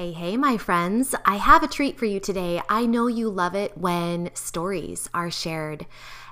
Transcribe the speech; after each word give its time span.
Hey, 0.00 0.12
hey, 0.12 0.38
my 0.38 0.56
friends. 0.56 1.14
I 1.26 1.36
have 1.36 1.62
a 1.62 1.68
treat 1.68 1.98
for 1.98 2.06
you 2.06 2.20
today. 2.20 2.62
I 2.70 2.86
know 2.86 3.06
you 3.06 3.28
love 3.28 3.54
it 3.54 3.76
when 3.76 4.30
stories 4.32 5.10
are 5.12 5.30
shared. 5.30 5.84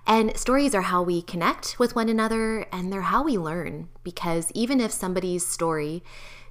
And 0.07 0.35
stories 0.39 0.75
are 0.75 0.81
how 0.81 1.03
we 1.03 1.21
connect 1.21 1.79
with 1.79 1.95
one 1.95 2.09
another 2.09 2.61
and 2.73 2.91
they're 2.91 3.03
how 3.03 3.23
we 3.25 3.37
learn. 3.37 3.91
Because 4.03 4.51
even 4.55 4.81
if 4.81 4.91
somebody's 4.91 5.47
story 5.47 6.03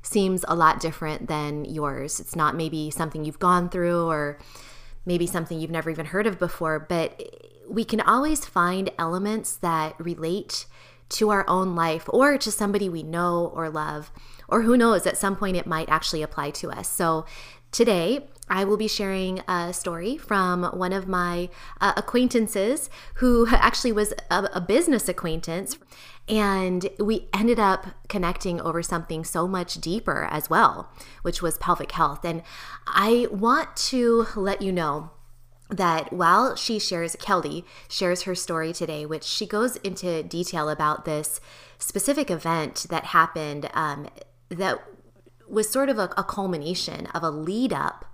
seems 0.03 0.45
a 0.47 0.53
lot 0.53 0.79
different 0.79 1.27
than 1.27 1.65
yours, 1.65 2.19
it's 2.19 2.35
not 2.35 2.55
maybe 2.55 2.91
something 2.91 3.25
you've 3.25 3.39
gone 3.39 3.69
through 3.69 4.05
or 4.05 4.37
maybe 5.03 5.25
something 5.25 5.59
you've 5.59 5.71
never 5.71 5.89
even 5.89 6.05
heard 6.05 6.27
of 6.27 6.37
before, 6.37 6.79
but 6.79 7.19
we 7.67 7.83
can 7.83 7.99
always 7.99 8.45
find 8.45 8.91
elements 8.99 9.55
that 9.55 9.99
relate 9.99 10.67
to 11.09 11.31
our 11.31 11.49
own 11.49 11.73
life 11.73 12.07
or 12.09 12.37
to 12.37 12.51
somebody 12.51 12.89
we 12.89 13.01
know 13.01 13.51
or 13.55 13.71
love 13.71 14.11
or 14.47 14.61
who 14.61 14.77
knows, 14.77 15.05
at 15.05 15.17
some 15.17 15.35
point 15.35 15.57
it 15.57 15.67
might 15.67 15.89
actually 15.89 16.21
apply 16.21 16.51
to 16.51 16.71
us. 16.71 16.89
So 16.89 17.25
today, 17.71 18.27
I 18.49 18.63
will 18.63 18.77
be 18.77 18.87
sharing 18.87 19.41
a 19.47 19.73
story 19.73 20.17
from 20.17 20.63
one 20.63 20.93
of 20.93 21.07
my 21.07 21.49
uh, 21.81 21.93
acquaintances 21.97 22.89
who 23.15 23.47
actually 23.49 23.91
was 23.91 24.13
a, 24.31 24.49
a 24.53 24.61
business 24.61 25.09
acquaintance. 25.09 25.77
And 26.29 26.89
we 26.99 27.27
ended 27.33 27.59
up 27.59 27.87
connecting 28.09 28.59
over 28.61 28.81
something 28.83 29.23
so 29.23 29.47
much 29.47 29.75
deeper 29.75 30.27
as 30.29 30.49
well, 30.49 30.91
which 31.21 31.41
was 31.41 31.57
pelvic 31.57 31.91
health. 31.93 32.25
And 32.25 32.41
I 32.85 33.27
want 33.31 33.75
to 33.77 34.27
let 34.35 34.61
you 34.61 34.71
know 34.71 35.11
that 35.69 36.13
while 36.13 36.55
she 36.55 36.79
shares, 36.79 37.15
Kelly 37.19 37.65
shares 37.89 38.23
her 38.23 38.35
story 38.35 38.71
today, 38.73 39.05
which 39.05 39.23
she 39.23 39.45
goes 39.45 39.75
into 39.77 40.23
detail 40.23 40.69
about 40.69 41.05
this 41.05 41.41
specific 41.77 42.31
event 42.31 42.87
that 42.89 43.05
happened 43.05 43.69
um, 43.73 44.07
that 44.49 44.83
was 45.47 45.69
sort 45.69 45.89
of 45.89 45.97
a, 45.97 46.13
a 46.17 46.23
culmination 46.23 47.07
of 47.07 47.23
a 47.23 47.29
lead 47.29 47.71
up 47.73 48.05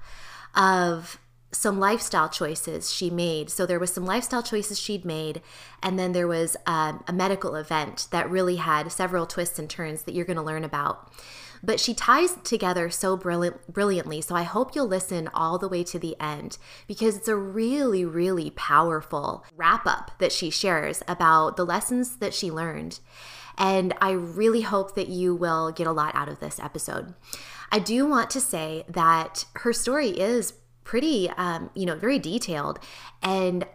of 0.55 1.19
some 1.51 1.79
lifestyle 1.79 2.29
choices 2.29 2.91
she 2.91 3.09
made. 3.09 3.49
So 3.49 3.65
there 3.65 3.79
was 3.79 3.93
some 3.93 4.05
lifestyle 4.05 4.43
choices 4.43 4.79
she'd 4.79 5.05
made, 5.05 5.41
and 5.81 5.97
then 5.97 6.11
there 6.11 6.27
was 6.27 6.57
a, 6.65 6.95
a 7.07 7.13
medical 7.13 7.55
event 7.55 8.07
that 8.11 8.29
really 8.29 8.57
had 8.57 8.91
several 8.91 9.25
twists 9.25 9.59
and 9.59 9.69
turns 9.69 10.03
that 10.03 10.13
you're 10.13 10.25
going 10.25 10.37
to 10.37 10.43
learn 10.43 10.63
about. 10.63 11.11
But 11.65 11.79
she 11.79 11.93
ties 11.93 12.35
together 12.43 12.89
so 12.89 13.15
brilliant, 13.15 13.71
brilliantly. 13.71 14.19
So 14.19 14.35
I 14.35 14.43
hope 14.43 14.75
you'll 14.75 14.87
listen 14.87 15.29
all 15.33 15.57
the 15.57 15.69
way 15.69 15.83
to 15.85 15.99
the 15.99 16.19
end 16.19 16.57
because 16.87 17.15
it's 17.15 17.29
a 17.29 17.37
really, 17.37 18.03
really 18.03 18.49
powerful 18.49 19.45
wrap 19.55 19.87
up 19.87 20.11
that 20.19 20.33
she 20.33 20.49
shares 20.49 21.03
about 21.07 21.55
the 21.55 21.65
lessons 21.65 22.17
that 22.17 22.33
she 22.33 22.51
learned. 22.51 22.99
And 23.57 23.93
I 24.01 24.11
really 24.11 24.61
hope 24.61 24.95
that 24.95 25.09
you 25.09 25.35
will 25.35 25.71
get 25.71 25.87
a 25.87 25.91
lot 25.91 26.15
out 26.15 26.29
of 26.29 26.39
this 26.39 26.59
episode. 26.59 27.13
I 27.71 27.79
do 27.79 28.05
want 28.05 28.29
to 28.31 28.41
say 28.41 28.85
that 28.89 29.45
her 29.55 29.73
story 29.73 30.09
is 30.09 30.53
pretty, 30.83 31.29
um, 31.29 31.69
you 31.73 31.85
know, 31.85 31.95
very 31.95 32.19
detailed. 32.19 32.79
And 33.21 33.65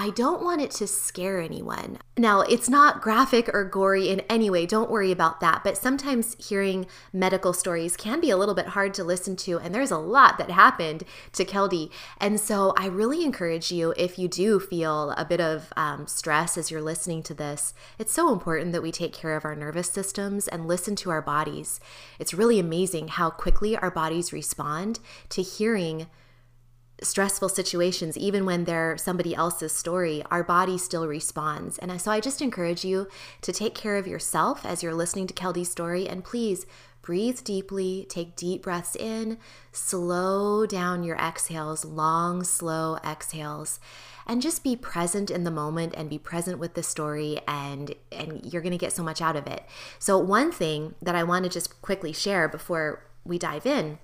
I 0.00 0.10
don't 0.10 0.44
want 0.44 0.60
it 0.60 0.70
to 0.72 0.86
scare 0.86 1.40
anyone. 1.40 1.98
Now, 2.16 2.42
it's 2.42 2.68
not 2.68 3.02
graphic 3.02 3.50
or 3.52 3.64
gory 3.64 4.08
in 4.08 4.20
any 4.30 4.48
way, 4.48 4.64
don't 4.64 4.92
worry 4.92 5.10
about 5.10 5.40
that. 5.40 5.64
But 5.64 5.76
sometimes 5.76 6.36
hearing 6.38 6.86
medical 7.12 7.52
stories 7.52 7.96
can 7.96 8.20
be 8.20 8.30
a 8.30 8.36
little 8.36 8.54
bit 8.54 8.68
hard 8.68 8.94
to 8.94 9.02
listen 9.02 9.34
to, 9.36 9.58
and 9.58 9.74
there's 9.74 9.90
a 9.90 9.98
lot 9.98 10.38
that 10.38 10.52
happened 10.52 11.02
to 11.32 11.44
Keldy. 11.44 11.90
And 12.18 12.38
so 12.38 12.74
I 12.76 12.86
really 12.86 13.24
encourage 13.24 13.72
you, 13.72 13.92
if 13.96 14.20
you 14.20 14.28
do 14.28 14.60
feel 14.60 15.10
a 15.16 15.24
bit 15.24 15.40
of 15.40 15.72
um, 15.76 16.06
stress 16.06 16.56
as 16.56 16.70
you're 16.70 16.80
listening 16.80 17.24
to 17.24 17.34
this, 17.34 17.74
it's 17.98 18.12
so 18.12 18.32
important 18.32 18.70
that 18.70 18.82
we 18.82 18.92
take 18.92 19.12
care 19.12 19.36
of 19.36 19.44
our 19.44 19.56
nervous 19.56 19.90
systems 19.90 20.46
and 20.46 20.68
listen 20.68 20.94
to 20.94 21.10
our 21.10 21.22
bodies. 21.22 21.80
It's 22.20 22.32
really 22.32 22.60
amazing 22.60 23.08
how 23.08 23.30
quickly 23.30 23.76
our 23.76 23.90
bodies 23.90 24.32
respond 24.32 25.00
to 25.30 25.42
hearing 25.42 26.06
stressful 27.02 27.48
situations, 27.48 28.16
even 28.16 28.44
when 28.44 28.64
they're 28.64 28.96
somebody 28.98 29.34
else's 29.34 29.72
story, 29.72 30.22
our 30.30 30.42
body 30.42 30.78
still 30.78 31.06
responds. 31.06 31.78
And 31.78 32.00
so 32.00 32.10
I 32.10 32.20
just 32.20 32.42
encourage 32.42 32.84
you 32.84 33.08
to 33.42 33.52
take 33.52 33.74
care 33.74 33.96
of 33.96 34.06
yourself 34.06 34.66
as 34.66 34.82
you're 34.82 34.94
listening 34.94 35.26
to 35.28 35.34
Keldy's 35.34 35.70
story. 35.70 36.08
And 36.08 36.24
please 36.24 36.66
breathe 37.02 37.42
deeply, 37.42 38.06
take 38.08 38.36
deep 38.36 38.62
breaths 38.62 38.94
in, 38.94 39.38
slow 39.72 40.66
down 40.66 41.02
your 41.02 41.16
exhales, 41.16 41.84
long, 41.84 42.44
slow 42.44 42.98
exhales. 43.04 43.80
And 44.26 44.42
just 44.42 44.62
be 44.62 44.76
present 44.76 45.30
in 45.30 45.44
the 45.44 45.50
moment 45.50 45.94
and 45.96 46.10
be 46.10 46.18
present 46.18 46.58
with 46.58 46.74
the 46.74 46.82
story, 46.82 47.40
and, 47.48 47.94
and 48.12 48.44
you're 48.44 48.60
gonna 48.60 48.76
get 48.76 48.92
so 48.92 49.02
much 49.02 49.22
out 49.22 49.36
of 49.36 49.46
it. 49.46 49.64
So, 49.98 50.18
one 50.18 50.52
thing 50.52 50.96
that 51.00 51.14
I 51.14 51.22
want 51.22 51.44
to 51.44 51.50
just 51.50 51.80
quickly 51.80 52.12
share 52.12 52.46
before 52.46 53.06
we 53.24 53.38
dive 53.38 53.64
in 53.64 53.98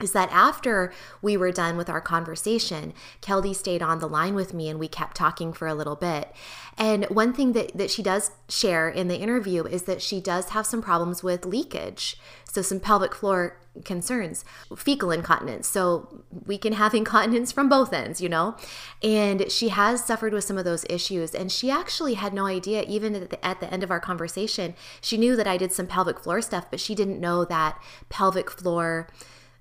is 0.00 0.12
that 0.12 0.30
after 0.32 0.92
we 1.20 1.36
were 1.36 1.52
done 1.52 1.76
with 1.76 1.90
our 1.90 2.00
conversation, 2.00 2.92
Keldy 3.20 3.54
stayed 3.54 3.82
on 3.82 3.98
the 3.98 4.08
line 4.08 4.34
with 4.34 4.54
me 4.54 4.68
and 4.68 4.80
we 4.80 4.88
kept 4.88 5.16
talking 5.16 5.52
for 5.52 5.68
a 5.68 5.74
little 5.74 5.96
bit. 5.96 6.32
And 6.78 7.04
one 7.06 7.32
thing 7.32 7.52
that, 7.52 7.76
that 7.76 7.90
she 7.90 8.02
does 8.02 8.30
share 8.48 8.88
in 8.88 9.08
the 9.08 9.18
interview 9.18 9.64
is 9.64 9.82
that 9.82 10.00
she 10.00 10.20
does 10.20 10.50
have 10.50 10.66
some 10.66 10.82
problems 10.82 11.22
with 11.22 11.44
leakage. 11.44 12.18
So, 12.50 12.62
some 12.62 12.80
pelvic 12.80 13.14
floor 13.14 13.58
concerns, 13.84 14.44
fecal 14.76 15.10
incontinence. 15.10 15.68
So, 15.68 16.24
we 16.46 16.56
can 16.56 16.72
have 16.72 16.94
incontinence 16.94 17.52
from 17.52 17.68
both 17.68 17.92
ends, 17.92 18.20
you 18.20 18.28
know? 18.28 18.56
And 19.02 19.52
she 19.52 19.68
has 19.68 20.04
suffered 20.04 20.32
with 20.32 20.44
some 20.44 20.58
of 20.58 20.64
those 20.64 20.86
issues. 20.88 21.34
And 21.34 21.52
she 21.52 21.70
actually 21.70 22.14
had 22.14 22.32
no 22.32 22.46
idea, 22.46 22.84
even 22.84 23.14
at 23.14 23.30
the, 23.30 23.44
at 23.44 23.60
the 23.60 23.72
end 23.72 23.82
of 23.82 23.90
our 23.90 24.00
conversation, 24.00 24.74
she 25.02 25.18
knew 25.18 25.36
that 25.36 25.46
I 25.46 25.58
did 25.58 25.72
some 25.72 25.86
pelvic 25.86 26.20
floor 26.20 26.40
stuff, 26.40 26.70
but 26.70 26.80
she 26.80 26.94
didn't 26.94 27.20
know 27.20 27.44
that 27.44 27.80
pelvic 28.08 28.50
floor 28.50 29.08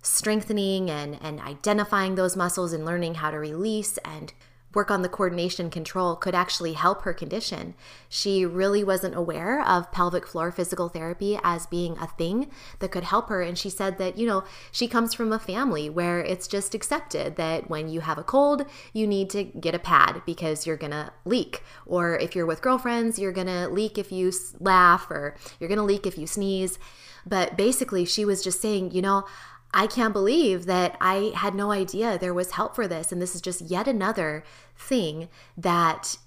strengthening 0.01 0.89
and, 0.89 1.17
and 1.21 1.39
identifying 1.39 2.15
those 2.15 2.35
muscles 2.35 2.73
and 2.73 2.85
learning 2.85 3.15
how 3.15 3.31
to 3.31 3.37
release 3.37 3.97
and 3.99 4.33
work 4.73 4.89
on 4.89 5.01
the 5.01 5.09
coordination 5.09 5.69
control 5.69 6.15
could 6.15 6.35
actually 6.35 6.73
help 6.73 7.01
her 7.01 7.13
condition. 7.13 7.73
She 8.07 8.45
really 8.45 8.83
wasn't 8.83 9.15
aware 9.15 9.61
of 9.61 9.91
pelvic 9.91 10.25
floor 10.25 10.51
physical 10.51 10.89
therapy 10.89 11.37
as 11.43 11.65
being 11.65 11.97
a 11.97 12.07
thing 12.07 12.49
that 12.79 12.91
could 12.91 13.03
help 13.03 13.29
her. 13.29 13.41
And 13.41 13.57
she 13.57 13.69
said 13.69 13.97
that, 13.97 14.17
you 14.17 14.25
know, 14.25 14.43
she 14.71 14.87
comes 14.87 15.13
from 15.13 15.33
a 15.33 15.39
family 15.39 15.89
where 15.89 16.21
it's 16.21 16.47
just 16.47 16.73
accepted 16.73 17.35
that 17.35 17.69
when 17.69 17.89
you 17.89 18.01
have 18.01 18.17
a 18.17 18.23
cold, 18.23 18.65
you 18.93 19.05
need 19.05 19.29
to 19.31 19.43
get 19.43 19.75
a 19.75 19.79
pad 19.79 20.21
because 20.25 20.65
you're 20.65 20.77
going 20.77 20.91
to 20.91 21.11
leak. 21.25 21.63
Or 21.85 22.17
if 22.17 22.35
you're 22.35 22.45
with 22.45 22.61
girlfriends, 22.61 23.19
you're 23.19 23.31
going 23.31 23.47
to 23.47 23.67
leak 23.67 23.97
if 23.97 24.11
you 24.11 24.31
laugh 24.59 25.09
or 25.09 25.35
you're 25.59 25.69
going 25.69 25.77
to 25.77 25.83
leak 25.83 26.05
if 26.07 26.17
you 26.17 26.27
sneeze. 26.27 26.79
But 27.25 27.55
basically, 27.55 28.05
she 28.05 28.25
was 28.25 28.43
just 28.43 28.61
saying, 28.61 28.91
you 28.91 29.01
know, 29.01 29.25
I 29.73 29.87
can't 29.87 30.13
believe 30.13 30.65
that 30.65 30.97
I 30.99 31.31
had 31.35 31.55
no 31.55 31.71
idea 31.71 32.17
there 32.17 32.33
was 32.33 32.51
help 32.51 32.75
for 32.75 32.87
this. 32.87 33.11
And 33.11 33.21
this 33.21 33.35
is 33.35 33.41
just 33.41 33.61
yet 33.61 33.87
another 33.87 34.43
thing 34.75 35.29
that 35.57 36.17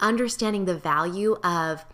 understanding 0.00 0.64
the 0.64 0.76
value 0.76 1.36
of 1.44 1.84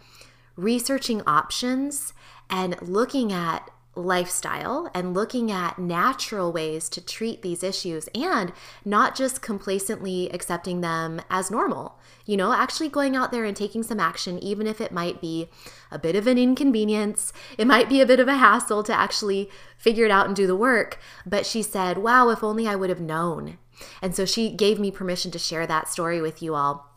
researching 0.57 1.23
options 1.27 2.13
and 2.49 2.81
looking 2.83 3.33
at 3.33 3.71
lifestyle 3.95 4.91
and 4.95 5.15
looking 5.15 5.51
at 5.51 5.79
natural 5.79 6.53
ways 6.53 6.89
to 6.89 7.05
treat 7.05 7.43
these 7.43 7.63
issues 7.63 8.09
and 8.15 8.53
not 8.85 9.15
just 9.15 9.43
complacently 9.43 10.31
accepting 10.33 10.81
them 10.81 11.21
as 11.29 11.51
normal. 11.51 11.99
You 12.27 12.37
know, 12.37 12.53
actually 12.53 12.89
going 12.89 13.17
out 13.17 13.33
there 13.33 13.45
and 13.45 13.57
taking 13.57 13.83
some 13.83 14.01
action, 14.01 14.39
even 14.39 14.67
if 14.67 14.81
it 14.81 14.93
might 14.93 15.21
be 15.21 15.49
a 15.91 15.99
bit 15.99 16.15
of 16.15 16.27
an 16.27 16.39
inconvenience, 16.39 17.33
it 17.59 17.67
might 17.67 17.89
be 17.89 18.01
a 18.01 18.07
bit 18.07 18.21
of 18.21 18.29
a 18.29 18.37
hassle 18.37 18.83
to 18.85 18.93
actually 18.93 19.51
figure 19.77 20.05
it 20.05 20.11
out 20.11 20.27
and 20.27 20.37
do 20.37 20.47
the 20.47 20.57
work. 20.57 20.99
But 21.27 21.47
she 21.47 21.63
said, 21.63 21.99
Wow, 21.99 22.29
if 22.29 22.45
only 22.45 22.69
I 22.69 22.77
would 22.77 22.91
have 22.91 23.01
known. 23.01 23.59
And 24.03 24.15
so 24.15 24.25
she 24.25 24.51
gave 24.51 24.79
me 24.79 24.91
permission 24.91 25.31
to 25.33 25.39
share 25.39 25.67
that 25.67 25.89
story 25.89 26.21
with 26.21 26.43
you 26.43 26.55
all. 26.55 26.91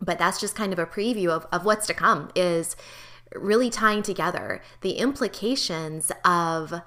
But 0.00 0.18
that's 0.18 0.40
just 0.40 0.54
kind 0.54 0.72
of 0.72 0.78
a 0.78 0.86
preview 0.86 1.28
of, 1.28 1.46
of 1.52 1.64
what's 1.64 1.86
to 1.88 1.94
come 1.94 2.30
is 2.34 2.76
really 3.34 3.70
tying 3.70 4.02
together 4.02 4.62
the 4.80 4.92
implications 4.92 6.12
of 6.24 6.80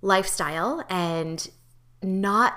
lifestyle 0.00 0.84
and 0.88 1.50
not 2.02 2.54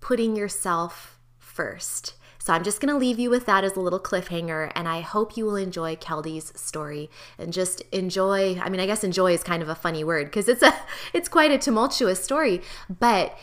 putting 0.00 0.36
yourself 0.36 1.18
first. 1.38 2.14
So 2.44 2.52
I'm 2.52 2.62
just 2.62 2.78
going 2.78 2.92
to 2.92 2.98
leave 2.98 3.18
you 3.18 3.30
with 3.30 3.46
that 3.46 3.64
as 3.64 3.74
a 3.74 3.80
little 3.80 3.98
cliffhanger, 3.98 4.70
and 4.74 4.86
I 4.86 5.00
hope 5.00 5.34
you 5.34 5.46
will 5.46 5.56
enjoy 5.56 5.96
Keldy's 5.96 6.52
story 6.54 7.08
and 7.38 7.54
just 7.54 7.80
enjoy. 7.90 8.60
I 8.60 8.68
mean, 8.68 8.82
I 8.82 8.86
guess 8.86 9.02
enjoy 9.02 9.32
is 9.32 9.42
kind 9.42 9.62
of 9.62 9.70
a 9.70 9.74
funny 9.74 10.04
word 10.04 10.26
because 10.26 10.46
it's 10.46 10.62
a 10.62 10.74
it's 11.14 11.26
quite 11.26 11.50
a 11.50 11.56
tumultuous 11.56 12.22
story, 12.22 12.60
but 12.90 13.34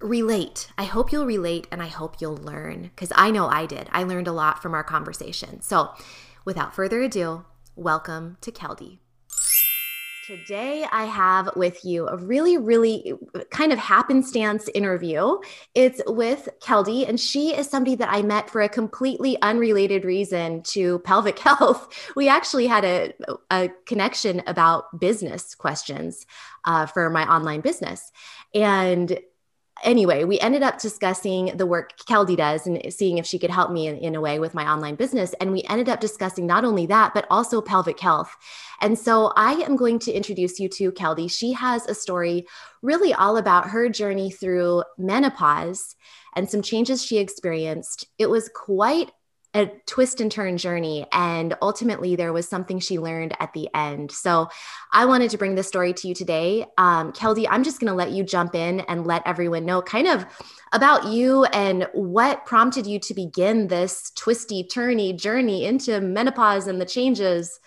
relate. 0.00 0.72
I 0.78 0.84
hope 0.84 1.12
you'll 1.12 1.26
relate 1.26 1.66
and 1.70 1.82
I 1.82 1.88
hope 1.88 2.18
you'll 2.18 2.38
learn 2.38 2.84
because 2.84 3.12
I 3.14 3.30
know 3.30 3.48
I 3.48 3.66
did. 3.66 3.86
I 3.92 4.02
learned 4.02 4.28
a 4.28 4.32
lot 4.32 4.62
from 4.62 4.72
our 4.72 4.84
conversation. 4.84 5.60
So, 5.60 5.90
without 6.42 6.74
further 6.74 7.02
ado, 7.02 7.44
welcome 7.74 8.38
to 8.40 8.50
Keldy. 8.50 9.00
Today, 10.26 10.84
I 10.90 11.04
have 11.04 11.50
with 11.54 11.84
you 11.84 12.08
a 12.08 12.16
really, 12.16 12.58
really 12.58 13.14
kind 13.50 13.72
of 13.72 13.78
happenstance 13.78 14.68
interview. 14.74 15.36
It's 15.76 16.02
with 16.04 16.48
Keldy, 16.60 17.08
and 17.08 17.20
she 17.20 17.54
is 17.54 17.70
somebody 17.70 17.94
that 17.94 18.08
I 18.10 18.22
met 18.22 18.50
for 18.50 18.60
a 18.60 18.68
completely 18.68 19.40
unrelated 19.40 20.04
reason 20.04 20.64
to 20.64 20.98
pelvic 21.00 21.38
health. 21.48 22.10
We 22.16 22.28
actually 22.28 22.66
had 22.66 22.84
a, 22.84 23.12
a 23.52 23.70
connection 23.86 24.42
about 24.48 24.98
business 24.98 25.54
questions 25.54 26.26
uh, 26.64 26.86
for 26.86 27.08
my 27.08 27.24
online 27.32 27.60
business. 27.60 28.10
And 28.52 29.20
anyway, 29.82 30.24
we 30.24 30.38
ended 30.40 30.62
up 30.62 30.80
discussing 30.80 31.56
the 31.56 31.66
work 31.66 31.96
Keldy 31.98 32.36
does 32.36 32.66
and 32.66 32.80
seeing 32.92 33.18
if 33.18 33.26
she 33.26 33.38
could 33.38 33.50
help 33.50 33.70
me 33.70 33.86
in, 33.86 33.96
in, 33.98 34.14
a 34.14 34.20
way 34.20 34.38
with 34.38 34.54
my 34.54 34.70
online 34.70 34.94
business. 34.94 35.34
And 35.40 35.52
we 35.52 35.62
ended 35.64 35.88
up 35.88 36.00
discussing 36.00 36.46
not 36.46 36.64
only 36.64 36.86
that, 36.86 37.14
but 37.14 37.26
also 37.30 37.60
pelvic 37.60 38.00
health. 38.00 38.34
And 38.80 38.98
so 38.98 39.32
I 39.36 39.52
am 39.54 39.76
going 39.76 39.98
to 40.00 40.12
introduce 40.12 40.58
you 40.58 40.68
to 40.70 40.92
Keldy. 40.92 41.30
She 41.30 41.52
has 41.52 41.86
a 41.86 41.94
story 41.94 42.46
really 42.82 43.12
all 43.14 43.36
about 43.36 43.70
her 43.70 43.88
journey 43.88 44.30
through 44.30 44.82
menopause 44.98 45.94
and 46.34 46.50
some 46.50 46.62
changes 46.62 47.04
she 47.04 47.18
experienced. 47.18 48.06
It 48.18 48.30
was 48.30 48.50
quite 48.54 49.10
a 49.56 49.72
twist 49.86 50.20
and 50.20 50.30
turn 50.30 50.58
journey. 50.58 51.06
And 51.12 51.54
ultimately, 51.62 52.14
there 52.14 52.32
was 52.32 52.48
something 52.48 52.78
she 52.78 52.98
learned 52.98 53.34
at 53.40 53.52
the 53.54 53.68
end. 53.74 54.12
So 54.12 54.48
I 54.92 55.06
wanted 55.06 55.30
to 55.30 55.38
bring 55.38 55.54
this 55.54 55.66
story 55.68 55.92
to 55.94 56.08
you 56.08 56.14
today. 56.14 56.66
Um, 56.76 57.12
Keldy, 57.12 57.46
I'm 57.48 57.64
just 57.64 57.80
going 57.80 57.90
to 57.90 57.94
let 57.94 58.10
you 58.10 58.22
jump 58.22 58.54
in 58.54 58.80
and 58.80 59.06
let 59.06 59.22
everyone 59.26 59.64
know 59.64 59.80
kind 59.80 60.08
of 60.08 60.26
about 60.72 61.06
you 61.06 61.44
and 61.46 61.88
what 61.94 62.44
prompted 62.44 62.86
you 62.86 62.98
to 63.00 63.14
begin 63.14 63.68
this 63.68 64.10
twisty, 64.14 64.64
turny 64.64 65.18
journey 65.18 65.64
into 65.64 66.00
menopause 66.00 66.66
and 66.66 66.80
the 66.80 66.86
changes 66.86 67.58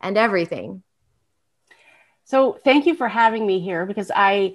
and 0.00 0.16
everything. 0.16 0.82
So 2.24 2.58
thank 2.64 2.86
you 2.86 2.94
for 2.94 3.08
having 3.08 3.46
me 3.46 3.60
here 3.60 3.84
because 3.84 4.10
I 4.14 4.54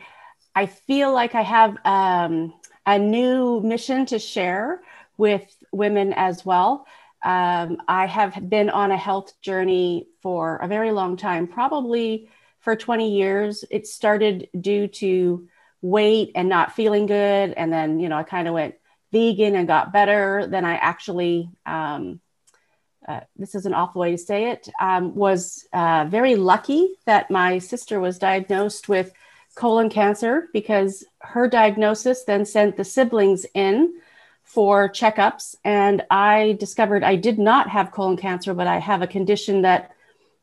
I 0.56 0.66
feel 0.66 1.14
like 1.14 1.36
I 1.36 1.44
have 1.44 1.78
um, 1.86 2.54
a 2.86 2.98
new 2.98 3.62
mission 3.62 4.06
to 4.08 4.18
share 4.18 4.82
with 5.18 5.57
women 5.72 6.14
as 6.14 6.46
well. 6.46 6.86
Um, 7.24 7.78
I 7.88 8.06
have 8.06 8.50
been 8.50 8.70
on 8.70 8.92
a 8.92 8.98
health 8.98 9.34
journey 9.42 10.08
for 10.22 10.58
a 10.58 10.68
very 10.68 10.92
long 10.92 11.18
time, 11.18 11.48
probably 11.48 12.30
for 12.60 12.76
20 12.76 13.12
years. 13.12 13.66
It 13.72 13.88
started 13.88 14.50
due 14.60 14.88
to 14.88 15.48
weight 15.82 16.32
and 16.36 16.50
not 16.50 16.74
feeling 16.74 17.06
good. 17.06 17.54
And 17.54 17.72
then, 17.72 18.00
you 18.00 18.10
know, 18.10 18.18
I 18.18 18.24
kind 18.24 18.48
of 18.48 18.54
went 18.54 18.76
vegan 19.12 19.56
and 19.56 19.68
got 19.68 19.94
better. 19.94 20.48
Then 20.48 20.66
I 20.66 20.76
actually, 20.76 21.50
um, 21.66 22.20
uh, 23.08 23.22
this 23.36 23.56
is 23.56 23.66
an 23.66 23.74
awful 23.74 24.02
way 24.02 24.12
to 24.12 24.18
say 24.18 24.52
it, 24.52 24.68
um, 24.82 25.16
was 25.16 25.66
uh, 25.74 26.06
very 26.10 26.36
lucky 26.36 26.96
that 27.06 27.32
my 27.32 27.58
sister 27.58 28.00
was 28.00 28.20
diagnosed 28.20 28.90
with 28.90 29.14
colon 29.56 29.90
cancer 29.90 30.50
because 30.54 31.04
her 31.22 31.48
diagnosis 31.48 32.24
then 32.26 32.46
sent 32.46 32.78
the 32.78 32.84
siblings 32.84 33.46
in 33.54 33.94
for 34.48 34.90
checkups, 34.90 35.56
and 35.64 36.04
I 36.10 36.58
discovered 36.60 37.04
I 37.04 37.16
did 37.16 37.38
not 37.38 37.70
have 37.70 37.92
colon 37.92 38.18
cancer, 38.18 38.54
but 38.54 38.66
I 38.66 38.80
have 38.80 39.02
a 39.02 39.08
condition 39.08 39.62
that 39.64 39.92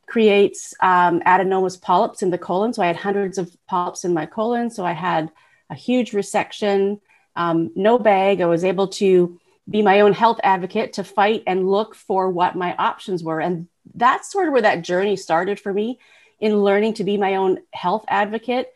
creates 0.06 0.75
um, 0.81 1.21
adenomatous 1.21 1.81
polyps 1.81 2.23
in 2.23 2.31
the 2.31 2.39
colon. 2.39 2.73
So 2.73 2.83
I 2.83 2.87
had 2.87 2.97
hundreds 2.97 3.39
of 3.39 3.56
polyps 3.67 4.05
in 4.05 4.12
my 4.12 4.27
colon. 4.27 4.71
So 4.71 4.85
I 4.85 4.93
had 4.93 5.33
a 5.71 5.75
huge 5.75 6.12
resection, 6.12 7.01
um, 7.35 7.71
no 7.75 7.99
bag. 7.99 8.41
I 8.41 8.47
was 8.47 8.62
able 8.62 8.89
to 8.89 9.41
be 9.69 9.81
my 9.81 10.01
own 10.01 10.12
health 10.12 10.39
advocate 10.45 10.93
to 10.95 11.05
fight 11.05 11.43
and 11.47 11.71
look 11.71 11.95
for 11.95 12.31
what 12.31 12.55
my 12.55 12.77
options 12.77 13.25
were. 13.25 13.41
And 13.41 13.69
that's 13.95 14.31
sort 14.31 14.49
of 14.49 14.53
where 14.53 14.62
that 14.62 14.83
journey 14.83 15.17
started 15.17 15.59
for 15.59 15.73
me 15.73 15.99
in 16.39 16.62
learning 16.62 16.95
to 16.95 17.05
be 17.05 17.17
my 17.17 17.37
own 17.37 17.61
health 17.73 18.05
advocate 18.09 18.69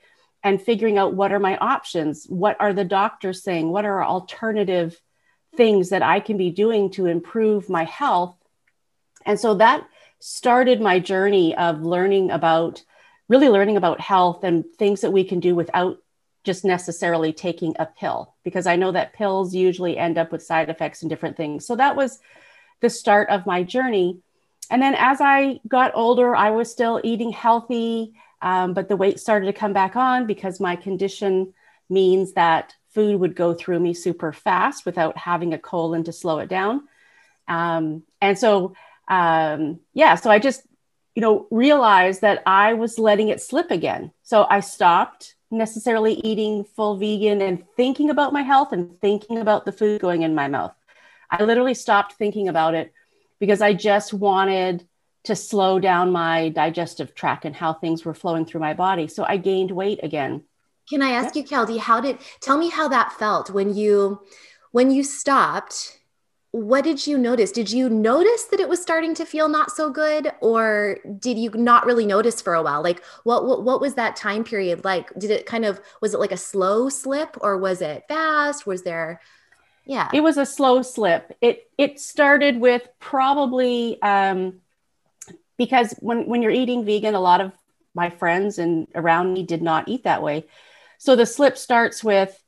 and 0.42 0.62
figuring 0.62 0.96
out 0.96 1.14
what 1.14 1.32
are 1.32 1.38
my 1.38 1.58
options? 1.58 2.24
What 2.24 2.56
are 2.60 2.72
the 2.72 2.84
doctors 2.84 3.42
saying? 3.42 3.68
What 3.68 3.84
are 3.84 4.02
alternative 4.02 4.98
things 5.58 5.90
that 5.90 6.02
I 6.02 6.20
can 6.20 6.38
be 6.38 6.50
doing 6.50 6.88
to 6.92 7.06
improve 7.06 7.68
my 7.68 7.84
health. 7.84 8.36
And 9.26 9.38
so 9.38 9.54
that 9.56 9.86
started 10.20 10.80
my 10.80 11.00
journey 11.00 11.54
of 11.56 11.82
learning 11.82 12.30
about 12.30 12.82
really 13.28 13.48
learning 13.48 13.76
about 13.76 14.00
health 14.00 14.44
and 14.44 14.64
things 14.78 15.00
that 15.02 15.10
we 15.10 15.24
can 15.24 15.40
do 15.40 15.56
without 15.56 15.98
just 16.44 16.64
necessarily 16.64 17.32
taking 17.32 17.74
a 17.78 17.86
pill 17.86 18.34
because 18.44 18.66
I 18.66 18.76
know 18.76 18.92
that 18.92 19.12
pills 19.12 19.52
usually 19.52 19.98
end 19.98 20.16
up 20.16 20.30
with 20.30 20.44
side 20.44 20.70
effects 20.70 21.02
and 21.02 21.10
different 21.10 21.36
things. 21.36 21.66
So 21.66 21.74
that 21.74 21.96
was 21.96 22.20
the 22.80 22.88
start 22.88 23.28
of 23.28 23.44
my 23.44 23.64
journey. 23.64 24.20
And 24.70 24.80
then 24.80 24.94
as 24.96 25.20
I 25.20 25.58
got 25.66 25.90
older, 25.94 26.36
I 26.36 26.50
was 26.50 26.70
still 26.70 27.00
eating 27.02 27.32
healthy, 27.32 28.14
um, 28.40 28.74
but 28.74 28.88
the 28.88 28.96
weight 28.96 29.18
started 29.18 29.46
to 29.46 29.52
come 29.52 29.72
back 29.72 29.96
on 29.96 30.28
because 30.28 30.60
my 30.60 30.76
condition 30.76 31.52
means 31.90 32.34
that 32.34 32.74
food 32.90 33.20
would 33.20 33.34
go 33.34 33.54
through 33.54 33.80
me 33.80 33.94
super 33.94 34.32
fast 34.32 34.86
without 34.86 35.16
having 35.16 35.54
a 35.54 35.58
colon 35.58 36.04
to 36.04 36.12
slow 36.12 36.38
it 36.38 36.48
down. 36.48 36.82
Um, 37.46 38.02
and 38.20 38.38
so, 38.38 38.74
um, 39.08 39.80
yeah, 39.94 40.14
so 40.14 40.30
I 40.30 40.38
just, 40.38 40.62
you 41.14 41.22
know, 41.22 41.46
realized 41.50 42.20
that 42.20 42.42
I 42.46 42.74
was 42.74 42.98
letting 42.98 43.28
it 43.28 43.40
slip 43.40 43.70
again. 43.70 44.12
So 44.22 44.46
I 44.48 44.60
stopped 44.60 45.34
necessarily 45.50 46.14
eating 46.14 46.64
full 46.64 46.96
vegan 46.96 47.40
and 47.40 47.64
thinking 47.76 48.10
about 48.10 48.32
my 48.32 48.42
health 48.42 48.72
and 48.72 49.00
thinking 49.00 49.38
about 49.38 49.64
the 49.64 49.72
food 49.72 50.00
going 50.00 50.22
in 50.22 50.34
my 50.34 50.48
mouth. 50.48 50.74
I 51.30 51.42
literally 51.42 51.74
stopped 51.74 52.14
thinking 52.14 52.48
about 52.48 52.74
it 52.74 52.92
because 53.38 53.60
I 53.60 53.72
just 53.72 54.12
wanted 54.12 54.86
to 55.24 55.36
slow 55.36 55.78
down 55.78 56.12
my 56.12 56.48
digestive 56.50 57.14
tract 57.14 57.44
and 57.44 57.54
how 57.54 57.72
things 57.72 58.04
were 58.04 58.14
flowing 58.14 58.46
through 58.46 58.60
my 58.60 58.74
body. 58.74 59.08
So 59.08 59.24
I 59.26 59.36
gained 59.36 59.70
weight 59.70 60.00
again. 60.02 60.44
Can 60.90 61.02
I 61.02 61.10
ask 61.10 61.34
yeah. 61.34 61.42
you, 61.42 61.48
Keldy, 61.48 61.78
how 61.78 62.00
did 62.00 62.18
tell 62.40 62.58
me 62.58 62.70
how 62.70 62.88
that 62.88 63.12
felt 63.12 63.50
when 63.50 63.74
you 63.74 64.20
when 64.72 64.90
you 64.90 65.04
stopped? 65.04 65.98
What 66.50 66.82
did 66.82 67.06
you 67.06 67.18
notice? 67.18 67.52
Did 67.52 67.70
you 67.70 67.90
notice 67.90 68.44
that 68.44 68.58
it 68.58 68.70
was 68.70 68.80
starting 68.80 69.14
to 69.16 69.26
feel 69.26 69.48
not 69.48 69.70
so 69.70 69.90
good, 69.90 70.32
or 70.40 70.96
did 71.18 71.36
you 71.36 71.50
not 71.50 71.84
really 71.84 72.06
notice 72.06 72.40
for 72.40 72.54
a 72.54 72.62
while? 72.62 72.82
Like, 72.82 73.04
what 73.24 73.44
what, 73.46 73.64
what 73.64 73.80
was 73.80 73.94
that 73.94 74.16
time 74.16 74.44
period 74.44 74.84
like? 74.84 75.12
Did 75.18 75.30
it 75.30 75.44
kind 75.44 75.64
of 75.66 75.80
was 76.00 76.14
it 76.14 76.20
like 76.20 76.32
a 76.32 76.38
slow 76.38 76.88
slip, 76.88 77.36
or 77.40 77.58
was 77.58 77.82
it 77.82 78.04
fast? 78.08 78.66
Was 78.66 78.82
there 78.82 79.20
yeah 79.88 80.08
it 80.12 80.20
was 80.20 80.36
a 80.36 80.46
slow 80.46 80.82
slip 80.82 81.36
it 81.40 81.68
it 81.76 81.98
started 81.98 82.60
with 82.60 82.86
probably 83.00 84.00
um 84.02 84.60
because 85.56 85.94
when 85.98 86.28
when 86.28 86.42
you're 86.42 86.52
eating 86.52 86.84
vegan 86.84 87.14
a 87.14 87.20
lot 87.20 87.40
of 87.40 87.52
my 87.94 88.10
friends 88.10 88.58
and 88.58 88.86
around 88.94 89.32
me 89.32 89.42
did 89.42 89.62
not 89.62 89.88
eat 89.88 90.04
that 90.04 90.22
way 90.22 90.44
so 90.98 91.16
the 91.16 91.26
slip 91.26 91.56
starts 91.56 92.04
with, 92.04 92.40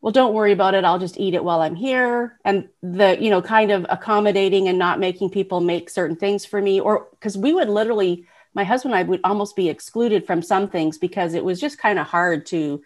well, 0.00 0.12
don't 0.12 0.34
worry 0.34 0.52
about 0.52 0.74
it. 0.74 0.84
I'll 0.84 0.98
just 0.98 1.18
eat 1.18 1.34
it 1.34 1.42
while 1.42 1.60
I'm 1.60 1.74
here. 1.74 2.38
And 2.44 2.68
the, 2.82 3.18
you 3.20 3.30
know, 3.30 3.42
kind 3.42 3.72
of 3.72 3.86
accommodating 3.88 4.68
and 4.68 4.78
not 4.78 5.00
making 5.00 5.30
people 5.30 5.60
make 5.60 5.90
certain 5.90 6.16
things 6.16 6.44
for 6.44 6.60
me. 6.60 6.78
Or 6.78 7.08
because 7.10 7.36
we 7.36 7.52
would 7.54 7.68
literally, 7.68 8.26
my 8.54 8.62
husband 8.62 8.94
and 8.94 9.00
I 9.00 9.08
would 9.08 9.20
almost 9.24 9.56
be 9.56 9.68
excluded 9.68 10.26
from 10.26 10.42
some 10.42 10.68
things 10.68 10.98
because 10.98 11.34
it 11.34 11.44
was 11.44 11.58
just 11.58 11.78
kind 11.78 11.98
of 11.98 12.06
hard 12.06 12.46
to 12.46 12.82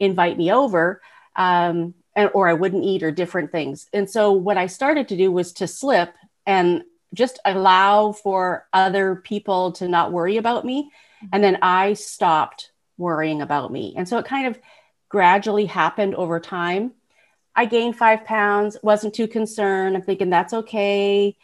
invite 0.00 0.38
me 0.38 0.50
over. 0.50 1.02
Um, 1.36 1.94
and, 2.16 2.30
or 2.32 2.48
I 2.48 2.54
wouldn't 2.54 2.84
eat 2.84 3.02
or 3.02 3.10
different 3.10 3.52
things. 3.52 3.86
And 3.92 4.08
so 4.08 4.32
what 4.32 4.56
I 4.56 4.66
started 4.66 5.08
to 5.08 5.16
do 5.16 5.30
was 5.30 5.52
to 5.54 5.68
slip 5.68 6.14
and 6.46 6.82
just 7.12 7.38
allow 7.44 8.12
for 8.12 8.66
other 8.72 9.16
people 9.16 9.72
to 9.72 9.86
not 9.86 10.12
worry 10.12 10.38
about 10.38 10.64
me. 10.64 10.90
And 11.32 11.44
then 11.44 11.58
I 11.60 11.92
stopped 11.92 12.72
worrying 12.98 13.42
about 13.42 13.72
me. 13.72 13.94
And 13.96 14.08
so 14.08 14.18
it 14.18 14.26
kind 14.26 14.46
of 14.46 14.58
gradually 15.08 15.66
happened 15.66 16.14
over 16.14 16.40
time. 16.40 16.92
I 17.54 17.64
gained 17.64 17.96
five 17.96 18.24
pounds, 18.24 18.76
wasn't 18.82 19.14
too 19.14 19.28
concerned. 19.28 19.96
I'm 19.96 20.02
thinking 20.02 20.30
that's 20.30 20.52
okay. 20.52 21.36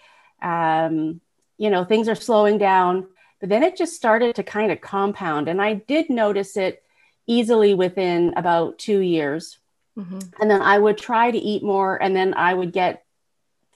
Um, 0.43 1.21
you 1.59 1.71
know, 1.71 1.85
things 1.85 2.09
are 2.09 2.15
slowing 2.15 2.59
down. 2.59 3.07
But 3.41 3.49
then 3.49 3.63
it 3.63 3.77
just 3.77 3.95
started 3.95 4.37
to 4.37 4.43
kind 4.43 4.71
of 4.71 4.81
compound. 4.81 5.49
And 5.49 5.61
I 5.61 5.75
did 5.75 6.11
notice 6.11 6.57
it 6.57 6.83
easily 7.27 7.75
within 7.75 8.35
about 8.37 8.79
two 8.79 9.01
years. 9.01 9.59
Mm-hmm. 9.99 10.21
And 10.41 10.51
then 10.51 10.63
I 10.63 10.79
would 10.79 10.97
try 10.99 11.31
to 11.31 11.39
eat 11.39 11.63
more, 11.63 12.01
and 12.01 12.17
then 12.17 12.35
I 12.35 12.55
would 12.55 12.73
get 12.73 13.05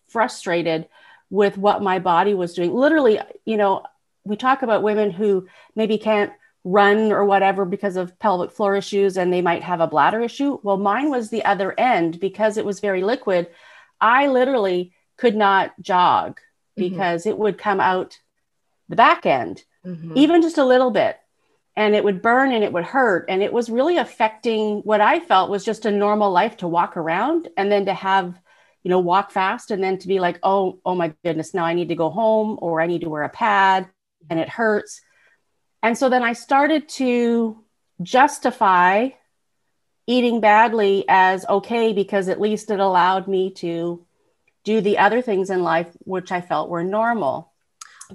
frustrated 0.08 0.88
with 1.30 1.58
what 1.58 1.82
my 1.82 1.98
body 1.98 2.32
was 2.32 2.54
doing. 2.54 2.72
Literally, 2.72 3.20
you 3.44 3.56
know, 3.56 3.82
we 4.24 4.36
talk 4.36 4.62
about 4.62 4.82
women 4.82 5.10
who 5.10 5.48
maybe 5.74 5.98
can't 5.98 6.32
run 6.66 7.12
or 7.12 7.24
whatever 7.24 7.64
because 7.64 7.96
of 7.96 8.18
pelvic 8.18 8.50
floor 8.50 8.74
issues 8.74 9.16
and 9.16 9.32
they 9.32 9.40
might 9.40 9.62
have 9.62 9.80
a 9.80 9.86
bladder 9.86 10.20
issue. 10.20 10.58
Well, 10.64 10.76
mine 10.76 11.10
was 11.10 11.30
the 11.30 11.44
other 11.44 11.72
end 11.78 12.18
because 12.18 12.56
it 12.56 12.64
was 12.64 12.80
very 12.80 13.04
liquid. 13.04 13.48
I 14.00 14.26
literally 14.26 14.92
could 15.16 15.36
not 15.36 15.80
jog 15.80 16.40
mm-hmm. 16.40 16.88
because 16.88 17.24
it 17.24 17.38
would 17.38 17.56
come 17.56 17.80
out 17.80 18.18
the 18.88 18.96
back 18.96 19.26
end, 19.26 19.62
mm-hmm. 19.86 20.12
even 20.16 20.42
just 20.42 20.58
a 20.58 20.64
little 20.64 20.90
bit. 20.90 21.16
and 21.76 21.94
it 21.94 22.02
would 22.02 22.22
burn 22.22 22.52
and 22.52 22.64
it 22.64 22.72
would 22.72 22.84
hurt 22.84 23.26
and 23.28 23.42
it 23.42 23.52
was 23.52 23.68
really 23.68 23.98
affecting 23.98 24.78
what 24.80 25.00
i 25.00 25.20
felt 25.20 25.50
was 25.50 25.64
just 25.64 25.84
a 25.86 25.90
normal 25.90 26.30
life 26.32 26.56
to 26.56 26.66
walk 26.66 26.96
around 26.96 27.48
and 27.56 27.70
then 27.70 27.84
to 27.86 27.94
have 27.94 28.40
you 28.82 28.88
know 28.88 28.98
walk 28.98 29.30
fast 29.30 29.70
and 29.70 29.82
then 29.84 29.98
to 29.98 30.08
be 30.08 30.18
like 30.18 30.38
oh 30.42 30.80
oh 30.84 30.94
my 30.94 31.12
goodness 31.22 31.52
now 31.54 31.64
i 31.64 31.74
need 31.74 31.88
to 31.88 31.94
go 31.94 32.08
home 32.08 32.58
or 32.62 32.80
i 32.80 32.86
need 32.86 33.02
to 33.02 33.10
wear 33.10 33.24
a 33.24 33.28
pad 33.28 33.88
and 34.30 34.40
it 34.40 34.48
hurts 34.48 35.02
and 35.86 35.96
so 35.96 36.08
then 36.08 36.22
i 36.22 36.32
started 36.32 36.88
to 36.88 37.62
justify 38.02 39.08
eating 40.06 40.40
badly 40.40 41.04
as 41.08 41.46
okay 41.48 41.92
because 41.92 42.28
at 42.28 42.40
least 42.40 42.70
it 42.70 42.80
allowed 42.80 43.26
me 43.26 43.50
to 43.50 44.04
do 44.64 44.80
the 44.80 44.98
other 44.98 45.22
things 45.22 45.50
in 45.50 45.62
life 45.62 45.88
which 46.00 46.30
i 46.30 46.40
felt 46.40 46.68
were 46.68 46.84
normal 46.84 47.52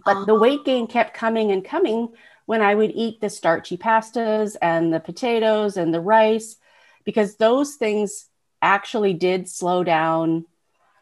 but 0.05 0.25
the 0.25 0.35
weight 0.35 0.63
gain 0.63 0.87
kept 0.87 1.13
coming 1.13 1.51
and 1.51 1.65
coming 1.65 2.09
when 2.45 2.61
I 2.61 2.75
would 2.75 2.91
eat 2.93 3.21
the 3.21 3.29
starchy 3.29 3.77
pastas 3.77 4.55
and 4.61 4.93
the 4.93 4.99
potatoes 4.99 5.77
and 5.77 5.93
the 5.93 6.01
rice, 6.01 6.57
because 7.03 7.35
those 7.35 7.75
things 7.75 8.25
actually 8.61 9.13
did 9.13 9.49
slow 9.49 9.83
down 9.83 10.45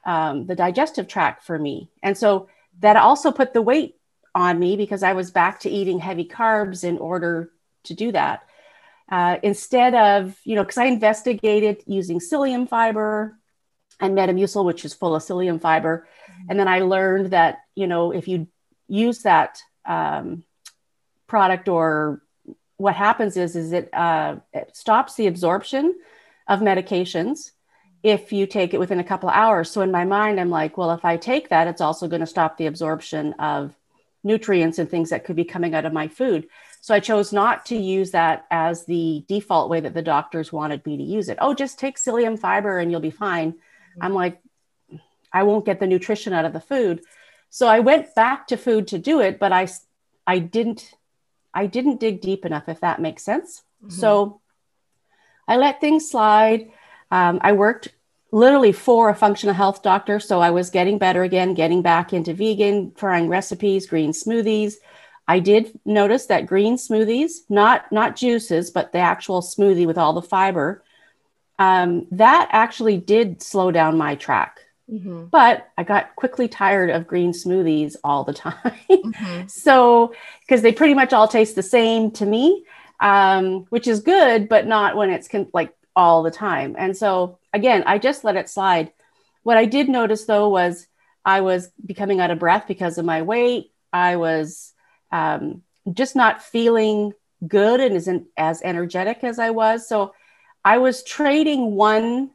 um, 0.05 0.45
the 0.45 0.55
digestive 0.55 1.07
tract 1.07 1.43
for 1.43 1.57
me. 1.57 1.89
And 2.01 2.17
so 2.17 2.49
that 2.79 2.95
also 2.95 3.31
put 3.31 3.53
the 3.53 3.61
weight 3.61 3.95
on 4.35 4.59
me 4.59 4.75
because 4.75 5.03
I 5.03 5.13
was 5.13 5.31
back 5.31 5.61
to 5.61 5.69
eating 5.69 5.99
heavy 5.99 6.25
carbs 6.25 6.83
in 6.83 6.97
order 6.97 7.51
to 7.83 7.93
do 7.93 8.11
that. 8.11 8.43
Uh, 9.11 9.37
instead 9.41 9.95
of, 9.95 10.37
you 10.43 10.55
know, 10.55 10.63
because 10.63 10.77
I 10.77 10.85
investigated 10.85 11.83
using 11.87 12.19
psyllium 12.19 12.69
fiber 12.69 13.37
and 13.99 14.15
Metamucil, 14.17 14.63
which 14.63 14.85
is 14.85 14.93
full 14.93 15.15
of 15.15 15.23
psyllium 15.23 15.59
fiber. 15.59 16.07
And 16.47 16.59
then 16.59 16.67
I 16.67 16.81
learned 16.81 17.31
that, 17.31 17.59
you 17.75 17.87
know, 17.87 18.11
if 18.11 18.27
you 18.27 18.47
use 18.87 19.23
that 19.23 19.61
um, 19.85 20.43
product 21.27 21.67
or 21.67 22.21
what 22.77 22.95
happens 22.95 23.35
is 23.35 23.55
is 23.55 23.73
it, 23.73 23.89
uh, 23.93 24.37
it 24.53 24.75
stops 24.75 25.15
the 25.15 25.27
absorption 25.27 25.95
of 26.47 26.59
medications 26.59 27.51
if 28.01 28.31
you 28.31 28.47
take 28.47 28.73
it 28.73 28.79
within 28.79 28.99
a 28.99 29.03
couple 29.03 29.29
of 29.29 29.35
hours 29.35 29.69
so 29.69 29.81
in 29.81 29.91
my 29.91 30.05
mind 30.05 30.39
i'm 30.39 30.49
like 30.49 30.77
well 30.77 30.91
if 30.91 31.03
i 31.03 31.17
take 31.17 31.49
that 31.49 31.67
it's 31.67 31.81
also 31.81 32.07
going 32.07 32.21
to 32.21 32.25
stop 32.25 32.57
the 32.57 32.65
absorption 32.65 33.33
of 33.33 33.75
nutrients 34.23 34.79
and 34.79 34.89
things 34.89 35.09
that 35.09 35.23
could 35.23 35.35
be 35.35 35.45
coming 35.45 35.73
out 35.73 35.85
of 35.85 35.93
my 35.93 36.07
food 36.07 36.47
so 36.81 36.93
i 36.93 36.99
chose 36.99 37.31
not 37.31 37.65
to 37.65 37.75
use 37.75 38.11
that 38.11 38.45
as 38.51 38.85
the 38.85 39.23
default 39.27 39.69
way 39.69 39.79
that 39.79 39.93
the 39.93 40.01
doctors 40.01 40.51
wanted 40.51 40.85
me 40.85 40.97
to 40.97 41.03
use 41.03 41.29
it 41.29 41.37
oh 41.41 41.53
just 41.53 41.79
take 41.79 41.97
psyllium 41.97 42.37
fiber 42.37 42.79
and 42.79 42.91
you'll 42.91 42.99
be 42.99 43.11
fine 43.11 43.53
mm-hmm. 43.53 44.03
i'm 44.03 44.13
like 44.13 44.39
i 45.31 45.43
won't 45.43 45.65
get 45.65 45.79
the 45.79 45.87
nutrition 45.87 46.33
out 46.33 46.45
of 46.45 46.53
the 46.53 46.59
food 46.59 47.01
so 47.49 47.67
i 47.67 47.79
went 47.79 48.13
back 48.15 48.47
to 48.47 48.57
food 48.57 48.87
to 48.87 48.97
do 48.97 49.19
it 49.21 49.39
but 49.39 49.51
i 49.51 49.67
i 50.27 50.37
didn't 50.37 50.93
I 51.53 51.65
didn't 51.65 51.99
dig 51.99 52.21
deep 52.21 52.45
enough, 52.45 52.69
if 52.69 52.81
that 52.81 53.01
makes 53.01 53.23
sense. 53.23 53.63
Mm-hmm. 53.83 53.91
So 53.91 54.41
I 55.47 55.57
let 55.57 55.81
things 55.81 56.09
slide. 56.09 56.71
Um, 57.11 57.39
I 57.41 57.53
worked 57.53 57.89
literally 58.31 58.71
for 58.71 59.09
a 59.09 59.15
functional 59.15 59.55
health 59.55 59.81
doctor. 59.81 60.19
So 60.19 60.39
I 60.39 60.51
was 60.51 60.69
getting 60.69 60.97
better 60.97 61.23
again, 61.23 61.53
getting 61.53 61.81
back 61.81 62.13
into 62.13 62.33
vegan, 62.33 62.93
trying 62.95 63.27
recipes, 63.27 63.87
green 63.87 64.11
smoothies. 64.11 64.75
I 65.27 65.39
did 65.39 65.79
notice 65.85 66.25
that 66.27 66.47
green 66.47 66.75
smoothies, 66.75 67.31
not 67.49 67.91
not 67.91 68.15
juices, 68.15 68.71
but 68.71 68.91
the 68.91 68.99
actual 68.99 69.41
smoothie 69.41 69.85
with 69.85 69.97
all 69.97 70.13
the 70.13 70.21
fiber, 70.21 70.83
um, 71.59 72.07
that 72.11 72.49
actually 72.51 72.97
did 72.97 73.41
slow 73.41 73.71
down 73.71 73.97
my 73.97 74.15
track. 74.15 74.61
Mm-hmm. 74.91 75.25
But 75.25 75.69
I 75.77 75.83
got 75.83 76.15
quickly 76.15 76.47
tired 76.47 76.89
of 76.89 77.05
green 77.05 77.31
smoothies 77.31 77.95
all 78.03 78.23
the 78.23 78.33
time. 78.45 78.55
mm-hmm. 78.89 79.47
So, 79.47 80.13
because 80.41 80.61
they 80.61 80.71
pretty 80.71 80.93
much 80.93 81.13
all 81.13 81.27
taste 81.27 81.55
the 81.55 81.63
same 81.63 82.11
to 82.11 82.25
me, 82.25 82.65
um, 82.99 83.65
which 83.69 83.87
is 83.87 83.99
good, 83.99 84.49
but 84.49 84.65
not 84.65 84.95
when 84.95 85.09
it's 85.09 85.27
con- 85.27 85.51
like 85.53 85.75
all 85.95 86.23
the 86.23 86.31
time. 86.31 86.75
And 86.77 86.95
so, 86.97 87.38
again, 87.53 87.83
I 87.85 87.97
just 87.97 88.23
let 88.23 88.35
it 88.35 88.49
slide. 88.49 88.91
What 89.43 89.57
I 89.57 89.65
did 89.65 89.89
notice 89.89 90.25
though 90.25 90.49
was 90.49 90.87
I 91.25 91.41
was 91.41 91.69
becoming 91.85 92.19
out 92.19 92.31
of 92.31 92.39
breath 92.39 92.65
because 92.67 92.97
of 92.97 93.05
my 93.05 93.21
weight. 93.21 93.71
I 93.91 94.15
was 94.15 94.73
um, 95.11 95.63
just 95.91 96.15
not 96.15 96.43
feeling 96.43 97.13
good 97.47 97.79
and 97.79 97.95
isn't 97.95 98.27
as 98.37 98.61
energetic 98.61 99.23
as 99.23 99.39
I 99.39 99.51
was. 99.51 99.87
So, 99.87 100.13
I 100.63 100.79
was 100.79 101.03
trading 101.03 101.75
one 101.75 102.31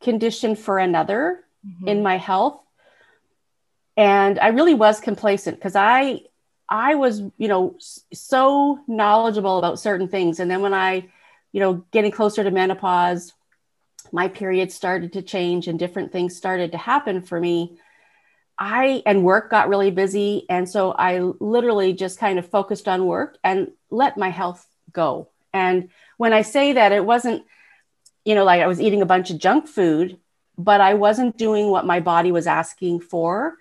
condition 0.00 0.56
for 0.56 0.78
another 0.78 1.44
mm-hmm. 1.66 1.88
in 1.88 2.02
my 2.02 2.16
health 2.16 2.60
and 3.96 4.38
i 4.38 4.48
really 4.48 4.74
was 4.74 5.00
complacent 5.00 5.56
because 5.56 5.76
i 5.76 6.20
i 6.68 6.94
was 6.94 7.20
you 7.36 7.48
know 7.48 7.76
so 8.12 8.80
knowledgeable 8.86 9.58
about 9.58 9.78
certain 9.78 10.08
things 10.08 10.40
and 10.40 10.50
then 10.50 10.62
when 10.62 10.74
i 10.74 11.06
you 11.52 11.60
know 11.60 11.84
getting 11.92 12.10
closer 12.10 12.42
to 12.42 12.50
menopause 12.50 13.32
my 14.12 14.28
period 14.28 14.72
started 14.72 15.12
to 15.12 15.22
change 15.22 15.68
and 15.68 15.78
different 15.78 16.12
things 16.12 16.36
started 16.36 16.72
to 16.72 16.78
happen 16.78 17.22
for 17.22 17.38
me 17.40 17.78
i 18.58 19.02
and 19.06 19.24
work 19.24 19.50
got 19.50 19.68
really 19.68 19.90
busy 19.90 20.46
and 20.48 20.68
so 20.68 20.92
i 20.92 21.18
literally 21.40 21.92
just 21.92 22.18
kind 22.18 22.38
of 22.38 22.48
focused 22.48 22.88
on 22.88 23.06
work 23.06 23.38
and 23.44 23.70
let 23.90 24.16
my 24.16 24.28
health 24.28 24.66
go 24.92 25.28
and 25.52 25.88
when 26.16 26.32
i 26.32 26.42
say 26.42 26.72
that 26.72 26.92
it 26.92 27.04
wasn't 27.04 27.44
you 28.24 28.34
know 28.34 28.44
like 28.44 28.60
i 28.60 28.66
was 28.66 28.80
eating 28.80 29.02
a 29.02 29.06
bunch 29.06 29.30
of 29.30 29.38
junk 29.38 29.66
food 29.66 30.18
but 30.64 30.80
I 30.80 30.94
wasn't 30.94 31.38
doing 31.38 31.70
what 31.70 31.86
my 31.86 32.00
body 32.00 32.32
was 32.32 32.46
asking 32.46 33.00
for. 33.00 33.56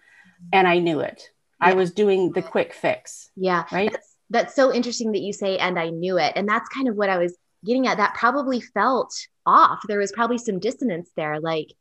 And 0.54 0.68
I 0.68 0.80
knew 0.80 1.00
it. 1.00 1.30
Yeah. 1.62 1.70
I 1.70 1.74
was 1.74 1.92
doing 1.92 2.32
the 2.32 2.42
quick 2.42 2.74
fix. 2.74 3.30
Yeah. 3.36 3.66
Right. 3.72 3.92
That's, 3.92 4.16
that's 4.30 4.56
so 4.56 4.74
interesting 4.74 5.12
that 5.14 5.22
you 5.22 5.34
say, 5.34 5.58
and 5.58 5.80
I 5.80 5.90
knew 5.90 6.18
it. 6.18 6.34
And 6.36 6.48
that's 6.48 6.70
kind 6.70 6.88
of 6.88 6.96
what 6.96 7.10
I 7.10 7.18
was 7.18 7.36
getting 7.66 7.88
at. 7.88 7.98
That 7.98 8.14
probably 8.14 8.62
felt 8.62 9.14
off. 9.50 9.80
There 9.88 10.00
was 10.00 10.12
probably 10.12 10.38
some 10.38 10.60
dissonance 10.60 11.10
there. 11.16 11.40
Like, 11.40 11.74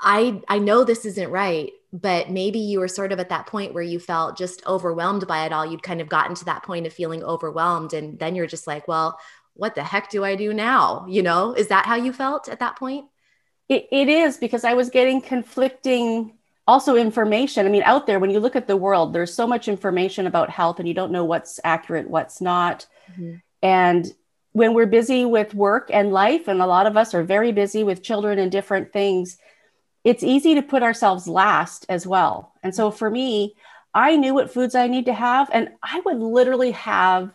I 0.00 0.42
I 0.48 0.58
know 0.58 0.84
this 0.84 1.04
isn't 1.04 1.30
right, 1.30 1.72
but 1.92 2.30
maybe 2.30 2.58
you 2.58 2.80
were 2.80 2.88
sort 2.88 3.12
of 3.12 3.20
at 3.20 3.30
that 3.30 3.46
point 3.46 3.74
where 3.74 3.82
you 3.82 3.98
felt 3.98 4.36
just 4.36 4.66
overwhelmed 4.66 5.26
by 5.26 5.46
it 5.46 5.52
all. 5.52 5.66
You'd 5.66 5.82
kind 5.82 6.00
of 6.00 6.08
gotten 6.08 6.34
to 6.36 6.44
that 6.46 6.62
point 6.62 6.86
of 6.86 6.92
feeling 6.92 7.24
overwhelmed. 7.24 7.92
And 7.92 8.18
then 8.18 8.34
you're 8.34 8.46
just 8.46 8.66
like, 8.66 8.86
well, 8.86 9.18
what 9.54 9.74
the 9.74 9.82
heck 9.82 10.10
do 10.10 10.24
I 10.24 10.36
do 10.36 10.52
now? 10.52 11.06
You 11.08 11.22
know, 11.22 11.54
is 11.54 11.68
that 11.68 11.86
how 11.86 11.96
you 11.96 12.12
felt 12.12 12.48
at 12.48 12.60
that 12.60 12.76
point? 12.76 13.06
It, 13.68 13.88
it 13.90 14.08
is 14.08 14.36
because 14.36 14.64
I 14.64 14.74
was 14.74 14.90
getting 14.90 15.20
conflicting 15.20 16.36
also 16.68 16.96
information. 16.96 17.66
I 17.66 17.70
mean, 17.70 17.82
out 17.84 18.06
there, 18.06 18.18
when 18.18 18.30
you 18.30 18.40
look 18.40 18.56
at 18.56 18.66
the 18.66 18.76
world, 18.76 19.12
there's 19.12 19.32
so 19.32 19.46
much 19.46 19.68
information 19.68 20.26
about 20.26 20.50
health 20.50 20.78
and 20.78 20.86
you 20.86 20.94
don't 20.94 21.12
know 21.12 21.24
what's 21.24 21.60
accurate, 21.64 22.10
what's 22.10 22.40
not. 22.40 22.86
Mm-hmm. 23.12 23.36
And 23.62 24.12
when 24.56 24.72
we're 24.72 24.86
busy 24.86 25.26
with 25.26 25.52
work 25.52 25.90
and 25.92 26.12
life, 26.12 26.48
and 26.48 26.62
a 26.62 26.66
lot 26.66 26.86
of 26.86 26.96
us 26.96 27.12
are 27.12 27.22
very 27.22 27.52
busy 27.52 27.84
with 27.84 28.02
children 28.02 28.38
and 28.38 28.50
different 28.50 28.90
things, 28.90 29.36
it's 30.02 30.22
easy 30.22 30.54
to 30.54 30.62
put 30.62 30.82
ourselves 30.82 31.28
last 31.28 31.84
as 31.90 32.06
well. 32.06 32.54
And 32.62 32.74
so 32.74 32.90
for 32.90 33.10
me, 33.10 33.54
I 33.92 34.16
knew 34.16 34.32
what 34.32 34.50
foods 34.50 34.74
I 34.74 34.86
need 34.86 35.04
to 35.06 35.12
have, 35.12 35.50
and 35.52 35.68
I 35.82 36.00
would 36.06 36.20
literally 36.20 36.70
have 36.70 37.34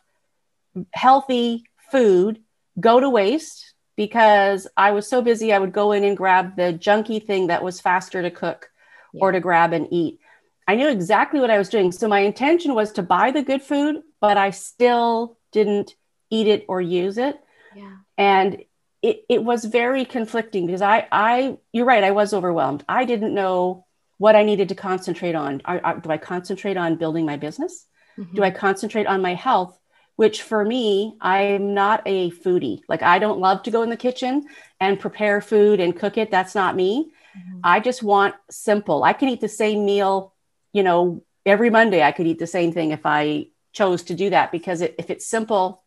healthy 0.96 1.66
food 1.92 2.42
go 2.80 3.00
to 3.00 3.08
waste 3.08 3.76
because 3.96 4.68
I 4.76 4.90
was 4.90 5.08
so 5.08 5.22
busy, 5.22 5.54
I 5.54 5.60
would 5.60 5.74
go 5.74 5.92
in 5.92 6.04
and 6.04 6.18
grab 6.18 6.56
the 6.56 6.74
junky 6.74 7.24
thing 7.24 7.48
that 7.48 7.64
was 7.64 7.80
faster 7.80 8.24
to 8.24 8.32
cook 8.32 8.72
yeah. 9.14 9.22
or 9.22 9.32
to 9.32 9.40
grab 9.40 9.74
and 9.74 9.88
eat. 9.92 10.20
I 10.68 10.74
knew 10.74 10.90
exactly 10.90 11.40
what 11.40 11.52
I 11.52 11.60
was 11.60 11.70
doing. 11.70 11.92
So 11.92 12.08
my 12.08 12.22
intention 12.22 12.74
was 12.74 12.94
to 12.94 13.04
buy 13.04 13.30
the 13.30 13.44
good 13.44 13.62
food, 13.62 14.02
but 14.20 14.38
I 14.38 14.50
still 14.50 15.38
didn't 15.52 15.94
eat 16.32 16.48
it 16.48 16.66
or 16.68 16.82
use 16.82 17.20
it. 17.20 17.40
Yeah. 17.76 17.98
And 18.18 18.64
it, 19.04 19.24
it 19.30 19.44
was 19.44 19.66
very 19.66 20.06
conflicting 20.06 20.66
because 20.66 20.82
I, 20.82 21.08
I, 21.12 21.58
you're 21.72 21.86
right, 21.86 22.04
I 22.04 22.12
was 22.12 22.34
overwhelmed. 22.34 22.84
I 22.90 23.06
didn't 23.06 23.34
know 23.34 23.86
what 24.18 24.36
I 24.36 24.44
needed 24.44 24.70
to 24.70 24.76
concentrate 24.76 25.36
on. 25.36 25.62
I, 25.66 25.80
I, 25.84 25.94
do 26.00 26.10
I 26.10 26.18
concentrate 26.18 26.78
on 26.78 26.96
building 26.96 27.26
my 27.26 27.38
business? 27.38 27.86
Mm-hmm. 28.18 28.36
Do 28.36 28.44
I 28.44 28.52
concentrate 28.52 29.06
on 29.06 29.22
my 29.22 29.36
health? 29.36 29.78
which 30.22 30.44
for 30.44 30.64
me, 30.64 31.16
I'm 31.20 31.74
not 31.74 32.04
a 32.06 32.30
foodie. 32.30 32.82
Like, 32.88 33.02
I 33.02 33.18
don't 33.18 33.40
love 33.40 33.64
to 33.64 33.72
go 33.72 33.82
in 33.82 33.90
the 33.90 33.98
kitchen 33.98 34.46
and 34.80 35.00
prepare 35.00 35.42
food 35.42 35.80
and 35.80 35.98
cook 35.98 36.16
it. 36.16 36.30
That's 36.30 36.54
not 36.54 36.76
me. 36.76 37.12
Mm-hmm. 37.36 37.60
I 37.64 37.80
just 37.80 38.04
want 38.04 38.36
simple. 38.52 39.04
I 39.04 39.14
can 39.14 39.30
eat 39.30 39.42
the 39.42 39.48
same 39.48 39.84
meal, 39.84 40.36
you 40.74 40.84
know, 40.84 41.24
every 41.44 41.72
Monday. 41.72 42.04
I 42.04 42.12
could 42.12 42.28
eat 42.28 42.38
the 42.38 42.46
same 42.46 42.72
thing 42.72 42.92
if 42.92 43.04
I 43.04 43.48
chose 43.74 44.04
to 44.04 44.14
do 44.14 44.30
that 44.30 44.52
because 44.52 44.82
it, 44.82 44.94
if 45.00 45.10
it's 45.10 45.26
simple, 45.26 45.82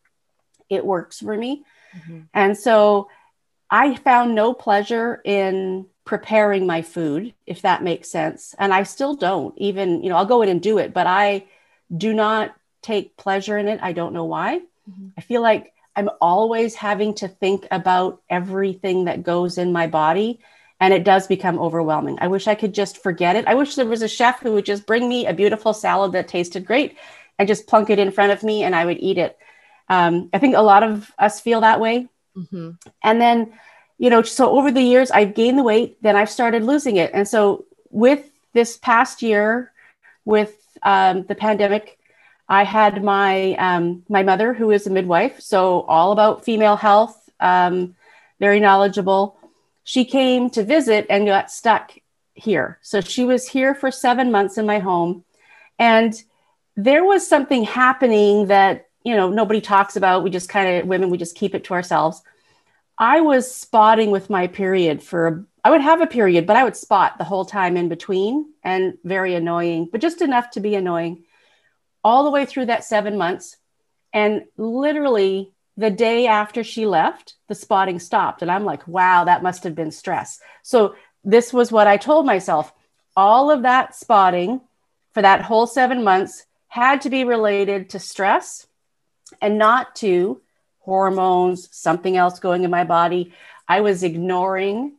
it 0.69 0.85
works 0.85 1.19
for 1.19 1.35
me. 1.35 1.63
Mm-hmm. 1.95 2.21
And 2.33 2.57
so 2.57 3.09
I 3.69 3.95
found 3.95 4.35
no 4.35 4.53
pleasure 4.53 5.21
in 5.23 5.87
preparing 6.05 6.67
my 6.67 6.81
food, 6.81 7.33
if 7.45 7.63
that 7.63 7.83
makes 7.83 8.09
sense. 8.09 8.53
And 8.59 8.73
I 8.73 8.83
still 8.83 9.15
don't 9.15 9.57
even, 9.57 10.03
you 10.03 10.09
know, 10.09 10.17
I'll 10.17 10.25
go 10.25 10.41
in 10.43 10.49
and 10.49 10.61
do 10.61 10.77
it, 10.77 10.93
but 10.93 11.07
I 11.07 11.45
do 11.95 12.13
not 12.13 12.55
take 12.81 13.17
pleasure 13.17 13.57
in 13.57 13.67
it. 13.67 13.79
I 13.81 13.93
don't 13.93 14.13
know 14.13 14.25
why. 14.25 14.59
Mm-hmm. 14.89 15.07
I 15.17 15.21
feel 15.21 15.41
like 15.41 15.73
I'm 15.95 16.09
always 16.21 16.75
having 16.75 17.15
to 17.15 17.27
think 17.27 17.67
about 17.71 18.21
everything 18.29 19.05
that 19.05 19.23
goes 19.23 19.57
in 19.57 19.71
my 19.71 19.87
body. 19.87 20.39
And 20.79 20.93
it 20.93 21.05
does 21.05 21.25
become 21.25 21.57
overwhelming. 21.57 22.17
I 22.19 22.27
wish 22.27 22.47
I 22.47 22.55
could 22.55 22.73
just 22.73 23.01
forget 23.01 23.37
it. 23.37 23.47
I 23.47 23.55
wish 23.55 23.75
there 23.75 23.85
was 23.85 24.01
a 24.01 24.09
chef 24.09 24.41
who 24.41 24.51
would 24.53 24.65
just 24.65 24.85
bring 24.85 25.07
me 25.07 25.25
a 25.25 25.33
beautiful 25.33 25.73
salad 25.73 26.11
that 26.11 26.27
tasted 26.27 26.65
great 26.65 26.97
and 27.39 27.47
just 27.47 27.65
plunk 27.65 27.89
it 27.89 27.97
in 27.97 28.11
front 28.11 28.33
of 28.33 28.43
me 28.43 28.63
and 28.63 28.75
I 28.75 28.85
would 28.85 28.97
eat 28.99 29.17
it. 29.17 29.37
Um, 29.89 30.29
I 30.33 30.39
think 30.39 30.55
a 30.55 30.61
lot 30.61 30.83
of 30.83 31.11
us 31.17 31.39
feel 31.39 31.61
that 31.61 31.79
way. 31.79 32.07
Mm-hmm. 32.35 32.71
And 33.03 33.21
then, 33.21 33.53
you 33.97 34.09
know, 34.09 34.21
so 34.21 34.57
over 34.57 34.71
the 34.71 34.81
years, 34.81 35.11
I've 35.11 35.35
gained 35.35 35.57
the 35.57 35.63
weight, 35.63 36.01
then 36.01 36.15
I've 36.15 36.29
started 36.29 36.63
losing 36.63 36.97
it. 36.97 37.11
And 37.13 37.27
so 37.27 37.65
with 37.89 38.29
this 38.53 38.77
past 38.77 39.21
year, 39.21 39.71
with 40.25 40.55
um, 40.83 41.23
the 41.23 41.35
pandemic, 41.35 41.97
I 42.47 42.63
had 42.63 43.03
my 43.03 43.53
um, 43.53 44.03
my 44.07 44.21
mother, 44.21 44.53
who 44.53 44.71
is 44.71 44.85
a 44.85 44.91
midwife, 44.91 45.39
so 45.39 45.81
all 45.81 46.11
about 46.11 46.45
female 46.45 46.75
health, 46.75 47.29
um, 47.39 47.95
very 48.39 48.59
knowledgeable. 48.59 49.37
She 49.83 50.05
came 50.05 50.49
to 50.51 50.63
visit 50.63 51.07
and 51.09 51.25
got 51.25 51.51
stuck 51.51 51.97
here. 52.33 52.77
So 52.81 53.01
she 53.01 53.25
was 53.25 53.47
here 53.47 53.73
for 53.73 53.89
seven 53.91 54.31
months 54.31 54.57
in 54.57 54.65
my 54.65 54.79
home, 54.79 55.23
and 55.79 56.13
there 56.75 57.03
was 57.03 57.27
something 57.27 57.63
happening 57.63 58.47
that 58.47 58.84
you 59.05 59.15
know 59.15 59.29
nobody 59.29 59.61
talks 59.61 59.95
about. 59.95 60.23
We 60.23 60.29
just 60.29 60.49
kind 60.49 60.81
of 60.81 60.87
women, 60.87 61.09
we 61.09 61.17
just 61.17 61.37
keep 61.37 61.55
it 61.55 61.63
to 61.65 61.73
ourselves. 61.73 62.21
I 62.97 63.21
was 63.21 63.53
spotting 63.53 64.11
with 64.11 64.29
my 64.29 64.47
period 64.47 65.01
for 65.03 65.45
I 65.63 65.71
would 65.71 65.81
have 65.81 66.01
a 66.01 66.07
period, 66.07 66.45
but 66.45 66.55
I 66.55 66.63
would 66.63 66.75
spot 66.75 67.17
the 67.17 67.23
whole 67.23 67.45
time 67.45 67.77
in 67.77 67.89
between 67.89 68.53
and 68.63 68.97
very 69.03 69.35
annoying, 69.35 69.89
but 69.91 70.01
just 70.01 70.21
enough 70.21 70.51
to 70.51 70.59
be 70.59 70.75
annoying 70.75 71.23
all 72.03 72.23
the 72.23 72.31
way 72.31 72.45
through 72.45 72.67
that 72.67 72.83
seven 72.83 73.17
months. 73.17 73.57
And 74.13 74.45
literally 74.57 75.51
the 75.75 75.89
day 75.89 76.27
after 76.27 76.63
she 76.63 76.85
left, 76.85 77.33
the 77.49 77.55
spotting 77.55 77.99
stopped. 77.99 78.41
And 78.41 78.51
I'm 78.51 78.63
like, 78.63 78.87
wow, 78.87 79.25
that 79.25 79.43
must 79.43 79.63
have 79.63 79.75
been 79.75 79.91
stress. 79.91 80.39
So 80.61 80.95
this 81.23 81.51
was 81.51 81.71
what 81.71 81.87
I 81.87 81.97
told 81.97 82.25
myself. 82.25 82.71
All 83.17 83.51
of 83.51 83.63
that 83.63 83.95
spotting 83.95 84.61
for 85.13 85.21
that 85.21 85.41
whole 85.41 85.67
seven 85.67 86.03
months 86.03 86.45
had 86.67 87.01
to 87.01 87.09
be 87.09 87.23
related 87.23 87.89
to 87.89 87.99
stress 87.99 88.67
and 89.41 89.57
not 89.57 89.95
to 89.97 90.41
hormones, 90.79 91.67
something 91.75 92.15
else 92.15 92.39
going 92.39 92.63
in 92.63 92.71
my 92.71 92.83
body. 92.83 93.33
I 93.67 93.81
was 93.81 94.03
ignoring 94.03 94.93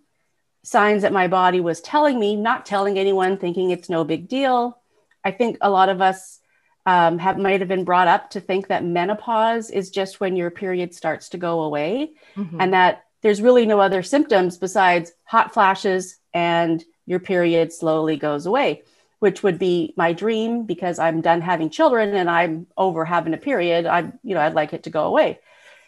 signs 0.65 1.03
that 1.03 1.13
my 1.13 1.29
body 1.29 1.61
was 1.61 1.81
telling 1.81 2.19
me, 2.19 2.35
not 2.35 2.67
telling 2.67 2.99
anyone, 2.99 3.39
thinking 3.39 3.71
it's 3.71 3.89
no 3.89 4.03
big 4.03 4.29
deal. 4.29 4.79
I 5.25 5.31
think 5.31 5.59
a 5.61 5.71
lot 5.71 5.89
of 5.89 6.01
us 6.01 6.41
um, 6.87 7.19
have 7.19 7.39
might 7.39 7.61
have 7.61 7.69
been 7.69 7.85
brought 7.85 8.09
up 8.09 8.31
to 8.31 8.41
think 8.41 8.69
that 8.69 8.85
menopause 8.85 9.71
is 9.71 9.91
just 9.91 10.21
when 10.21 10.37
your 10.37 10.51
period 10.51 10.95
starts 10.95 11.29
to 11.31 11.39
go 11.39 11.63
away, 11.63 12.13
mm-hmm. 12.37 12.61
and 12.61 12.73
that 12.73 13.05
there's 13.23 13.43
really 13.43 13.67
no 13.67 13.81
other 13.81 14.03
symptoms 14.03 14.57
besides 14.59 15.13
hot 15.25 15.53
flashes 15.53 16.19
and 16.33 16.85
your 17.07 17.19
period 17.19 17.73
slowly 17.73 18.17
goes 18.17 18.47
away, 18.47 18.83
which 19.19 19.43
would 19.43 19.59
be 19.59 19.95
my 19.97 20.13
dream 20.13 20.65
because 20.65 20.99
I'm 20.99 21.21
done 21.21 21.41
having 21.41 21.71
children 21.71 22.15
and 22.15 22.29
I'm 22.29 22.67
over 22.77 23.05
having 23.05 23.35
a 23.35 23.39
period. 23.39 23.87
I, 23.87 24.13
you 24.23 24.35
know, 24.35 24.41
I'd 24.41 24.55
like 24.55 24.73
it 24.73 24.85
to 24.85 24.91
go 24.91 25.05
away. 25.05 25.41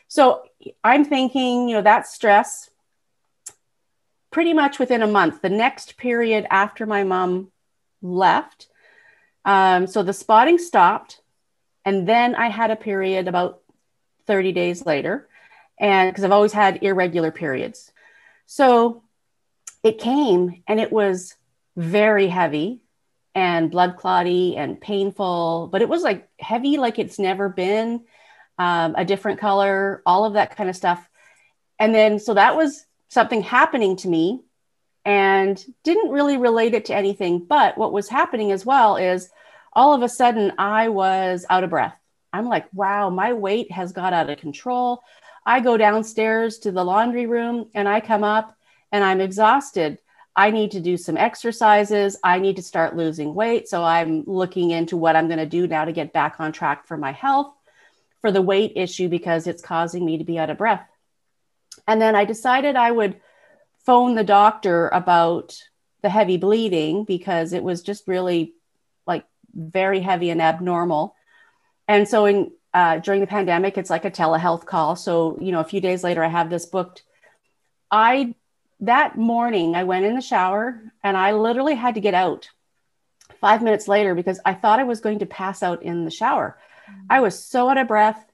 So 0.08 0.42
I'm 0.82 1.04
thinking, 1.04 1.68
you 1.68 1.76
know, 1.76 1.82
that 1.82 2.06
stress 2.06 2.70
pretty 4.30 4.54
much 4.54 4.78
within 4.78 5.02
a 5.02 5.06
month, 5.06 5.42
the 5.42 5.50
next 5.50 5.96
period 5.96 6.46
after 6.50 6.86
my 6.86 7.04
mom 7.04 7.50
left. 8.02 8.68
Um, 9.44 9.86
so 9.86 10.02
the 10.02 10.12
spotting 10.12 10.58
stopped. 10.58 11.20
And 11.84 12.06
then 12.08 12.34
I 12.34 12.48
had 12.48 12.70
a 12.70 12.76
period 12.76 13.28
about 13.28 13.60
30 14.26 14.52
days 14.52 14.84
later. 14.84 15.28
And 15.78 16.10
because 16.10 16.24
I've 16.24 16.32
always 16.32 16.52
had 16.52 16.82
irregular 16.82 17.30
periods. 17.30 17.92
So 18.46 19.02
it 19.82 19.98
came 19.98 20.62
and 20.66 20.80
it 20.80 20.90
was 20.90 21.34
very 21.76 22.26
heavy 22.26 22.80
and 23.38 23.70
blood 23.70 23.96
clotty 23.96 24.56
and 24.56 24.80
painful, 24.80 25.68
but 25.70 25.80
it 25.80 25.88
was 25.88 26.02
like 26.02 26.28
heavy, 26.40 26.76
like 26.76 26.98
it's 26.98 27.20
never 27.20 27.48
been, 27.48 28.02
um, 28.58 28.96
a 28.98 29.04
different 29.04 29.38
color, 29.38 30.02
all 30.04 30.24
of 30.24 30.32
that 30.32 30.56
kind 30.56 30.68
of 30.68 30.74
stuff. 30.74 31.08
And 31.78 31.94
then, 31.94 32.18
so 32.18 32.34
that 32.34 32.56
was 32.56 32.84
something 33.06 33.40
happening 33.40 33.94
to 33.98 34.08
me 34.08 34.40
and 35.04 35.64
didn't 35.84 36.10
really 36.10 36.36
relate 36.36 36.74
it 36.74 36.86
to 36.86 36.96
anything. 36.96 37.44
But 37.44 37.78
what 37.78 37.92
was 37.92 38.08
happening 38.08 38.50
as 38.50 38.66
well 38.66 38.96
is 38.96 39.30
all 39.72 39.94
of 39.94 40.02
a 40.02 40.08
sudden 40.08 40.54
I 40.58 40.88
was 40.88 41.46
out 41.48 41.62
of 41.62 41.70
breath. 41.70 41.94
I'm 42.32 42.46
like, 42.46 42.66
wow, 42.72 43.08
my 43.08 43.34
weight 43.34 43.70
has 43.70 43.92
got 43.92 44.12
out 44.12 44.30
of 44.30 44.38
control. 44.38 45.00
I 45.46 45.60
go 45.60 45.76
downstairs 45.76 46.58
to 46.58 46.72
the 46.72 46.84
laundry 46.84 47.26
room 47.26 47.70
and 47.72 47.88
I 47.88 48.00
come 48.00 48.24
up 48.24 48.56
and 48.90 49.04
I'm 49.04 49.20
exhausted. 49.20 49.98
I 50.38 50.52
need 50.52 50.70
to 50.70 50.80
do 50.80 50.96
some 50.96 51.16
exercises. 51.16 52.16
I 52.22 52.38
need 52.38 52.54
to 52.56 52.62
start 52.62 52.94
losing 52.94 53.34
weight. 53.34 53.68
So 53.68 53.82
I'm 53.82 54.22
looking 54.24 54.70
into 54.70 54.96
what 54.96 55.16
I'm 55.16 55.26
going 55.26 55.40
to 55.40 55.46
do 55.46 55.66
now 55.66 55.84
to 55.84 55.90
get 55.90 56.12
back 56.12 56.36
on 56.38 56.52
track 56.52 56.86
for 56.86 56.96
my 56.96 57.10
health, 57.10 57.52
for 58.20 58.30
the 58.30 58.40
weight 58.40 58.74
issue, 58.76 59.08
because 59.08 59.48
it's 59.48 59.60
causing 59.60 60.06
me 60.06 60.18
to 60.18 60.24
be 60.24 60.38
out 60.38 60.48
of 60.48 60.56
breath. 60.56 60.88
And 61.88 62.00
then 62.00 62.14
I 62.14 62.24
decided 62.24 62.76
I 62.76 62.88
would 62.88 63.20
phone 63.84 64.14
the 64.14 64.22
doctor 64.22 64.86
about 64.90 65.60
the 66.02 66.08
heavy 66.08 66.36
bleeding 66.36 67.02
because 67.02 67.52
it 67.52 67.64
was 67.64 67.82
just 67.82 68.06
really 68.06 68.54
like 69.08 69.24
very 69.52 69.98
heavy 69.98 70.30
and 70.30 70.40
abnormal. 70.40 71.16
And 71.88 72.06
so 72.06 72.26
in 72.26 72.52
uh, 72.72 72.98
during 72.98 73.20
the 73.20 73.26
pandemic, 73.26 73.76
it's 73.76 73.90
like 73.90 74.04
a 74.04 74.10
telehealth 74.10 74.66
call. 74.66 74.94
So 74.94 75.36
you 75.40 75.50
know, 75.50 75.58
a 75.58 75.64
few 75.64 75.80
days 75.80 76.04
later, 76.04 76.22
I 76.22 76.28
have 76.28 76.48
this 76.48 76.66
booked. 76.66 77.02
I 77.90 78.36
that 78.80 79.16
morning 79.16 79.74
I 79.74 79.84
went 79.84 80.04
in 80.04 80.14
the 80.14 80.20
shower 80.20 80.80
and 81.02 81.16
I 81.16 81.32
literally 81.32 81.74
had 81.74 81.94
to 81.94 82.00
get 82.00 82.14
out 82.14 82.48
five 83.40 83.62
minutes 83.62 83.88
later 83.88 84.14
because 84.14 84.40
I 84.44 84.54
thought 84.54 84.80
I 84.80 84.84
was 84.84 85.00
going 85.00 85.20
to 85.20 85.26
pass 85.26 85.62
out 85.62 85.82
in 85.82 86.04
the 86.04 86.10
shower. 86.10 86.58
Mm-hmm. 86.88 87.00
I 87.10 87.20
was 87.20 87.42
so 87.42 87.68
out 87.68 87.78
of 87.78 87.88
breath. 87.88 88.24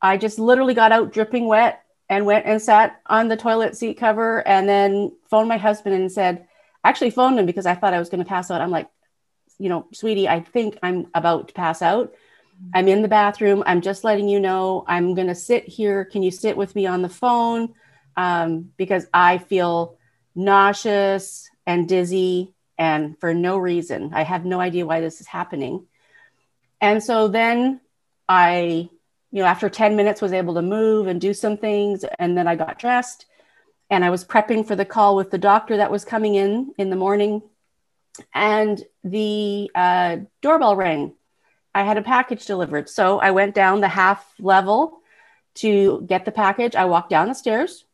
I 0.00 0.16
just 0.16 0.38
literally 0.38 0.74
got 0.74 0.92
out 0.92 1.12
dripping 1.12 1.46
wet 1.46 1.82
and 2.08 2.26
went 2.26 2.46
and 2.46 2.60
sat 2.60 3.00
on 3.06 3.28
the 3.28 3.36
toilet 3.36 3.76
seat 3.76 3.94
cover 3.94 4.46
and 4.46 4.68
then 4.68 5.12
phoned 5.30 5.48
my 5.48 5.56
husband 5.56 5.94
and 5.94 6.12
said, 6.12 6.46
actually 6.84 7.10
phoned 7.10 7.38
him 7.38 7.46
because 7.46 7.66
I 7.66 7.74
thought 7.74 7.94
I 7.94 7.98
was 7.98 8.10
going 8.10 8.22
to 8.22 8.28
pass 8.28 8.50
out. 8.50 8.60
I'm 8.60 8.70
like, 8.70 8.88
you 9.58 9.68
know, 9.68 9.86
sweetie, 9.92 10.28
I 10.28 10.40
think 10.40 10.78
I'm 10.82 11.06
about 11.14 11.48
to 11.48 11.54
pass 11.54 11.80
out. 11.80 12.12
I'm 12.72 12.88
in 12.88 13.02
the 13.02 13.08
bathroom. 13.08 13.62
I'm 13.66 13.80
just 13.80 14.04
letting 14.04 14.28
you 14.28 14.40
know 14.40 14.84
I'm 14.86 15.14
going 15.14 15.26
to 15.28 15.34
sit 15.34 15.66
here. 15.66 16.04
Can 16.04 16.22
you 16.22 16.30
sit 16.30 16.56
with 16.56 16.74
me 16.74 16.86
on 16.86 17.02
the 17.02 17.08
phone? 17.08 17.74
Um, 18.16 18.72
because 18.76 19.06
I 19.12 19.38
feel 19.38 19.98
nauseous 20.34 21.48
and 21.66 21.88
dizzy 21.88 22.54
and 22.78 23.18
for 23.18 23.34
no 23.34 23.56
reason. 23.56 24.12
I 24.14 24.22
have 24.22 24.44
no 24.44 24.60
idea 24.60 24.86
why 24.86 25.00
this 25.00 25.20
is 25.20 25.26
happening. 25.26 25.86
And 26.80 27.02
so 27.02 27.28
then 27.28 27.80
I 28.28 28.88
you 29.34 29.40
know, 29.40 29.46
after 29.46 29.68
10 29.68 29.96
minutes 29.96 30.22
was 30.22 30.32
able 30.32 30.54
to 30.54 30.62
move 30.62 31.08
and 31.08 31.20
do 31.20 31.34
some 31.34 31.56
things. 31.56 32.04
And 32.20 32.38
then 32.38 32.46
I 32.46 32.54
got 32.54 32.78
dressed 32.78 33.26
and 33.90 34.04
I 34.04 34.10
was 34.10 34.24
prepping 34.24 34.64
for 34.64 34.76
the 34.76 34.84
call 34.84 35.16
with 35.16 35.32
the 35.32 35.38
doctor 35.38 35.78
that 35.78 35.90
was 35.90 36.04
coming 36.04 36.36
in 36.36 36.72
in 36.78 36.88
the 36.88 36.94
morning. 36.96 37.42
And 38.32 38.80
the 39.02 39.72
uh, 39.74 40.18
doorbell 40.40 40.76
rang. 40.76 41.14
I 41.74 41.82
had 41.82 41.98
a 41.98 42.02
package 42.02 42.46
delivered. 42.46 42.88
So 42.88 43.18
I 43.18 43.32
went 43.32 43.56
down 43.56 43.80
the 43.80 43.88
half 43.88 44.24
level 44.38 45.00
to 45.56 46.04
get 46.06 46.24
the 46.24 46.30
package. 46.30 46.76
I 46.76 46.84
walked 46.84 47.10
down 47.10 47.26
the 47.26 47.34
stairs, 47.34 47.84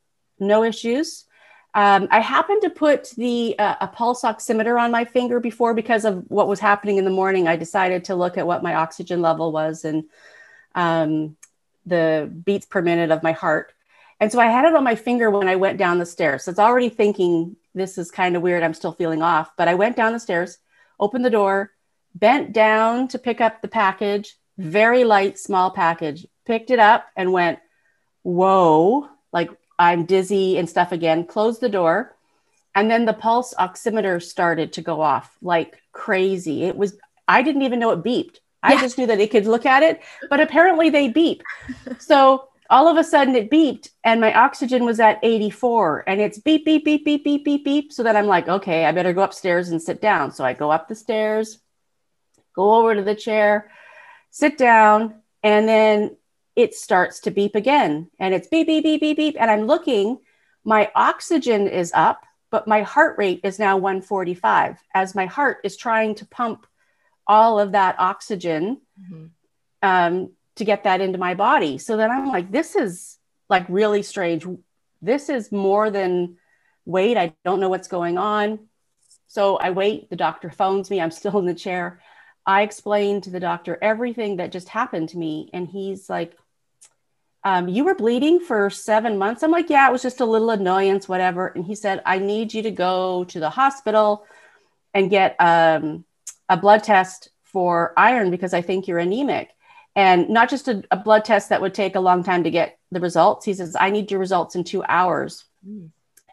no 0.40 0.64
issues. 0.64 1.24
Um, 1.72 2.08
I 2.10 2.20
happened 2.20 2.62
to 2.62 2.70
put 2.70 3.10
the 3.16 3.56
uh, 3.58 3.76
a 3.80 3.86
pulse 3.86 4.22
oximeter 4.22 4.80
on 4.80 4.90
my 4.90 5.04
finger 5.04 5.38
before 5.38 5.72
because 5.72 6.04
of 6.04 6.24
what 6.28 6.48
was 6.48 6.58
happening 6.58 6.96
in 6.96 7.04
the 7.04 7.10
morning. 7.10 7.46
I 7.46 7.56
decided 7.56 8.04
to 8.06 8.16
look 8.16 8.36
at 8.36 8.46
what 8.46 8.62
my 8.62 8.74
oxygen 8.74 9.22
level 9.22 9.52
was 9.52 9.84
and 9.84 10.04
um, 10.74 11.36
the 11.86 12.30
beats 12.44 12.66
per 12.66 12.82
minute 12.82 13.10
of 13.12 13.22
my 13.22 13.32
heart. 13.32 13.72
And 14.18 14.30
so 14.30 14.38
I 14.38 14.46
had 14.46 14.64
it 14.64 14.74
on 14.74 14.84
my 14.84 14.96
finger 14.96 15.30
when 15.30 15.48
I 15.48 15.56
went 15.56 15.78
down 15.78 15.98
the 15.98 16.06
stairs. 16.06 16.44
So 16.44 16.50
it's 16.50 16.60
already 16.60 16.88
thinking 16.88 17.56
this 17.74 17.98
is 17.98 18.10
kind 18.10 18.36
of 18.36 18.42
weird. 18.42 18.62
I'm 18.62 18.74
still 18.74 18.92
feeling 18.92 19.22
off. 19.22 19.52
But 19.56 19.68
I 19.68 19.74
went 19.74 19.96
down 19.96 20.12
the 20.12 20.20
stairs, 20.20 20.58
opened 20.98 21.24
the 21.24 21.30
door, 21.30 21.72
bent 22.14 22.52
down 22.52 23.08
to 23.08 23.18
pick 23.18 23.40
up 23.40 23.62
the 23.62 23.68
package, 23.68 24.36
very 24.58 25.04
light, 25.04 25.38
small 25.38 25.70
package, 25.70 26.26
picked 26.44 26.70
it 26.70 26.78
up 26.78 27.06
and 27.16 27.32
went, 27.32 27.60
whoa, 28.22 29.08
like 29.32 29.50
I'm 29.80 30.04
dizzy 30.04 30.58
and 30.58 30.68
stuff 30.68 30.92
again, 30.92 31.24
closed 31.24 31.62
the 31.62 31.70
door. 31.70 32.14
And 32.74 32.90
then 32.90 33.06
the 33.06 33.14
pulse 33.14 33.54
oximeter 33.58 34.22
started 34.22 34.74
to 34.74 34.82
go 34.82 35.00
off 35.00 35.34
like 35.40 35.82
crazy. 35.92 36.64
It 36.64 36.76
was, 36.76 36.96
I 37.26 37.42
didn't 37.42 37.62
even 37.62 37.80
know 37.80 37.90
it 37.90 38.04
beeped. 38.04 38.36
I 38.62 38.74
yeah. 38.74 38.80
just 38.82 38.98
knew 38.98 39.06
that 39.06 39.20
it 39.20 39.30
could 39.30 39.46
look 39.46 39.64
at 39.64 39.82
it, 39.82 40.02
but 40.28 40.38
apparently 40.38 40.90
they 40.90 41.08
beep. 41.08 41.42
so 41.98 42.48
all 42.68 42.88
of 42.88 42.98
a 42.98 43.02
sudden 43.02 43.34
it 43.34 43.50
beeped 43.50 43.88
and 44.04 44.20
my 44.20 44.34
oxygen 44.34 44.84
was 44.84 45.00
at 45.00 45.18
84 45.22 46.04
and 46.06 46.20
it's 46.20 46.38
beep, 46.38 46.66
beep, 46.66 46.84
beep, 46.84 47.02
beep, 47.02 47.24
beep, 47.24 47.42
beep, 47.42 47.64
beep. 47.64 47.92
So 47.92 48.02
then 48.02 48.18
I'm 48.18 48.26
like, 48.26 48.48
okay, 48.48 48.84
I 48.84 48.92
better 48.92 49.14
go 49.14 49.22
upstairs 49.22 49.70
and 49.70 49.80
sit 49.80 50.02
down. 50.02 50.30
So 50.30 50.44
I 50.44 50.52
go 50.52 50.70
up 50.70 50.88
the 50.88 50.94
stairs, 50.94 51.58
go 52.54 52.74
over 52.74 52.94
to 52.94 53.02
the 53.02 53.14
chair, 53.14 53.70
sit 54.30 54.58
down, 54.58 55.14
and 55.42 55.66
then 55.66 56.16
it 56.56 56.74
starts 56.74 57.20
to 57.20 57.30
beep 57.30 57.54
again. 57.54 58.10
And 58.18 58.34
it's 58.34 58.48
beep, 58.48 58.66
beep, 58.66 58.84
beep, 58.84 59.00
beep, 59.00 59.16
beep. 59.16 59.36
And 59.38 59.50
I'm 59.50 59.66
looking, 59.66 60.18
my 60.64 60.90
oxygen 60.94 61.68
is 61.68 61.92
up, 61.94 62.24
but 62.50 62.68
my 62.68 62.82
heart 62.82 63.16
rate 63.18 63.40
is 63.44 63.58
now 63.58 63.76
145 63.76 64.78
as 64.94 65.14
my 65.14 65.26
heart 65.26 65.58
is 65.64 65.76
trying 65.76 66.14
to 66.16 66.26
pump 66.26 66.66
all 67.26 67.60
of 67.60 67.72
that 67.72 67.94
oxygen 67.98 68.80
mm-hmm. 69.00 69.26
um, 69.82 70.32
to 70.56 70.64
get 70.64 70.84
that 70.84 71.00
into 71.00 71.18
my 71.18 71.34
body. 71.34 71.78
So 71.78 71.96
then 71.96 72.10
I'm 72.10 72.26
like, 72.28 72.50
this 72.50 72.74
is 72.74 73.18
like 73.48 73.66
really 73.68 74.02
strange. 74.02 74.46
This 75.00 75.28
is 75.28 75.52
more 75.52 75.90
than 75.90 76.36
wait. 76.84 77.16
I 77.16 77.34
don't 77.44 77.60
know 77.60 77.68
what's 77.68 77.88
going 77.88 78.18
on. 78.18 78.58
So 79.28 79.56
I 79.56 79.70
wait. 79.70 80.10
The 80.10 80.16
doctor 80.16 80.50
phones 80.50 80.90
me. 80.90 81.00
I'm 81.00 81.12
still 81.12 81.38
in 81.38 81.46
the 81.46 81.54
chair. 81.54 82.00
I 82.50 82.62
explained 82.62 83.22
to 83.22 83.30
the 83.30 83.38
doctor 83.38 83.78
everything 83.80 84.38
that 84.38 84.50
just 84.50 84.68
happened 84.68 85.10
to 85.10 85.18
me. 85.18 85.50
And 85.52 85.68
he's 85.68 86.10
like, 86.10 86.36
um, 87.44 87.68
You 87.68 87.84
were 87.84 87.94
bleeding 87.94 88.40
for 88.40 88.68
seven 88.70 89.18
months. 89.18 89.44
I'm 89.44 89.52
like, 89.52 89.70
Yeah, 89.70 89.88
it 89.88 89.92
was 89.92 90.02
just 90.02 90.20
a 90.20 90.24
little 90.24 90.50
annoyance, 90.50 91.08
whatever. 91.08 91.46
And 91.46 91.64
he 91.64 91.76
said, 91.76 92.02
I 92.04 92.18
need 92.18 92.52
you 92.52 92.62
to 92.64 92.72
go 92.72 93.22
to 93.24 93.38
the 93.38 93.50
hospital 93.50 94.26
and 94.92 95.08
get 95.08 95.36
um, 95.38 96.04
a 96.48 96.56
blood 96.56 96.82
test 96.82 97.28
for 97.44 97.94
iron 97.96 98.32
because 98.32 98.52
I 98.52 98.62
think 98.62 98.88
you're 98.88 98.98
anemic. 98.98 99.50
And 99.94 100.28
not 100.28 100.50
just 100.50 100.66
a, 100.66 100.82
a, 100.90 100.96
blood 100.96 101.24
test 101.24 101.50
that 101.50 101.60
would 101.60 101.74
take 101.74 101.94
a 101.94 102.00
long 102.00 102.24
time 102.24 102.42
to 102.44 102.50
get 102.50 102.78
the 102.90 103.00
results. 103.00 103.44
He 103.44 103.54
says, 103.54 103.76
I 103.78 103.90
need 103.90 104.10
your 104.10 104.18
results 104.18 104.56
in 104.56 104.64
two 104.64 104.82
hours. 104.88 105.44
Mm. 105.66 105.90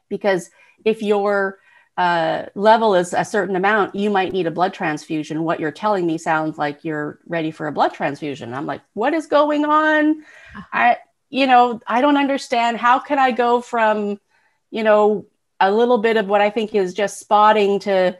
Because 0.09 0.49
if 0.83 1.03
your 1.03 1.59
uh, 1.97 2.45
level 2.53 2.93
is 2.93 3.13
a 3.13 3.25
certain 3.25 3.55
amount, 3.55 3.95
you 3.95 4.11
might 4.11 4.31
need 4.31 4.45
a 4.45 4.51
blood 4.51 4.73
transfusion. 4.73 5.43
What 5.43 5.59
you're 5.59 5.71
telling 5.71 6.05
me 6.05 6.19
sounds 6.19 6.57
like 6.57 6.85
you're 6.85 7.19
ready 7.25 7.49
for 7.49 7.65
a 7.65 7.71
blood 7.71 7.93
transfusion. 7.93 8.53
I'm 8.53 8.67
like, 8.67 8.81
what 8.93 9.15
is 9.15 9.25
going 9.25 9.65
on? 9.65 10.21
Uh-huh. 10.21 10.61
I, 10.71 10.97
you 11.29 11.47
know, 11.47 11.81
I 11.87 12.01
don't 12.01 12.17
understand. 12.17 12.77
How 12.77 12.99
can 12.99 13.17
I 13.17 13.31
go 13.31 13.61
from, 13.61 14.19
you 14.69 14.83
know, 14.83 15.25
a 15.59 15.71
little 15.71 15.97
bit 15.97 16.17
of 16.17 16.27
what 16.27 16.39
I 16.39 16.51
think 16.51 16.75
is 16.75 16.93
just 16.93 17.19
spotting 17.19 17.79
to 17.79 18.15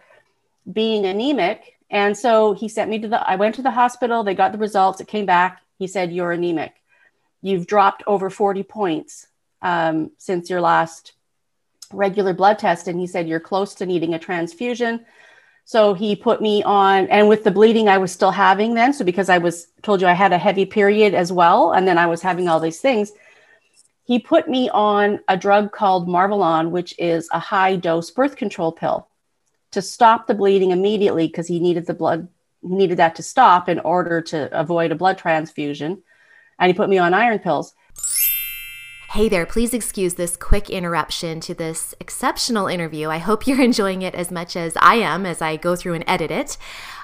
being 0.71 1.05
anemic? 1.05 1.75
And 1.91 2.17
so 2.17 2.53
he 2.53 2.67
sent 2.67 2.89
me 2.89 2.97
to 2.99 3.07
the, 3.07 3.29
I 3.29 3.35
went 3.35 3.55
to 3.55 3.61
the 3.61 3.71
hospital. 3.71 4.23
They 4.23 4.33
got 4.33 4.53
the 4.53 4.57
results. 4.57 4.99
It 5.01 5.07
came 5.07 5.27
back. 5.27 5.61
He 5.77 5.85
said, 5.85 6.11
You're 6.11 6.31
anemic. 6.31 6.73
You've 7.43 7.67
dropped 7.67 8.03
over 8.07 8.31
40 8.31 8.63
points 8.63 9.27
um, 9.61 10.11
since 10.17 10.49
your 10.49 10.61
last 10.61 11.13
regular 11.91 12.33
blood 12.33 12.59
test. 12.59 12.87
And 12.87 12.99
he 12.99 13.07
said, 13.07 13.27
You're 13.27 13.39
close 13.39 13.73
to 13.75 13.85
needing 13.85 14.13
a 14.13 14.19
transfusion. 14.19 15.05
So 15.65 15.93
he 15.93 16.15
put 16.15 16.41
me 16.41 16.63
on, 16.63 17.07
and 17.07 17.27
with 17.27 17.43
the 17.43 17.51
bleeding 17.51 17.89
I 17.89 17.97
was 17.97 18.11
still 18.11 18.31
having 18.31 18.73
then. 18.73 18.93
So 18.93 19.03
because 19.03 19.27
I 19.27 19.37
was 19.37 19.67
told 19.81 19.99
you 19.99 20.07
I 20.07 20.13
had 20.13 20.31
a 20.31 20.37
heavy 20.37 20.65
period 20.65 21.13
as 21.13 21.31
well, 21.31 21.73
and 21.73 21.85
then 21.87 21.97
I 21.97 22.07
was 22.07 22.21
having 22.21 22.47
all 22.47 22.61
these 22.61 22.79
things, 22.79 23.11
he 24.05 24.19
put 24.19 24.47
me 24.47 24.69
on 24.69 25.19
a 25.27 25.35
drug 25.35 25.73
called 25.73 26.07
Marvelon, 26.07 26.69
which 26.69 26.97
is 26.97 27.27
a 27.33 27.39
high 27.39 27.75
dose 27.75 28.09
birth 28.11 28.37
control 28.37 28.71
pill 28.71 29.09
to 29.71 29.81
stop 29.81 30.27
the 30.27 30.33
bleeding 30.33 30.71
immediately 30.71 31.27
because 31.27 31.47
he 31.47 31.59
needed 31.59 31.85
the 31.85 31.93
blood 31.93 32.27
needed 32.63 32.97
that 32.97 33.15
to 33.15 33.23
stop 33.23 33.69
in 33.69 33.79
order 33.79 34.21
to 34.21 34.59
avoid 34.59 34.91
a 34.91 34.95
blood 34.95 35.17
transfusion 35.17 36.01
and 36.59 36.69
he 36.69 36.73
put 36.73 36.89
me 36.89 36.97
on 36.97 37.13
iron 37.13 37.39
pills 37.39 37.73
Hey 39.11 39.29
there, 39.29 39.45
please 39.45 39.73
excuse 39.73 40.15
this 40.15 40.35
quick 40.35 40.69
interruption 40.69 41.39
to 41.39 41.53
this 41.53 41.95
exceptional 41.97 42.67
interview. 42.67 43.07
I 43.07 43.19
hope 43.19 43.47
you're 43.47 43.61
enjoying 43.63 44.01
it 44.01 44.13
as 44.13 44.31
much 44.31 44.57
as 44.57 44.75
I 44.81 44.95
am 44.95 45.25
as 45.25 45.41
I 45.41 45.55
go 45.55 45.77
through 45.77 45.93
and 45.93 46.03
edit 46.05 46.29
it. 46.29 46.57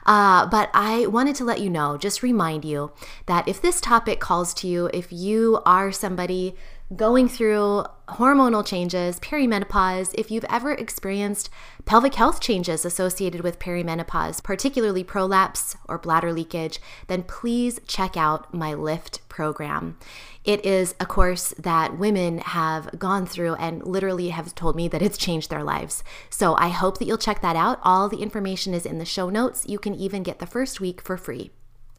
Uh, 0.06 0.46
but 0.48 0.70
I 0.74 1.08
wanted 1.08 1.38
to 1.38 1.46
let 1.46 1.62
you 1.62 1.70
know, 1.70 1.98
just 1.98 2.22
remind 2.22 2.66
you 2.66 2.92
that 3.28 3.48
if 3.48 3.62
this 3.62 3.80
topic 3.80 4.20
calls 4.20 4.54
to 4.56 4.68
you, 4.68 4.90
if 4.94 5.14
you 5.14 5.62
are 5.66 5.94
somebody 5.94 6.58
going 6.96 7.30
through 7.30 7.86
hormonal 8.08 8.66
changes, 8.66 9.20
perimenopause, 9.20 10.14
if 10.18 10.30
you've 10.30 10.46
ever 10.50 10.72
experienced 10.74 11.50
pelvic 11.86 12.16
health 12.16 12.40
changes 12.40 12.86
associated 12.86 13.42
with 13.42 13.60
perimenopause, 13.60 14.44
particularly 14.44 15.04
prolapse 15.04 15.76
or 15.88 15.98
bladder 15.98 16.34
leakage, 16.34 16.80
then 17.08 17.24
please 17.24 17.80
check 17.88 18.18
out 18.18 18.54
my 18.54 18.74
LIFT 18.74 19.28
program. 19.30 19.98
It 20.44 20.66
is 20.66 20.94
a 21.00 21.06
course 21.06 21.54
that 21.58 21.98
women 21.98 22.40
have 22.40 23.00
gone 23.00 23.26
through 23.26 23.56
and 23.56 23.86
literally 23.86 24.30
have 24.30 24.54
told 24.54 24.76
me 24.76 24.88
that 24.90 25.02
it's 25.02 25.18
changed 25.18 25.50
their 25.50 25.64
lives. 25.64 26.04
So 26.30 26.56
I 26.56 26.68
hope 26.68 26.98
that 26.98 27.06
you'll 27.06 27.18
check 27.18 27.42
that 27.42 27.56
out. 27.56 27.80
All 27.84 28.10
the 28.10 28.22
information 28.22 28.74
is 28.74 28.86
in 28.86 29.00
the 29.00 29.06
show 29.06 29.30
notes. 29.30 29.66
You 29.68 29.80
can 29.80 29.96
even 29.96 30.22
get 30.22 30.40
the 30.40 30.46
first 30.46 30.82
week 30.82 31.02
for 31.02 31.18
free. 31.18 31.52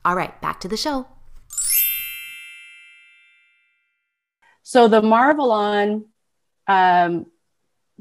All 0.04 0.14
right, 0.14 0.38
back 0.42 0.60
to 0.60 0.68
the 0.68 0.76
show. 0.76 1.06
So 4.64 4.88
the 4.88 5.02
Marvelon 5.02 6.06
um, 6.66 7.26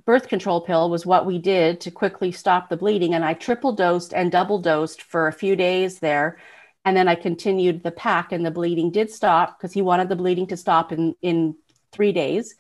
birth 0.06 0.30
control 0.30 0.62
pill 0.62 0.90
was 0.90 1.06
what 1.06 1.26
we 1.26 1.38
did 1.38 1.82
to 1.82 1.92
quickly 1.92 2.32
stop 2.32 2.70
the 2.70 2.78
bleeding. 2.78 3.14
And 3.14 3.24
I 3.24 3.34
triple 3.34 3.74
dosed 3.74 4.14
and 4.14 4.32
double 4.32 4.60
dosed 4.60 5.02
for 5.02 5.28
a 5.28 5.34
few 5.34 5.58
days 5.58 6.00
there. 6.00 6.40
And 6.86 6.96
then 6.96 7.08
I 7.08 7.16
continued 7.16 7.84
the 7.84 7.92
pack, 7.92 8.34
and 8.34 8.46
the 8.46 8.52
bleeding 8.52 8.92
did 8.92 9.10
stop 9.10 9.58
because 9.58 9.72
he 9.72 9.82
wanted 9.82 10.10
the 10.10 10.18
bleeding 10.18 10.48
to 10.48 10.58
stop 10.58 10.92
in, 10.92 11.16
in 11.22 11.56
three 11.94 12.12
days. 12.12 12.56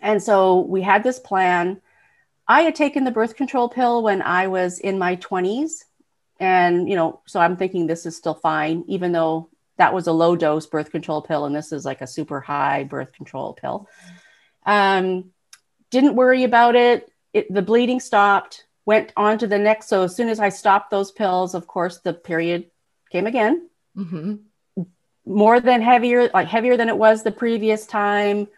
And 0.00 0.22
so 0.22 0.60
we 0.60 0.82
had 0.82 1.02
this 1.02 1.18
plan. 1.18 1.80
I 2.46 2.62
had 2.62 2.74
taken 2.74 3.04
the 3.04 3.10
birth 3.10 3.34
control 3.34 3.68
pill 3.68 4.02
when 4.02 4.22
I 4.22 4.48
was 4.48 4.78
in 4.78 4.98
my 4.98 5.16
20s. 5.16 5.84
And, 6.38 6.88
you 6.88 6.94
know, 6.94 7.20
so 7.26 7.40
I'm 7.40 7.56
thinking 7.56 7.86
this 7.86 8.06
is 8.06 8.16
still 8.16 8.34
fine, 8.34 8.84
even 8.86 9.12
though 9.12 9.48
that 9.76 9.92
was 9.92 10.06
a 10.06 10.12
low 10.12 10.36
dose 10.36 10.66
birth 10.66 10.90
control 10.90 11.22
pill 11.22 11.44
and 11.44 11.54
this 11.54 11.72
is 11.72 11.84
like 11.84 12.00
a 12.00 12.06
super 12.06 12.40
high 12.40 12.84
birth 12.84 13.12
control 13.12 13.54
pill. 13.54 13.88
Um, 14.66 15.30
didn't 15.90 16.16
worry 16.16 16.44
about 16.44 16.76
it. 16.76 17.10
it 17.32 17.52
the 17.52 17.62
bleeding 17.62 18.00
stopped 18.00 18.66
went 18.86 19.12
on 19.16 19.38
to 19.38 19.46
the 19.46 19.58
next. 19.58 19.88
So 19.88 20.02
as 20.04 20.14
soon 20.14 20.28
as 20.28 20.40
i 20.40 20.48
stopped 20.48 20.90
those 20.90 21.10
pills 21.10 21.54
of 21.54 21.66
course 21.66 21.98
the 21.98 22.12
period 22.12 22.70
came 23.10 23.26
again. 23.26 23.68
Mm-hmm. 23.96 24.82
more 25.24 25.60
than 25.60 25.80
heavier 25.80 26.28
like 26.34 26.48
heavier 26.48 26.76
than 26.76 26.88
it 26.88 26.98
was 26.98 27.22
the 27.22 27.32
previous 27.32 27.86
time. 27.86 28.48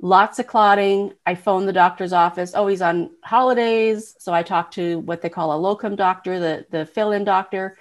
Lots 0.00 0.38
of 0.38 0.46
clotting. 0.46 1.12
I 1.26 1.34
phoned 1.34 1.66
the 1.66 1.72
doctor's 1.72 2.12
office. 2.12 2.52
Oh 2.54 2.66
he's 2.66 2.82
on 2.82 3.10
holidays. 3.22 4.14
So 4.18 4.32
i 4.32 4.42
talked 4.42 4.74
to 4.74 4.98
what 5.00 5.22
they 5.22 5.28
call 5.28 5.54
a 5.54 5.58
locum 5.58 5.96
doctor 5.96 6.38
the, 6.38 6.66
the 6.70 6.86
fill-in 6.86 7.24
doctor 7.24 7.76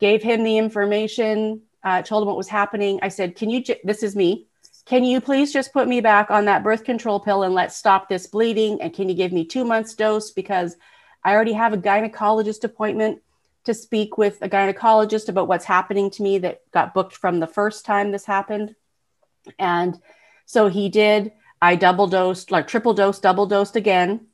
gave 0.00 0.22
him 0.22 0.42
the 0.44 0.58
information 0.58 1.62
uh, 1.82 2.02
told 2.02 2.22
him 2.22 2.28
what 2.28 2.36
was 2.36 2.48
happening. 2.48 2.98
I 3.02 3.08
said, 3.08 3.36
Can 3.36 3.50
you, 3.50 3.62
j- 3.62 3.80
this 3.84 4.02
is 4.02 4.16
me. 4.16 4.46
Can 4.86 5.04
you 5.04 5.20
please 5.20 5.52
just 5.52 5.72
put 5.72 5.86
me 5.86 6.00
back 6.00 6.30
on 6.30 6.46
that 6.46 6.64
birth 6.64 6.84
control 6.84 7.20
pill 7.20 7.42
and 7.42 7.54
let's 7.54 7.76
stop 7.76 8.08
this 8.08 8.26
bleeding? 8.26 8.80
And 8.80 8.92
can 8.92 9.08
you 9.08 9.14
give 9.14 9.32
me 9.32 9.44
two 9.44 9.64
months 9.64 9.94
dose? 9.94 10.30
Because 10.30 10.76
I 11.22 11.32
already 11.32 11.52
have 11.52 11.72
a 11.72 11.78
gynecologist 11.78 12.64
appointment 12.64 13.20
to 13.64 13.74
speak 13.74 14.16
with 14.16 14.38
a 14.40 14.48
gynecologist 14.48 15.28
about 15.28 15.48
what's 15.48 15.64
happening 15.64 16.10
to 16.10 16.22
me 16.22 16.38
that 16.38 16.62
got 16.72 16.94
booked 16.94 17.14
from 17.14 17.40
the 17.40 17.46
first 17.46 17.84
time 17.84 18.10
this 18.10 18.24
happened. 18.24 18.74
And 19.58 20.00
so 20.46 20.68
he 20.68 20.88
did. 20.88 21.32
I 21.62 21.76
double 21.76 22.06
dosed, 22.06 22.50
like 22.50 22.66
triple 22.66 22.94
dose, 22.94 23.18
double 23.18 23.46
dosed 23.46 23.76
again, 23.76 24.26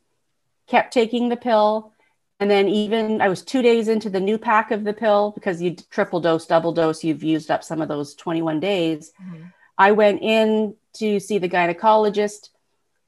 kept 0.68 0.92
taking 0.92 1.28
the 1.28 1.36
pill. 1.36 1.92
And 2.38 2.50
then 2.50 2.68
even 2.68 3.22
I 3.22 3.28
was 3.28 3.42
two 3.42 3.62
days 3.62 3.88
into 3.88 4.10
the 4.10 4.20
new 4.20 4.36
pack 4.36 4.70
of 4.70 4.84
the 4.84 4.92
pill 4.92 5.30
because 5.30 5.62
you 5.62 5.74
triple 5.90 6.20
dose, 6.20 6.46
double 6.46 6.72
dose, 6.72 7.02
you've 7.02 7.22
used 7.22 7.50
up 7.50 7.64
some 7.64 7.80
of 7.80 7.88
those 7.88 8.14
21 8.14 8.60
days. 8.60 9.12
Mm-hmm. 9.22 9.44
I 9.78 9.92
went 9.92 10.22
in 10.22 10.74
to 10.94 11.18
see 11.18 11.38
the 11.38 11.48
gynecologist. 11.48 12.50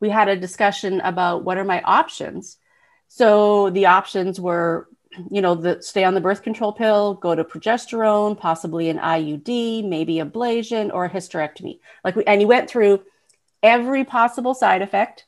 We 0.01 0.09
had 0.09 0.29
a 0.29 0.37
discussion 0.37 1.01
about 1.01 1.45
what 1.45 1.59
are 1.59 1.65
my 1.65 1.83
options. 1.83 2.57
So 3.09 3.71
the 3.71 3.87
options 3.87 4.41
were, 4.41 4.89
you 5.31 5.43
know, 5.43 5.55
the 5.55 5.83
stay 5.83 6.05
on 6.05 6.15
the 6.15 6.21
birth 6.21 6.43
control 6.43 6.73
pill, 6.73 7.15
go 7.15 7.35
to 7.35 7.45
progesterone, 7.45 8.39
possibly 8.39 8.89
an 8.89 8.99
IUD, 8.99 9.87
maybe 9.89 10.17
ablation 10.17 10.93
or 10.93 11.07
a 11.07 11.11
hysterectomy. 11.11 11.81
Like, 12.05 12.17
we, 12.17 12.25
and 12.25 12.41
he 12.41 12.47
went 12.47 12.71
through 12.71 13.03
every 13.63 14.05
possible 14.05 14.55
side 14.55 14.83
effect 14.83 15.27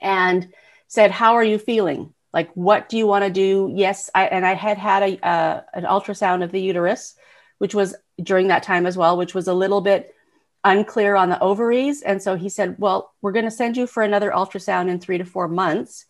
and 0.00 0.52
said, 0.88 1.10
"How 1.10 1.34
are 1.34 1.44
you 1.44 1.58
feeling?" 1.58 2.14
Like 2.32 2.50
what 2.54 2.88
do 2.88 2.96
you 2.96 3.06
want 3.06 3.24
to 3.24 3.30
do? 3.30 3.70
Yes 3.74 4.10
I, 4.14 4.26
and 4.26 4.46
i 4.46 4.54
had 4.54 4.78
had 4.78 5.02
a 5.02 5.26
uh, 5.26 5.60
an 5.74 5.84
ultrasound 5.84 6.42
of 6.42 6.52
the 6.52 6.60
uterus 6.60 7.14
which 7.58 7.74
was 7.74 7.94
during 8.22 8.48
that 8.48 8.62
time 8.62 8.86
as 8.86 8.96
well 8.96 9.16
which 9.16 9.34
was 9.34 9.48
a 9.48 9.54
little 9.54 9.80
bit 9.80 10.14
unclear 10.62 11.16
on 11.16 11.30
the 11.30 11.40
ovaries. 11.40 12.02
And 12.02 12.22
so 12.22 12.36
he 12.36 12.48
said 12.48 12.76
well 12.78 13.12
we're 13.22 13.32
going 13.32 13.46
to 13.46 13.50
send 13.50 13.76
you 13.76 13.86
for 13.86 14.02
another 14.02 14.30
ultrasound 14.30 14.88
in 14.88 15.00
three 15.00 15.18
to 15.18 15.24
four 15.24 15.48
months. 15.48 16.06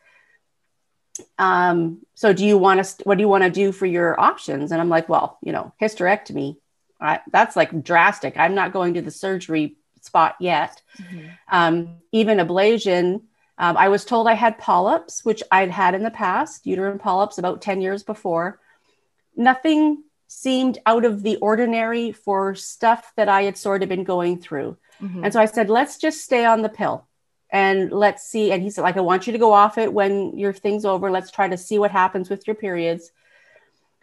Um, 1.39 2.01
so 2.15 2.33
do 2.33 2.47
you 2.47 2.57
want 2.57 2.85
to 2.85 3.05
what 3.05 3.19
do 3.19 3.23
you 3.23 3.29
want 3.29 3.45
to 3.45 3.51
do 3.51 3.73
for 3.73 3.87
your 3.87 4.19
options? 4.19 4.73
And 4.73 4.81
i'm 4.81 4.89
like 4.89 5.09
well 5.09 5.39
you 5.43 5.53
know 5.53 5.73
hysterectomy 5.81 6.57
I, 7.01 7.21
that's 7.33 7.57
like 7.57 7.83
drastic. 7.83 8.37
I'm 8.37 8.55
not 8.55 8.73
going 8.73 8.95
to 8.95 9.03
the 9.03 9.11
surgery 9.11 9.77
spot 10.03 10.37
yet. 10.41 10.81
Mm-hmm. 10.99 11.29
um, 11.51 11.97
even 12.13 12.39
ablation 12.39 13.23
um, 13.61 13.77
I 13.77 13.89
was 13.89 14.07
told 14.07 14.27
I 14.27 14.33
had 14.33 14.57
polyps, 14.57 15.23
which 15.23 15.43
I'd 15.53 15.71
had 15.71 15.95
in 15.95 16.03
the 16.03 16.11
past, 16.11 16.67
uterine 16.67 16.99
polyps 16.99 17.37
about 17.37 17.61
10 17.61 17.83
years 17.83 18.03
before. 18.03 18.59
Nothing 19.37 20.03
seemed 20.29 20.79
out 20.87 21.05
of 21.05 21.23
the 21.23 21.37
ordinary 21.37 22.11
for 22.11 22.55
stuff 22.55 23.13
that 23.17 23.29
I 23.29 23.43
had 23.43 23.59
sort 23.59 23.83
of 23.83 23.91
been 23.91 24.03
going 24.03 24.41
through. 24.41 24.79
Mm-hmm. 25.03 25.25
And 25.25 25.33
so 25.35 25.41
I 25.41 25.45
said, 25.45 25.69
let's 25.69 25.99
just 25.99 26.23
stay 26.23 26.47
on 26.47 26.63
the 26.63 26.71
pill 26.71 27.07
and 27.51 27.93
let's 27.93 28.27
see. 28.27 28.51
And 28.51 28.63
he 28.63 28.71
said, 28.71 28.81
like, 28.81 28.97
I 28.97 29.03
want 29.03 29.27
you 29.27 29.35
to 29.35 29.39
go 29.39 29.53
off 29.53 29.77
it 29.77 29.93
when 29.93 30.39
your 30.39 30.55
thing's 30.55 30.87
over. 30.87 31.11
Let's 31.11 31.31
try 31.31 31.47
to 31.47 31.59
see 31.59 31.79
what 31.79 31.91
happens 31.91 32.31
with 32.31 32.47
your 32.47 32.57
periods. 32.57 33.13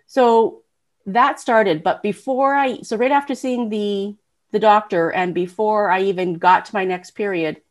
So 0.06 0.62
that 1.08 1.40
started. 1.40 1.82
But 1.82 2.04
before 2.04 2.54
I, 2.54 2.82
so 2.82 2.96
right 2.96 3.12
after 3.12 3.34
seeing 3.34 3.70
the 3.70 4.16
the 4.52 4.60
doctor, 4.60 5.10
and 5.10 5.34
before 5.34 5.90
I 5.92 6.04
even 6.04 6.36
got 6.36 6.66
to 6.66 6.76
my 6.76 6.86
next 6.86 7.12
period, 7.12 7.62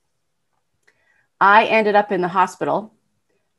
I 1.40 1.66
ended 1.66 1.94
up 1.94 2.12
in 2.12 2.20
the 2.20 2.28
hospital 2.28 2.92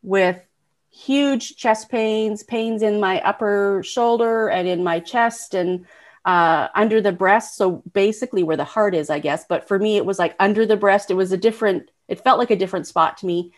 with 0.02 0.42
huge 0.90 1.56
chest 1.56 1.90
pains, 1.90 2.44
pains 2.44 2.82
in 2.82 3.00
my 3.00 3.22
upper 3.22 3.82
shoulder 3.84 4.50
and 4.50 4.68
in 4.68 4.84
my 4.84 5.00
chest 5.00 5.54
and 5.54 5.86
uh, 6.26 6.68
under 6.76 7.02
the 7.02 7.12
breast. 7.12 7.56
So 7.56 7.84
basically, 7.94 8.44
where 8.44 8.58
the 8.58 8.64
heart 8.64 8.96
is, 8.96 9.10
I 9.10 9.20
guess. 9.20 9.46
But 9.48 9.68
for 9.68 9.80
me, 9.80 9.98
it 9.98 10.06
was 10.06 10.20
like 10.20 10.36
under 10.40 10.66
the 10.66 10.76
breast. 10.76 11.12
It 11.12 11.16
was 11.16 11.32
a 11.32 11.38
different, 11.38 11.92
it 12.08 12.24
felt 12.24 12.40
like 12.40 12.52
a 12.52 12.56
different 12.56 12.88
spot 12.88 13.18
to 13.18 13.26
me. 13.26 13.54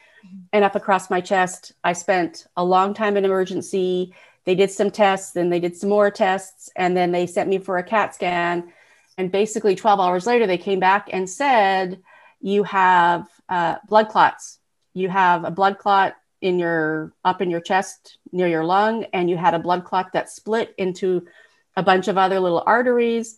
And 0.52 0.66
up 0.66 0.76
across 0.76 1.10
my 1.10 1.22
chest, 1.22 1.72
I 1.84 1.94
spent 1.94 2.46
a 2.58 2.64
long 2.64 2.94
time 2.94 3.16
in 3.16 3.26
emergency. 3.26 4.14
They 4.44 4.54
did 4.56 4.70
some 4.70 4.92
tests, 4.92 5.32
then 5.32 5.50
they 5.50 5.60
did 5.60 5.78
some 5.78 5.90
more 5.90 6.12
tests, 6.12 6.70
and 6.76 6.96
then 6.96 7.12
they 7.12 7.26
sent 7.26 7.50
me 7.50 7.58
for 7.58 7.78
a 7.78 7.84
CAT 7.84 8.16
scan. 8.16 8.72
And 9.18 9.32
basically, 9.32 9.76
12 9.76 10.00
hours 10.00 10.26
later, 10.26 10.46
they 10.46 10.58
came 10.58 10.80
back 10.80 11.10
and 11.12 11.30
said, 11.30 12.02
You 12.42 12.64
have 12.64 13.28
uh, 13.48 13.76
blood 13.88 14.10
clots. 14.10 14.60
You 14.94 15.10
have 15.10 15.44
a 15.44 15.52
blood 15.52 15.78
clot 15.78 16.16
in 16.42 16.58
your 16.58 17.14
up 17.24 17.42
in 17.42 17.50
your 17.50 17.60
chest 17.60 18.18
near 18.32 18.48
your 18.48 18.64
lung, 18.64 19.06
and 19.14 19.30
you 19.30 19.38
had 19.38 19.54
a 19.54 19.60
blood 19.60 19.84
clot 19.84 20.14
that 20.14 20.30
split 20.30 20.74
into 20.78 21.28
a 21.76 21.84
bunch 21.84 22.08
of 22.08 22.18
other 22.18 22.40
little 22.40 22.64
arteries. 22.66 23.38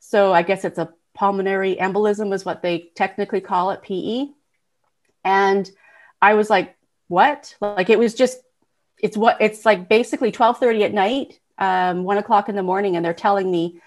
So 0.00 0.32
I 0.32 0.42
guess 0.42 0.64
it's 0.64 0.78
a 0.78 0.92
pulmonary 1.14 1.76
embolism, 1.76 2.34
is 2.34 2.44
what 2.44 2.62
they 2.62 2.90
technically 2.94 3.40
call 3.40 3.70
it, 3.70 3.82
PE. 3.82 4.26
And 5.24 5.70
I 6.20 6.34
was 6.34 6.50
like, 6.50 6.76
what? 7.08 7.54
Like 7.60 7.90
it 7.90 7.98
was 7.98 8.14
just, 8.14 8.38
it's 9.00 9.16
what 9.16 9.38
it's 9.40 9.64
like 9.64 9.88
basically 9.88 10.28
1230 10.28 10.84
at 10.84 10.92
night, 10.92 11.40
um, 11.58 12.04
one 12.04 12.18
o'clock 12.18 12.48
in 12.48 12.56
the 12.56 12.62
morning, 12.62 12.96
and 12.96 13.04
they're 13.04 13.14
telling 13.14 13.50
me 13.50 13.80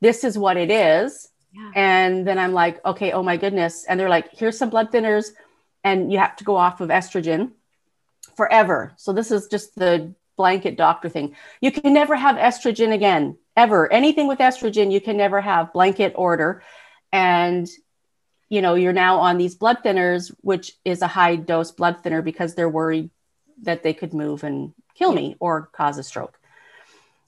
this 0.00 0.24
is 0.24 0.38
what 0.38 0.56
it 0.56 0.70
is. 0.70 1.28
Yeah. 1.52 1.70
And 1.74 2.26
then 2.26 2.38
I'm 2.38 2.52
like, 2.52 2.84
okay, 2.84 3.12
oh 3.12 3.22
my 3.22 3.36
goodness. 3.36 3.84
And 3.84 3.98
they're 3.98 4.08
like, 4.08 4.36
here's 4.36 4.58
some 4.58 4.70
blood 4.70 4.90
thinners, 4.90 5.30
and 5.84 6.12
you 6.12 6.18
have 6.18 6.36
to 6.36 6.44
go 6.44 6.56
off 6.56 6.80
of 6.80 6.88
estrogen 6.88 7.52
forever. 8.36 8.92
So 8.96 9.12
this 9.12 9.30
is 9.30 9.48
just 9.48 9.74
the 9.74 10.14
blanket 10.36 10.76
doctor 10.76 11.08
thing. 11.08 11.36
You 11.60 11.70
can 11.70 11.92
never 11.92 12.16
have 12.16 12.36
estrogen 12.36 12.92
again, 12.92 13.36
ever. 13.56 13.92
Anything 13.92 14.28
with 14.28 14.38
estrogen, 14.38 14.90
you 14.90 15.00
can 15.00 15.16
never 15.16 15.40
have 15.40 15.72
blanket 15.72 16.14
order. 16.16 16.62
And 17.12 17.68
you 18.52 18.60
know, 18.60 18.74
you're 18.74 18.92
now 18.92 19.20
on 19.20 19.38
these 19.38 19.54
blood 19.54 19.78
thinners, 19.82 20.30
which 20.42 20.74
is 20.84 21.00
a 21.00 21.06
high 21.06 21.36
dose 21.36 21.72
blood 21.72 22.02
thinner 22.02 22.20
because 22.20 22.54
they're 22.54 22.68
worried 22.68 23.08
that 23.62 23.82
they 23.82 23.94
could 23.94 24.12
move 24.12 24.44
and 24.44 24.74
kill 24.94 25.10
me 25.10 25.36
or 25.40 25.70
cause 25.72 25.96
a 25.96 26.02
stroke. 26.02 26.38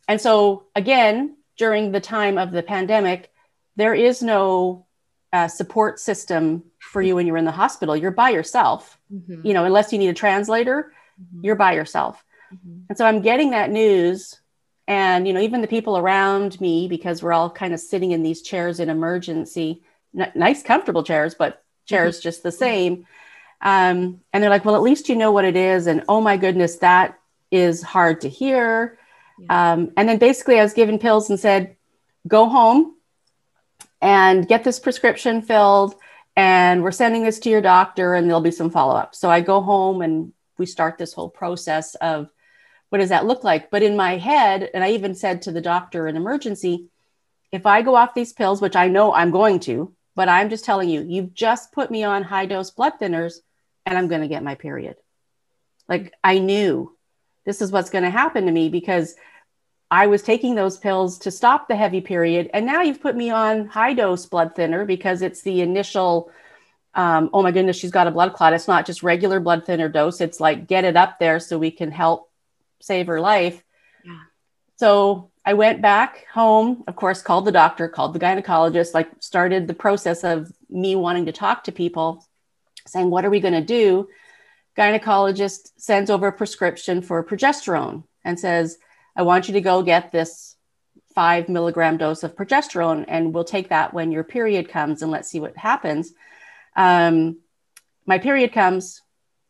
And 0.07 0.21
so, 0.21 0.65
again, 0.77 1.39
during 1.57 1.93
the 1.93 2.01
time 2.01 2.37
of 2.37 2.53
the 2.53 2.63
pandemic, 2.63 3.33
there 3.77 3.95
is 3.95 4.23
no 4.23 4.87
uh, 5.33 5.49
support 5.49 5.99
system 5.99 6.65
for 6.79 7.03
you 7.03 7.17
when 7.17 7.27
you're 7.27 7.37
in 7.37 7.45
the 7.45 7.51
hospital. 7.51 7.97
You're 7.97 8.11
by 8.11 8.31
yourself, 8.31 8.99
mm-hmm. 9.13 9.45
you 9.47 9.53
know, 9.53 9.65
unless 9.65 9.93
you 9.93 9.99
need 9.99 10.09
a 10.09 10.15
translator, 10.15 10.93
mm-hmm. 11.21 11.45
you're 11.45 11.57
by 11.57 11.73
yourself. 11.75 12.25
Mm-hmm. 12.55 12.83
And 12.89 12.99
so 12.99 13.05
I'm 13.05 13.21
getting 13.21 13.51
that 13.51 13.71
news. 13.71 14.41
And, 14.87 15.27
you 15.27 15.33
know, 15.33 15.41
even 15.41 15.61
the 15.61 15.67
people 15.67 15.99
around 15.99 16.61
me, 16.61 16.89
because 16.89 17.23
we're 17.23 17.33
all 17.33 17.51
kind 17.51 17.75
of 17.75 17.81
sitting 17.81 18.13
in 18.13 18.23
these 18.23 18.43
chairs 18.43 18.81
in 18.81 18.91
emergency, 18.91 19.83
n- 20.17 20.31
nice, 20.35 20.63
comfortable 20.63 21.03
chairs, 21.03 21.35
but 21.35 21.65
chairs 21.87 22.21
just 22.21 22.43
the 22.43 22.53
same. 22.53 23.07
Um, 23.61 24.21
and 24.33 24.43
they're 24.43 24.51
like, 24.51 24.65
well, 24.65 24.77
at 24.77 24.83
least 24.83 25.09
you 25.09 25.17
know 25.17 25.33
what 25.33 25.47
it 25.47 25.57
is. 25.57 25.87
And 25.87 26.05
oh 26.09 26.21
my 26.21 26.37
goodness, 26.37 26.77
that 26.77 27.19
is 27.51 27.83
hard 27.83 28.21
to 28.21 28.29
hear. 28.29 28.99
Yeah. 29.39 29.73
Um, 29.73 29.93
and 29.97 30.09
then 30.09 30.19
basically, 30.19 30.61
I 30.61 30.63
was 30.63 30.75
given 30.75 30.99
pills 30.99 31.31
and 31.31 31.41
said, 31.41 31.77
go 32.29 32.49
home 32.49 32.95
and 34.05 34.47
get 34.47 34.63
this 34.63 34.79
prescription 34.79 35.41
filled. 35.41 35.95
And 36.37 36.83
we're 36.83 36.93
sending 36.93 37.23
this 37.25 37.39
to 37.41 37.51
your 37.51 37.63
doctor, 37.63 38.15
and 38.15 38.29
there'll 38.29 38.43
be 38.43 38.51
some 38.51 38.71
follow 38.71 38.95
up. 38.95 39.15
So 39.15 39.31
I 39.31 39.41
go 39.41 39.63
home 39.63 40.03
and 40.03 40.33
we 40.59 40.67
start 40.67 40.99
this 40.99 41.15
whole 41.15 41.31
process 41.31 41.95
of 41.97 42.29
what 42.91 42.99
does 42.99 43.09
that 43.09 43.25
look 43.25 43.45
like? 43.45 43.71
But 43.71 43.83
in 43.83 43.97
my 43.97 44.19
head, 44.19 44.71
and 44.75 44.85
I 44.85 44.91
even 44.91 45.15
said 45.15 45.43
to 45.43 45.53
the 45.53 45.61
doctor 45.61 46.07
in 46.07 46.17
emergency, 46.17 46.89
if 47.51 47.67
I 47.67 47.83
go 47.83 47.95
off 47.95 48.15
these 48.15 48.33
pills, 48.33 48.61
which 48.61 48.77
I 48.77 48.89
know 48.89 49.15
I'm 49.15 49.31
going 49.31 49.61
to, 49.61 49.95
but 50.15 50.29
I'm 50.29 50.51
just 50.51 50.65
telling 50.65 50.89
you, 50.89 51.03
you've 51.03 51.33
just 51.33 51.73
put 51.73 51.91
me 51.91 52.05
on 52.05 52.23
high 52.23 52.47
dose 52.47 52.71
blood 52.71 52.95
thinners 53.01 53.39
and 53.87 53.97
I'm 53.97 54.09
going 54.09 54.21
to 54.21 54.29
get 54.29 54.43
my 54.43 54.55
period. 54.55 54.97
Like 55.89 56.13
I 56.23 56.39
knew 56.39 56.97
this 57.47 57.63
is 57.63 57.73
what's 57.73 57.91
going 57.91 58.05
to 58.05 58.11
happen 58.11 58.47
to 58.47 58.53
me 58.53 58.69
because 58.69 59.15
I 59.91 60.07
was 60.07 60.23
taking 60.23 60.55
those 60.55 60.77
pills 60.77 61.19
to 61.21 61.31
stop 61.31 61.69
the 61.69 61.77
heavy 61.77 62.01
period. 62.01 62.51
And 62.53 62.67
now 62.67 62.83
you've 62.83 63.01
put 63.01 63.17
me 63.17 63.31
on 63.31 63.67
high 63.67 63.95
dose 63.95 64.27
blood 64.27 64.55
thinner 64.55 64.85
because 64.85 65.23
it's 65.23 65.43
the 65.43 65.61
initial, 65.61 66.31
um, 66.95 67.31
oh 67.33 67.43
my 67.43 67.53
goodness, 67.53 67.77
she's 67.77 67.91
got 67.91 68.07
a 68.07 68.11
blood 68.11 68.33
clot. 68.33 68.55
It's 68.55 68.69
not 68.69 68.87
just 68.87 69.03
regular 69.03 69.41
blood 69.41 69.67
thinner 69.67 69.89
dose. 69.89 70.21
It's 70.21 70.41
like 70.41 70.67
get 70.67 70.85
it 70.85 70.97
up 70.97 71.19
there 71.19 71.39
so 71.39 71.59
we 71.59 71.71
can 71.71 71.91
help 71.91 72.31
save 72.81 73.07
her 73.07 73.21
life. 73.21 73.63
Yeah. 74.05 74.19
So 74.77 75.31
I 75.45 75.55
went 75.55 75.83
back 75.83 76.27
home, 76.33 76.85
of 76.89 76.97
course, 76.97 77.21
called 77.21 77.45
the 77.45 77.53
doctor, 77.53 77.89
called 77.89 78.15
the 78.15 78.21
gynecologist, 78.21 78.95
like 78.95 79.11
started 79.21 79.67
the 79.67 79.75
process 79.75 80.25
of 80.25 80.51
me 80.71 80.97
wanting 80.97 81.27
to 81.27 81.33
talk 81.33 81.65
to 81.65 81.73
people, 81.73 82.27
saying, 82.87 83.11
What 83.11 83.25
are 83.25 83.31
we 83.31 83.41
going 83.41 83.55
to 83.55 83.61
do? 83.61 84.09
Gynecologist 84.77 85.73
sends 85.77 86.11
over 86.11 86.29
a 86.29 86.33
prescription 86.33 87.03
for 87.03 87.23
progesterone 87.23 88.05
and 88.25 88.41
says, 88.41 88.79
I 89.17 89.23
want 89.23 89.49
you 89.49 89.55
to 89.55 89.61
go 89.61 89.83
get 89.83 90.13
this 90.13 90.57
five 91.15 91.49
milligram 91.49 91.97
dose 91.97 92.23
of 92.23 92.35
progesterone, 92.35 93.05
and 93.07 93.33
we'll 93.33 93.45
take 93.45 93.69
that 93.69 93.95
when 93.95 94.11
your 94.11 94.25
period 94.25 94.69
comes 94.69 95.03
and 95.03 95.11
let's 95.11 95.29
see 95.29 95.41
what 95.41 95.57
happens. 95.57 96.13
Um, 96.77 97.39
my 98.07 98.19
period 98.19 98.53
comes 98.53 99.01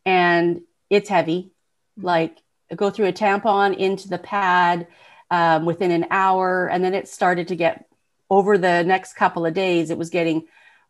and 0.04 0.60
it's 0.90 1.08
heavy. 1.08 1.52
Like, 1.96 2.38
I 2.70 2.74
go 2.74 2.90
through 2.90 3.06
a 3.06 3.12
tampon 3.12 3.76
into 3.76 4.08
the 4.08 4.18
pad 4.18 4.86
um, 5.30 5.64
within 5.64 5.90
an 5.90 6.06
hour. 6.10 6.66
And 6.66 6.84
then 6.84 6.94
it 6.94 7.08
started 7.08 7.48
to 7.48 7.56
get 7.56 7.86
over 8.30 8.58
the 8.58 8.82
next 8.82 9.14
couple 9.14 9.46
of 9.46 9.54
days, 9.54 9.90
it 9.90 9.98
was 9.98 10.10
getting 10.10 10.46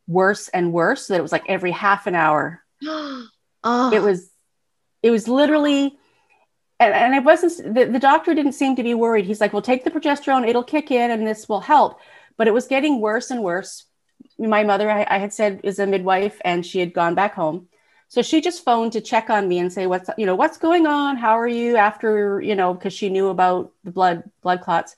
worse 0.06 0.48
and 0.48 0.72
worse. 0.72 1.06
So 1.06 1.14
that 1.14 1.18
it 1.18 1.22
was 1.22 1.32
like 1.32 1.44
every 1.48 1.70
half 1.72 2.06
an 2.06 2.14
hour. 2.14 2.62
oh. 2.84 3.90
It 3.92 4.02
was, 4.02 4.28
it 5.02 5.10
was 5.10 5.28
literally, 5.28 5.98
and, 6.84 6.94
and 6.94 7.14
it 7.14 7.24
wasn't, 7.24 7.74
the, 7.74 7.86
the 7.86 7.98
doctor 7.98 8.34
didn't 8.34 8.52
seem 8.52 8.76
to 8.76 8.82
be 8.82 8.94
worried. 8.94 9.26
He's 9.26 9.40
like, 9.40 9.52
well, 9.52 9.62
take 9.62 9.84
the 9.84 9.90
progesterone, 9.90 10.48
it'll 10.48 10.64
kick 10.64 10.90
in 10.90 11.10
and 11.10 11.26
this 11.26 11.48
will 11.48 11.60
help. 11.60 11.98
But 12.36 12.48
it 12.48 12.54
was 12.54 12.66
getting 12.66 13.00
worse 13.00 13.30
and 13.30 13.42
worse. 13.42 13.84
My 14.38 14.64
mother, 14.64 14.90
I, 14.90 15.06
I 15.08 15.18
had 15.18 15.32
said, 15.32 15.60
is 15.62 15.78
a 15.78 15.86
midwife 15.86 16.40
and 16.44 16.64
she 16.64 16.80
had 16.80 16.92
gone 16.92 17.14
back 17.14 17.34
home. 17.34 17.68
So 18.08 18.22
she 18.22 18.40
just 18.40 18.64
phoned 18.64 18.92
to 18.92 19.00
check 19.00 19.30
on 19.30 19.48
me 19.48 19.58
and 19.58 19.72
say, 19.72 19.86
what's, 19.86 20.08
you 20.16 20.26
know, 20.26 20.36
what's 20.36 20.58
going 20.58 20.86
on? 20.86 21.16
How 21.16 21.38
are 21.38 21.48
you 21.48 21.76
after, 21.76 22.40
you 22.40 22.54
know, 22.54 22.74
because 22.74 22.92
she 22.92 23.08
knew 23.08 23.28
about 23.28 23.72
the 23.82 23.90
blood, 23.90 24.30
blood 24.42 24.60
clots. 24.60 24.96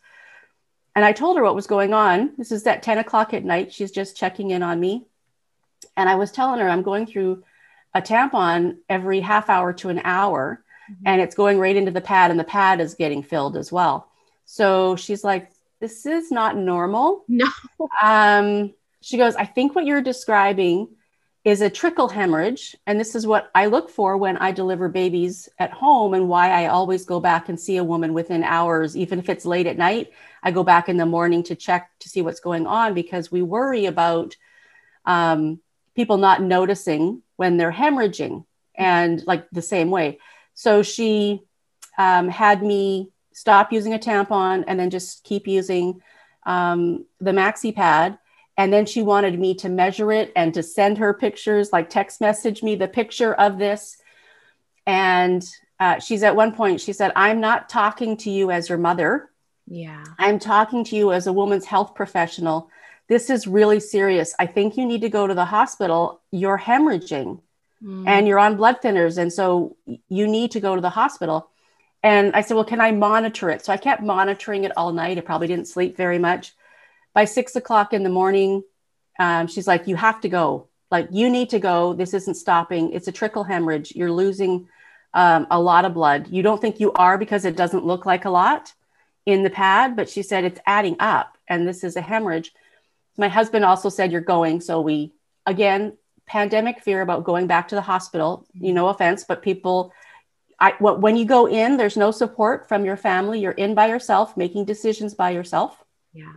And 0.94 1.04
I 1.04 1.12
told 1.12 1.36
her 1.36 1.42
what 1.42 1.54
was 1.54 1.66
going 1.66 1.94
on. 1.94 2.32
This 2.36 2.52
is 2.52 2.66
at 2.66 2.82
10 2.82 2.98
o'clock 2.98 3.32
at 3.34 3.44
night. 3.44 3.72
She's 3.72 3.90
just 3.90 4.16
checking 4.16 4.50
in 4.50 4.62
on 4.62 4.80
me. 4.80 5.06
And 5.96 6.08
I 6.08 6.16
was 6.16 6.32
telling 6.32 6.60
her 6.60 6.68
I'm 6.68 6.82
going 6.82 7.06
through 7.06 7.44
a 7.94 8.02
tampon 8.02 8.78
every 8.88 9.20
half 9.20 9.48
hour 9.48 9.72
to 9.74 9.88
an 9.88 10.00
hour, 10.04 10.62
mm-hmm. 10.90 11.06
and 11.06 11.20
it's 11.20 11.34
going 11.34 11.58
right 11.58 11.76
into 11.76 11.90
the 11.90 12.00
pad, 12.00 12.30
and 12.30 12.40
the 12.40 12.44
pad 12.44 12.80
is 12.80 12.94
getting 12.94 13.22
filled 13.22 13.56
as 13.56 13.70
well. 13.72 14.10
So 14.44 14.96
she's 14.96 15.24
like, 15.24 15.50
This 15.80 16.06
is 16.06 16.30
not 16.30 16.56
normal. 16.56 17.24
No. 17.28 17.46
Um, 18.02 18.74
she 19.00 19.16
goes, 19.16 19.36
I 19.36 19.44
think 19.44 19.74
what 19.74 19.84
you're 19.84 20.02
describing 20.02 20.88
is 21.46 21.60
a 21.60 21.70
trickle 21.70 22.08
hemorrhage. 22.08 22.74
And 22.88 22.98
this 22.98 23.14
is 23.14 23.24
what 23.24 23.52
I 23.54 23.66
look 23.66 23.88
for 23.88 24.16
when 24.16 24.36
I 24.36 24.50
deliver 24.50 24.88
babies 24.88 25.48
at 25.60 25.70
home 25.70 26.12
and 26.12 26.28
why 26.28 26.50
I 26.50 26.66
always 26.66 27.04
go 27.04 27.20
back 27.20 27.48
and 27.48 27.58
see 27.58 27.76
a 27.76 27.84
woman 27.84 28.14
within 28.14 28.42
hours, 28.42 28.96
even 28.96 29.20
if 29.20 29.28
it's 29.28 29.46
late 29.46 29.68
at 29.68 29.78
night. 29.78 30.10
I 30.42 30.50
go 30.50 30.64
back 30.64 30.88
in 30.88 30.96
the 30.96 31.06
morning 31.06 31.44
to 31.44 31.54
check 31.54 31.88
to 32.00 32.08
see 32.08 32.20
what's 32.20 32.40
going 32.40 32.66
on 32.66 32.94
because 32.94 33.30
we 33.30 33.42
worry 33.42 33.86
about 33.86 34.34
um, 35.04 35.60
people 35.94 36.16
not 36.16 36.42
noticing 36.42 37.22
when 37.36 37.58
they're 37.58 37.70
hemorrhaging 37.70 38.44
and 38.74 39.24
like 39.24 39.48
the 39.52 39.62
same 39.62 39.90
way. 39.90 40.18
So 40.56 40.82
she 40.82 41.42
um, 41.96 42.28
had 42.28 42.62
me 42.62 43.12
stop 43.32 43.72
using 43.72 43.94
a 43.94 43.98
tampon 43.98 44.64
and 44.66 44.80
then 44.80 44.90
just 44.90 45.22
keep 45.22 45.46
using 45.46 46.00
um, 46.44 47.04
the 47.20 47.30
maxi 47.30 47.72
pad 47.72 48.18
and 48.56 48.72
then 48.72 48.86
she 48.86 49.02
wanted 49.02 49.38
me 49.38 49.54
to 49.56 49.68
measure 49.68 50.10
it 50.10 50.32
and 50.34 50.54
to 50.54 50.62
send 50.62 50.98
her 50.98 51.12
pictures, 51.12 51.72
like 51.72 51.90
text 51.90 52.20
message 52.20 52.62
me 52.62 52.74
the 52.74 52.88
picture 52.88 53.34
of 53.34 53.58
this. 53.58 53.98
And 54.86 55.44
uh, 55.78 55.98
she's 55.98 56.22
at 56.22 56.36
one 56.36 56.52
point, 56.52 56.80
she 56.80 56.94
said, 56.94 57.12
I'm 57.14 57.40
not 57.40 57.68
talking 57.68 58.16
to 58.18 58.30
you 58.30 58.50
as 58.50 58.68
your 58.68 58.78
mother. 58.78 59.30
Yeah. 59.66 60.04
I'm 60.18 60.38
talking 60.38 60.84
to 60.84 60.96
you 60.96 61.12
as 61.12 61.26
a 61.26 61.32
woman's 61.32 61.66
health 61.66 61.94
professional. 61.94 62.70
This 63.08 63.28
is 63.28 63.46
really 63.46 63.80
serious. 63.80 64.34
I 64.38 64.46
think 64.46 64.76
you 64.76 64.86
need 64.86 65.02
to 65.02 65.10
go 65.10 65.26
to 65.26 65.34
the 65.34 65.44
hospital. 65.44 66.22
You're 66.30 66.58
hemorrhaging 66.58 67.40
mm. 67.82 68.06
and 68.06 68.26
you're 68.26 68.38
on 68.38 68.56
blood 68.56 68.76
thinners. 68.82 69.18
And 69.18 69.32
so 69.32 69.76
you 70.08 70.26
need 70.26 70.52
to 70.52 70.60
go 70.60 70.74
to 70.74 70.80
the 70.80 70.90
hospital. 70.90 71.50
And 72.02 72.34
I 72.34 72.42
said, 72.42 72.54
Well, 72.54 72.64
can 72.64 72.80
I 72.80 72.92
monitor 72.92 73.50
it? 73.50 73.64
So 73.64 73.72
I 73.72 73.76
kept 73.76 74.02
monitoring 74.02 74.64
it 74.64 74.72
all 74.76 74.92
night. 74.92 75.18
I 75.18 75.22
probably 75.22 75.48
didn't 75.48 75.68
sleep 75.68 75.96
very 75.96 76.18
much. 76.18 76.54
By 77.14 77.24
six 77.24 77.56
o'clock 77.56 77.92
in 77.92 78.02
the 78.02 78.10
morning, 78.10 78.62
um, 79.18 79.46
she's 79.46 79.66
like, 79.66 79.86
You 79.86 79.96
have 79.96 80.20
to 80.20 80.28
go. 80.28 80.68
Like, 80.90 81.08
you 81.10 81.28
need 81.28 81.50
to 81.50 81.58
go. 81.58 81.94
This 81.94 82.14
isn't 82.14 82.36
stopping. 82.36 82.92
It's 82.92 83.08
a 83.08 83.12
trickle 83.12 83.42
hemorrhage. 83.42 83.92
You're 83.96 84.12
losing 84.12 84.68
um, 85.14 85.46
a 85.50 85.60
lot 85.60 85.84
of 85.84 85.94
blood. 85.94 86.28
You 86.28 86.42
don't 86.42 86.60
think 86.60 86.78
you 86.78 86.92
are 86.92 87.18
because 87.18 87.44
it 87.44 87.56
doesn't 87.56 87.84
look 87.84 88.06
like 88.06 88.24
a 88.24 88.30
lot 88.30 88.72
in 89.24 89.42
the 89.42 89.50
pad, 89.50 89.96
but 89.96 90.08
she 90.08 90.22
said 90.22 90.44
it's 90.44 90.60
adding 90.66 90.96
up 91.00 91.36
and 91.48 91.66
this 91.66 91.82
is 91.82 91.96
a 91.96 92.00
hemorrhage. 92.00 92.52
My 93.16 93.28
husband 93.28 93.64
also 93.64 93.88
said, 93.88 94.12
You're 94.12 94.20
going. 94.20 94.60
So 94.60 94.80
we, 94.80 95.12
again, 95.44 95.96
pandemic 96.26 96.82
fear 96.82 97.02
about 97.02 97.24
going 97.24 97.46
back 97.46 97.68
to 97.68 97.74
the 97.74 97.80
hospital. 97.80 98.46
You 98.54 98.72
know, 98.72 98.88
offense, 98.88 99.24
but 99.24 99.42
people 99.42 99.92
I, 100.58 100.72
when 100.80 101.16
you 101.16 101.24
go 101.26 101.46
in, 101.46 101.76
there's 101.76 101.96
no 101.96 102.10
support 102.10 102.68
from 102.68 102.84
your 102.84 102.96
family. 102.96 103.40
You're 103.40 103.52
in 103.52 103.74
by 103.74 103.88
yourself, 103.88 104.36
making 104.36 104.64
decisions 104.64 105.14
by 105.14 105.30
yourself. 105.30 105.84
Yeah. 106.14 106.32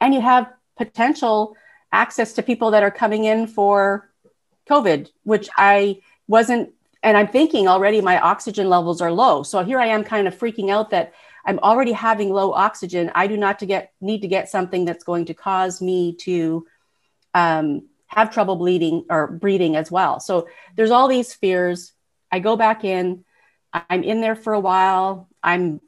And 0.00 0.12
you 0.12 0.20
have 0.20 0.52
potential 0.76 1.56
access 1.90 2.34
to 2.34 2.42
people 2.42 2.72
that 2.72 2.82
are 2.82 2.90
coming 2.90 3.24
in 3.24 3.46
for 3.46 4.10
COVID, 4.68 5.08
which 5.22 5.48
I 5.56 6.00
wasn't, 6.28 6.74
and 7.02 7.16
I'm 7.16 7.28
thinking 7.28 7.66
already 7.66 8.02
my 8.02 8.20
oxygen 8.20 8.68
levels 8.68 9.00
are 9.00 9.12
low. 9.12 9.42
So 9.42 9.64
here 9.64 9.80
I 9.80 9.86
am 9.86 10.04
kind 10.04 10.28
of 10.28 10.36
freaking 10.36 10.70
out 10.70 10.90
that 10.90 11.14
I'm 11.46 11.58
already 11.60 11.92
having 11.92 12.30
low 12.30 12.52
oxygen. 12.52 13.10
I 13.14 13.26
do 13.26 13.38
not 13.38 13.60
to 13.60 13.66
get 13.66 13.92
need 14.00 14.20
to 14.22 14.28
get 14.28 14.50
something 14.50 14.84
that's 14.84 15.04
going 15.04 15.26
to 15.26 15.34
cause 15.34 15.80
me 15.80 16.14
to 16.16 16.66
um, 17.32 17.88
have 18.16 18.32
trouble 18.32 18.56
bleeding 18.56 19.04
or 19.10 19.26
breathing 19.28 19.76
as 19.76 19.90
well. 19.90 20.18
So 20.20 20.48
there's 20.74 20.90
all 20.90 21.06
these 21.06 21.34
fears. 21.34 21.92
I 22.32 22.40
go 22.40 22.56
back 22.56 22.82
in 22.82 23.24
I'm 23.90 24.02
in 24.02 24.20
there 24.20 24.36
for 24.36 24.52
a 24.52 24.60
while. 24.60 25.28
I'm 25.42 25.80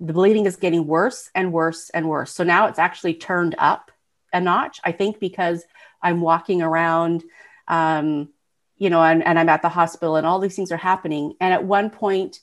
the 0.00 0.12
bleeding 0.12 0.46
is 0.46 0.56
getting 0.56 0.86
worse 0.86 1.30
and 1.34 1.52
worse 1.52 1.90
and 1.90 2.08
worse. 2.08 2.32
So 2.32 2.44
now 2.44 2.66
it's 2.66 2.78
actually 2.78 3.14
turned 3.14 3.54
up 3.56 3.90
a 4.32 4.40
notch, 4.40 4.80
I 4.84 4.92
think, 4.92 5.20
because 5.20 5.64
I'm 6.02 6.20
walking 6.20 6.60
around, 6.60 7.24
um, 7.66 8.28
you 8.76 8.90
know, 8.90 9.02
and, 9.02 9.24
and 9.24 9.38
I'm 9.38 9.48
at 9.48 9.62
the 9.62 9.70
hospital 9.70 10.16
and 10.16 10.26
all 10.26 10.38
these 10.38 10.54
things 10.54 10.70
are 10.70 10.76
happening. 10.76 11.34
And 11.40 11.54
at 11.54 11.64
one 11.64 11.88
point, 11.88 12.40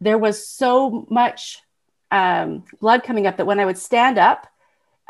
there 0.00 0.18
was 0.18 0.46
so 0.46 1.06
much 1.10 1.60
um, 2.12 2.64
blood 2.80 3.02
coming 3.02 3.26
up 3.26 3.38
that 3.38 3.46
when 3.46 3.58
I 3.58 3.64
would 3.64 3.78
stand 3.78 4.18
up, 4.18 4.46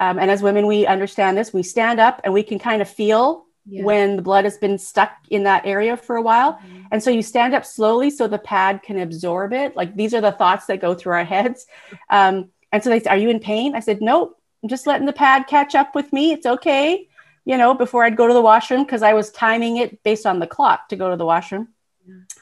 um, 0.01 0.19
and 0.19 0.31
as 0.31 0.43
women, 0.43 0.67
we 0.67 0.87
understand 0.87 1.37
this, 1.37 1.53
we 1.53 1.63
stand 1.63 2.01
up 2.01 2.23
and 2.25 2.33
we 2.33 2.45
can 2.45 2.59
kind 2.59 2.81
of 2.81 2.89
feel 2.89 3.45
yeah. 3.69 3.85
when 3.85 4.17
the 4.17 4.23
blood 4.23 4.45
has 4.45 4.57
been 4.57 4.79
stuck 4.79 5.13
in 5.31 5.45
that 5.45 5.67
area 5.67 5.97
for 5.97 6.17
a 6.17 6.23
while. 6.23 6.55
Mm-hmm. 6.55 6.83
And 6.93 7.03
so 7.03 7.11
you 7.11 7.23
stand 7.23 7.55
up 7.55 7.65
slowly 7.65 8.11
so 8.11 8.27
the 8.27 8.39
pad 8.39 8.83
can 8.83 8.99
absorb 8.99 9.53
it. 9.53 9.77
Like 9.77 9.95
these 9.95 10.15
are 10.15 10.21
the 10.21 10.33
thoughts 10.33 10.67
that 10.67 10.81
go 10.81 10.95
through 10.95 11.15
our 11.15 11.25
heads. 11.25 11.67
Um, 12.11 12.51
and 12.73 12.83
so 12.83 12.91
they 12.91 13.01
said, 13.01 13.11
Are 13.11 13.19
you 13.19 13.29
in 13.29 13.41
pain? 13.41 13.75
I 13.75 13.81
said, 13.81 14.01
Nope, 14.01 14.39
I'm 14.63 14.69
just 14.69 14.87
letting 14.87 15.07
the 15.07 15.13
pad 15.13 15.47
catch 15.47 15.75
up 15.75 15.95
with 15.95 16.13
me. 16.13 16.33
It's 16.33 16.47
okay. 16.47 17.09
You 17.45 17.59
know, 17.59 17.75
before 17.75 18.05
I'd 18.05 18.17
go 18.17 18.27
to 18.27 18.35
the 18.35 18.41
washroom 18.41 18.85
because 18.85 19.03
I 19.03 19.15
was 19.15 19.31
timing 19.31 19.77
it 19.77 20.03
based 20.03 20.27
on 20.27 20.39
the 20.39 20.47
clock 20.47 20.89
to 20.89 20.97
go 20.97 21.11
to 21.11 21.17
the 21.17 21.25
washroom. 21.27 21.69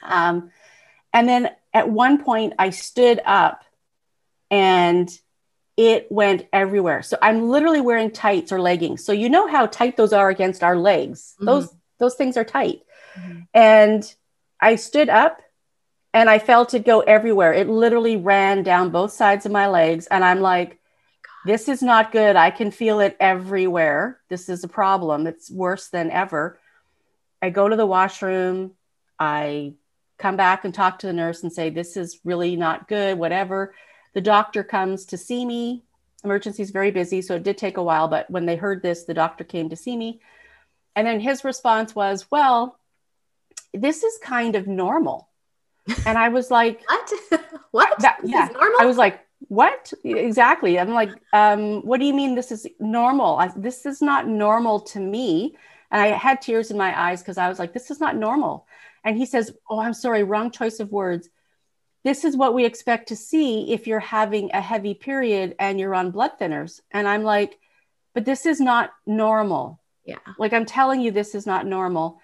Um, 0.03 0.51
and 1.13 1.29
then 1.29 1.51
at 1.73 1.89
one 1.89 2.23
point, 2.23 2.55
I 2.59 2.71
stood 2.71 3.21
up 3.25 3.65
and 4.51 5.09
it 5.77 6.11
went 6.11 6.47
everywhere. 6.53 7.03
So 7.03 7.19
I'm 7.21 7.49
literally 7.49 7.81
wearing 7.81 8.11
tights 8.11 8.51
or 8.51 8.61
leggings. 8.61 9.05
So 9.05 9.13
you 9.13 9.29
know 9.29 9.47
how 9.47 9.67
tight 9.67 9.97
those 9.97 10.13
are 10.13 10.31
against 10.31 10.63
our 10.63 10.77
legs. 10.77 11.35
Mm-hmm. 11.35 11.47
Those 11.47 11.75
those 11.99 12.15
things 12.15 12.37
are 12.37 12.45
tight. 12.45 12.83
Mm-hmm. 13.19 13.41
And 13.55 14.15
I 14.61 14.77
stood 14.77 15.09
up 15.09 15.41
and 16.15 16.31
I 16.31 16.39
felt 16.39 16.75
it 16.75 16.87
go 16.87 17.01
everywhere. 17.01 17.53
It 17.53 17.69
literally 17.69 18.17
ran 18.17 18.63
down 18.63 18.91
both 18.91 19.13
sides 19.13 19.45
of 19.45 19.53
my 19.53 19.67
legs 19.69 20.07
and 20.07 20.25
I'm 20.25 20.41
like 20.41 20.79
this 21.47 21.69
is 21.69 21.81
not 21.81 22.11
good. 22.11 22.35
I 22.35 22.51
can 22.51 22.73
feel 22.73 22.99
it 22.99 23.17
everywhere. 23.21 24.19
This 24.29 24.49
is 24.49 24.65
a 24.65 24.69
problem. 24.69 25.29
It's 25.29 25.49
worse 25.49 25.89
than 25.89 26.11
ever. 26.11 26.59
I 27.41 27.51
go 27.51 27.69
to 27.69 27.77
the 27.77 27.87
washroom. 27.87 28.73
I 29.17 29.75
come 30.19 30.37
back 30.37 30.65
and 30.65 30.75
talk 30.75 30.99
to 30.99 31.07
the 31.07 31.13
nurse 31.13 31.45
and 31.45 31.53
say, 31.53 31.71
This 31.71 31.97
is 31.97 32.19
really 32.25 32.57
not 32.57 32.89
good, 32.89 33.17
whatever. 33.17 33.75
The 34.17 34.23
doctor 34.23 34.65
comes 34.65 35.05
to 35.07 35.19
see 35.19 35.45
me. 35.45 35.85
Emergency 36.25 36.63
is 36.63 36.71
very 36.71 36.91
busy, 36.91 37.21
so 37.21 37.35
it 37.35 37.43
did 37.43 37.59
take 37.59 37.77
a 37.77 37.83
while. 37.83 38.09
But 38.09 38.31
when 38.31 38.47
they 38.47 38.57
heard 38.57 38.81
this, 38.81 39.05
the 39.05 39.13
doctor 39.13 39.45
came 39.45 39.69
to 39.69 39.77
see 39.77 39.95
me. 39.95 40.21
And 40.97 41.07
then 41.07 41.21
his 41.21 41.45
response 41.45 41.95
was, 41.95 42.25
Well, 42.31 42.79
this 43.75 44.03
is 44.03 44.19
kind 44.23 44.57
of 44.57 44.67
normal. 44.67 45.29
And 46.07 46.17
I 46.17 46.31
was 46.31 46.51
like, 46.51 46.83
What? 46.89 47.13
what? 47.73 47.99
That, 47.99 48.21
yeah. 48.25 48.49
I 48.81 48.87
was 48.87 48.97
like, 48.97 49.21
What? 49.49 49.93
Exactly. 50.03 50.79
I'm 50.79 50.95
like, 50.95 51.11
um, 51.35 51.83
What 51.83 52.01
do 52.01 52.07
you 52.07 52.15
mean 52.15 52.35
this 52.35 52.53
is 52.53 52.67
normal? 52.81 53.37
I, 53.37 53.51
this 53.55 53.85
is 53.85 54.01
not 54.01 54.27
normal 54.27 54.81
to 54.81 54.99
me. 54.99 55.59
And 55.91 56.01
I 56.01 56.07
had 56.07 56.41
tears 56.41 56.71
in 56.71 56.79
my 56.79 56.99
eyes 56.99 57.21
because 57.21 57.37
I 57.37 57.51
was 57.51 57.59
like, 57.59 57.75
This 57.75 57.91
is 57.91 58.01
not 58.01 58.17
normal. 58.17 58.67
And 59.05 59.19
he 59.19 59.27
says, 59.27 59.53
Oh, 59.69 59.79
I'm 59.79 59.93
sorry, 59.93 60.23
wrong 60.23 60.51
choice 60.51 60.81
of 60.81 60.91
words 60.91 61.29
this 62.07 62.25
is 62.25 62.37
what 62.37 62.55
we 62.55 62.65
expect 62.65 63.09
to 63.09 63.17
see 63.17 63.73
if 63.73 63.89
you're 63.89 63.99
having 63.99 64.51
a 64.53 64.61
heavy 64.61 64.95
period 64.95 65.57
and 65.59 65.81
you're 65.81 65.95
on 65.95 66.13
blood 66.13 66.33
thinners. 66.41 66.81
And 66.93 67.09
I'm 67.09 67.25
like, 67.25 67.59
but 68.15 68.25
this 68.25 68.47
is 68.47 68.61
not 68.61 68.93
normal. 69.07 69.81
Yeah. 70.05 70.19
Like 70.39 70.53
I'm 70.53 70.67
telling 70.67 71.01
you, 71.01 71.11
this 71.11 71.35
is 71.35 71.47
not 71.47 71.67
normal. 71.67 72.21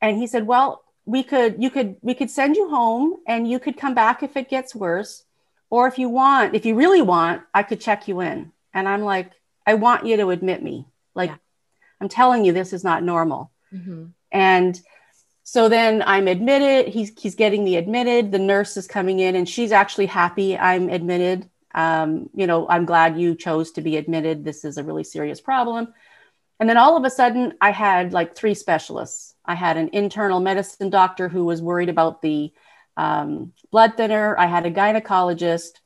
And 0.00 0.16
he 0.16 0.26
said, 0.26 0.46
well, 0.46 0.82
we 1.04 1.22
could, 1.22 1.62
you 1.62 1.68
could, 1.68 1.96
we 2.00 2.14
could 2.14 2.30
send 2.30 2.56
you 2.56 2.70
home 2.70 3.16
and 3.26 3.48
you 3.48 3.58
could 3.58 3.76
come 3.76 3.94
back 3.94 4.22
if 4.22 4.38
it 4.38 4.48
gets 4.48 4.74
worse. 4.74 5.24
Or 5.68 5.86
if 5.86 5.98
you 5.98 6.08
want, 6.08 6.54
if 6.54 6.64
you 6.64 6.74
really 6.74 7.02
want, 7.02 7.42
I 7.52 7.62
could 7.62 7.80
check 7.80 8.08
you 8.08 8.20
in. 8.20 8.52
And 8.72 8.88
I'm 8.88 9.02
like, 9.02 9.32
I 9.66 9.74
want 9.74 10.06
you 10.06 10.16
to 10.16 10.30
admit 10.30 10.62
me. 10.62 10.86
Like, 11.14 11.28
yeah. 11.28 11.36
I'm 12.00 12.08
telling 12.08 12.46
you, 12.46 12.54
this 12.54 12.72
is 12.72 12.84
not 12.84 13.02
normal. 13.02 13.50
Mm-hmm. 13.72 14.06
And 14.32 14.80
so 15.50 15.68
then 15.68 16.04
I'm 16.06 16.28
admitted. 16.28 16.92
He's 16.92 17.10
he's 17.18 17.34
getting 17.34 17.64
me 17.64 17.74
admitted. 17.74 18.30
The 18.30 18.38
nurse 18.38 18.76
is 18.76 18.86
coming 18.86 19.18
in, 19.18 19.34
and 19.34 19.48
she's 19.48 19.72
actually 19.72 20.06
happy 20.06 20.56
I'm 20.56 20.88
admitted. 20.88 21.50
Um, 21.74 22.30
you 22.32 22.46
know, 22.46 22.68
I'm 22.68 22.84
glad 22.84 23.18
you 23.18 23.34
chose 23.34 23.72
to 23.72 23.80
be 23.80 23.96
admitted. 23.96 24.44
This 24.44 24.64
is 24.64 24.78
a 24.78 24.84
really 24.84 25.02
serious 25.02 25.40
problem. 25.40 25.92
And 26.60 26.68
then 26.68 26.76
all 26.76 26.96
of 26.96 27.04
a 27.04 27.10
sudden, 27.10 27.54
I 27.60 27.72
had 27.72 28.12
like 28.12 28.36
three 28.36 28.54
specialists. 28.54 29.34
I 29.44 29.56
had 29.56 29.76
an 29.76 29.90
internal 29.92 30.38
medicine 30.38 30.88
doctor 30.88 31.28
who 31.28 31.44
was 31.44 31.60
worried 31.60 31.88
about 31.88 32.22
the 32.22 32.52
um, 32.96 33.52
blood 33.72 33.96
thinner. 33.96 34.38
I 34.38 34.46
had 34.46 34.66
a 34.66 34.70
gynecologist. 34.70 35.80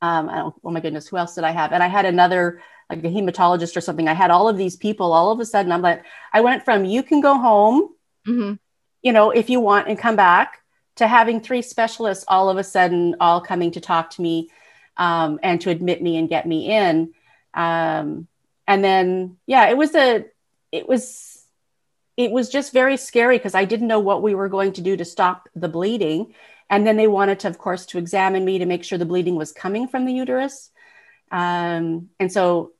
Um, 0.00 0.54
oh 0.64 0.70
my 0.70 0.80
goodness, 0.80 1.08
who 1.08 1.18
else 1.18 1.34
did 1.34 1.44
I 1.44 1.50
have? 1.50 1.72
And 1.72 1.82
I 1.82 1.88
had 1.88 2.06
another 2.06 2.62
like 2.88 3.00
a 3.00 3.08
hematologist 3.08 3.76
or 3.76 3.82
something. 3.82 4.08
I 4.08 4.14
had 4.14 4.30
all 4.30 4.48
of 4.48 4.56
these 4.56 4.76
people. 4.76 5.12
All 5.12 5.30
of 5.30 5.40
a 5.40 5.44
sudden, 5.44 5.72
I'm 5.72 5.82
like, 5.82 6.04
I 6.32 6.40
went 6.40 6.64
from 6.64 6.86
you 6.86 7.02
can 7.02 7.20
go 7.20 7.34
home 7.34 7.90
mm-hmm. 8.26 8.54
you 9.02 9.12
know, 9.12 9.30
if 9.30 9.50
you 9.50 9.60
want 9.60 9.88
and 9.88 9.98
come 9.98 10.16
back 10.16 10.58
to 10.96 11.06
having 11.06 11.40
three 11.40 11.62
specialists 11.62 12.24
all 12.28 12.50
of 12.50 12.58
a 12.58 12.64
sudden 12.64 13.16
all 13.20 13.40
coming 13.40 13.70
to 13.72 13.80
talk 13.80 14.10
to 14.10 14.22
me 14.22 14.50
um, 14.96 15.40
and 15.42 15.60
to 15.62 15.70
admit 15.70 16.02
me 16.02 16.16
and 16.16 16.28
get 16.28 16.46
me 16.46 16.70
in. 16.70 17.12
Um, 17.54 18.28
and 18.66 18.84
then, 18.84 19.36
yeah, 19.46 19.68
it 19.68 19.76
was 19.76 19.94
a, 19.94 20.26
it 20.70 20.88
was, 20.88 21.44
it 22.16 22.30
was 22.30 22.50
just 22.50 22.72
very 22.72 22.96
scary 22.96 23.38
because 23.38 23.54
I 23.54 23.64
didn't 23.64 23.88
know 23.88 24.00
what 24.00 24.22
we 24.22 24.34
were 24.34 24.48
going 24.48 24.74
to 24.74 24.80
do 24.80 24.96
to 24.96 25.04
stop 25.04 25.48
the 25.54 25.68
bleeding. 25.68 26.34
And 26.68 26.86
then 26.86 26.96
they 26.96 27.08
wanted 27.08 27.40
to, 27.40 27.48
of 27.48 27.58
course, 27.58 27.86
to 27.86 27.98
examine 27.98 28.44
me 28.44 28.58
to 28.58 28.66
make 28.66 28.84
sure 28.84 28.98
the 28.98 29.04
bleeding 29.04 29.36
was 29.36 29.52
coming 29.52 29.88
from 29.88 30.04
the 30.04 30.12
uterus. 30.12 30.70
Um, 31.30 32.10
and 32.20 32.30
so, 32.30 32.72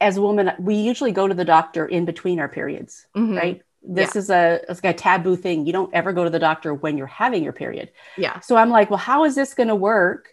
as 0.00 0.16
a 0.16 0.22
woman, 0.22 0.52
we 0.58 0.76
usually 0.76 1.12
go 1.12 1.26
to 1.26 1.34
the 1.34 1.44
doctor 1.44 1.86
in 1.86 2.04
between 2.04 2.40
our 2.40 2.48
periods, 2.48 3.06
mm-hmm. 3.16 3.36
right? 3.36 3.62
This 3.86 4.14
yeah. 4.14 4.18
is 4.18 4.30
a 4.30 4.60
it's 4.68 4.82
like 4.82 4.94
a 4.94 4.98
taboo 4.98 5.36
thing. 5.36 5.66
You 5.66 5.72
don't 5.72 5.92
ever 5.94 6.12
go 6.12 6.24
to 6.24 6.30
the 6.30 6.38
doctor 6.38 6.72
when 6.72 6.96
you're 6.96 7.06
having 7.06 7.44
your 7.44 7.52
period. 7.52 7.90
Yeah. 8.16 8.40
So 8.40 8.56
I'm 8.56 8.70
like, 8.70 8.90
well, 8.90 8.98
how 8.98 9.24
is 9.24 9.34
this 9.34 9.54
going 9.54 9.68
to 9.68 9.74
work? 9.74 10.28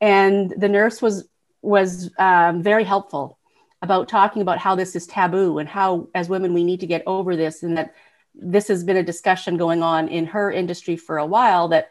And 0.00 0.52
the 0.56 0.68
nurse 0.68 1.00
was 1.00 1.28
was 1.62 2.10
um, 2.18 2.62
very 2.62 2.84
helpful 2.84 3.38
about 3.80 4.08
talking 4.08 4.42
about 4.42 4.58
how 4.58 4.74
this 4.74 4.94
is 4.94 5.06
taboo 5.06 5.58
and 5.58 5.68
how 5.68 6.08
as 6.14 6.28
women 6.28 6.54
we 6.54 6.64
need 6.64 6.80
to 6.80 6.86
get 6.86 7.02
over 7.06 7.34
this 7.36 7.62
and 7.62 7.76
that 7.76 7.94
this 8.34 8.68
has 8.68 8.84
been 8.84 8.96
a 8.96 9.02
discussion 9.02 9.56
going 9.56 9.82
on 9.82 10.08
in 10.08 10.26
her 10.26 10.50
industry 10.50 10.96
for 10.96 11.18
a 11.18 11.26
while 11.26 11.68
that 11.68 11.90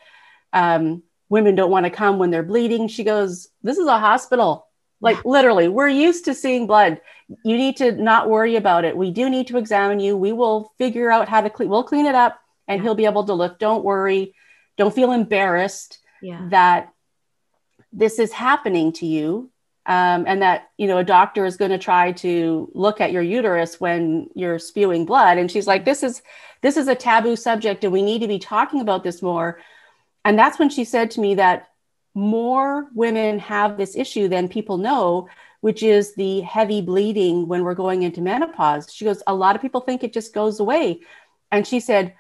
um, 0.54 1.04
women 1.30 1.56
don't 1.56 1.72
want 1.72 1.86
to 1.86 1.90
come 1.90 2.18
when 2.18 2.32
they're 2.32 2.44
bleeding. 2.44 2.88
She 2.88 3.04
goes, 3.04 3.48
this 3.64 3.78
is 3.78 3.88
a 3.88 4.00
hospital. 4.00 4.68
Like 5.00 5.24
literally, 5.26 5.68
we're 5.68 5.88
used 5.88 6.26
to 6.26 6.34
seeing 6.34 6.68
blood. 6.68 7.02
You 7.44 7.58
need 7.58 7.78
to 7.78 7.92
not 7.92 8.30
worry 8.30 8.56
about 8.56 8.86
it. 8.86 8.96
We 8.96 9.12
do 9.12 9.30
need 9.30 9.48
to 9.48 9.58
examine 9.58 10.00
you. 10.00 10.18
We 10.18 10.34
will 10.34 10.74
figure 10.78 11.12
out 11.12 11.30
how 11.30 11.42
to 11.42 11.50
clean. 11.50 11.70
We'll 11.70 11.84
clean 11.84 12.06
it 12.06 12.16
up, 12.16 12.40
and 12.68 12.80
yeah. 12.80 12.84
he'll 12.84 12.96
be 12.96 13.06
able 13.06 13.24
to 13.26 13.34
look. 13.34 13.60
Don't 13.60 13.84
worry. 13.84 14.36
Don't 14.78 14.94
feel 14.94 15.12
embarrassed 15.12 16.00
yeah. 16.22 16.48
that 16.50 16.94
this 17.94 18.20
is 18.20 18.32
happening 18.32 18.94
to 18.94 19.06
you, 19.06 19.52
um, 19.86 20.26
and 20.28 20.42
that 20.42 20.70
you 20.78 20.88
know 20.88 20.98
a 20.98 21.04
doctor 21.04 21.46
is 21.46 21.58
going 21.58 21.72
to 21.72 21.78
try 21.78 22.12
to 22.14 22.70
look 22.74 23.02
at 23.02 23.12
your 23.12 23.24
uterus 23.24 23.80
when 23.80 24.30
you're 24.36 24.60
spewing 24.60 25.06
blood. 25.06 25.38
And 25.38 25.50
she's 25.52 25.68
like, 25.68 25.86
"This 25.86 26.04
is 26.04 26.22
this 26.62 26.78
is 26.78 26.88
a 26.88 26.96
taboo 26.96 27.36
subject, 27.36 27.84
and 27.84 27.94
we 27.94 28.02
need 28.02 28.20
to 28.20 28.28
be 28.28 28.40
talking 28.40 28.82
about 28.82 29.04
this 29.04 29.22
more." 29.22 29.60
And 30.24 30.38
that's 30.38 30.60
when 30.60 30.70
she 30.70 30.84
said 30.84 31.12
to 31.12 31.22
me 31.22 31.36
that 31.36 31.70
more 32.14 32.88
women 32.94 33.40
have 33.40 33.78
this 33.78 33.96
issue 33.96 34.28
than 34.28 34.50
people 34.50 34.78
know, 34.78 35.28
which 35.62 35.84
is 35.84 36.16
the 36.16 36.42
heavy 36.42 36.82
bleeding 36.82 37.48
when 37.48 37.64
we're 37.64 37.76
going 37.76 38.04
into 38.04 38.22
menopause. 38.22 38.94
She 38.94 39.06
goes, 39.06 39.24
A 39.26 39.34
lot 39.34 39.56
of 39.56 39.62
people 39.62 39.82
think 39.82 40.04
it 40.04 40.14
just 40.14 40.34
goes 40.34 40.60
away. 40.60 41.02
And 41.52 41.66
she 41.66 41.80
said, 41.80 42.16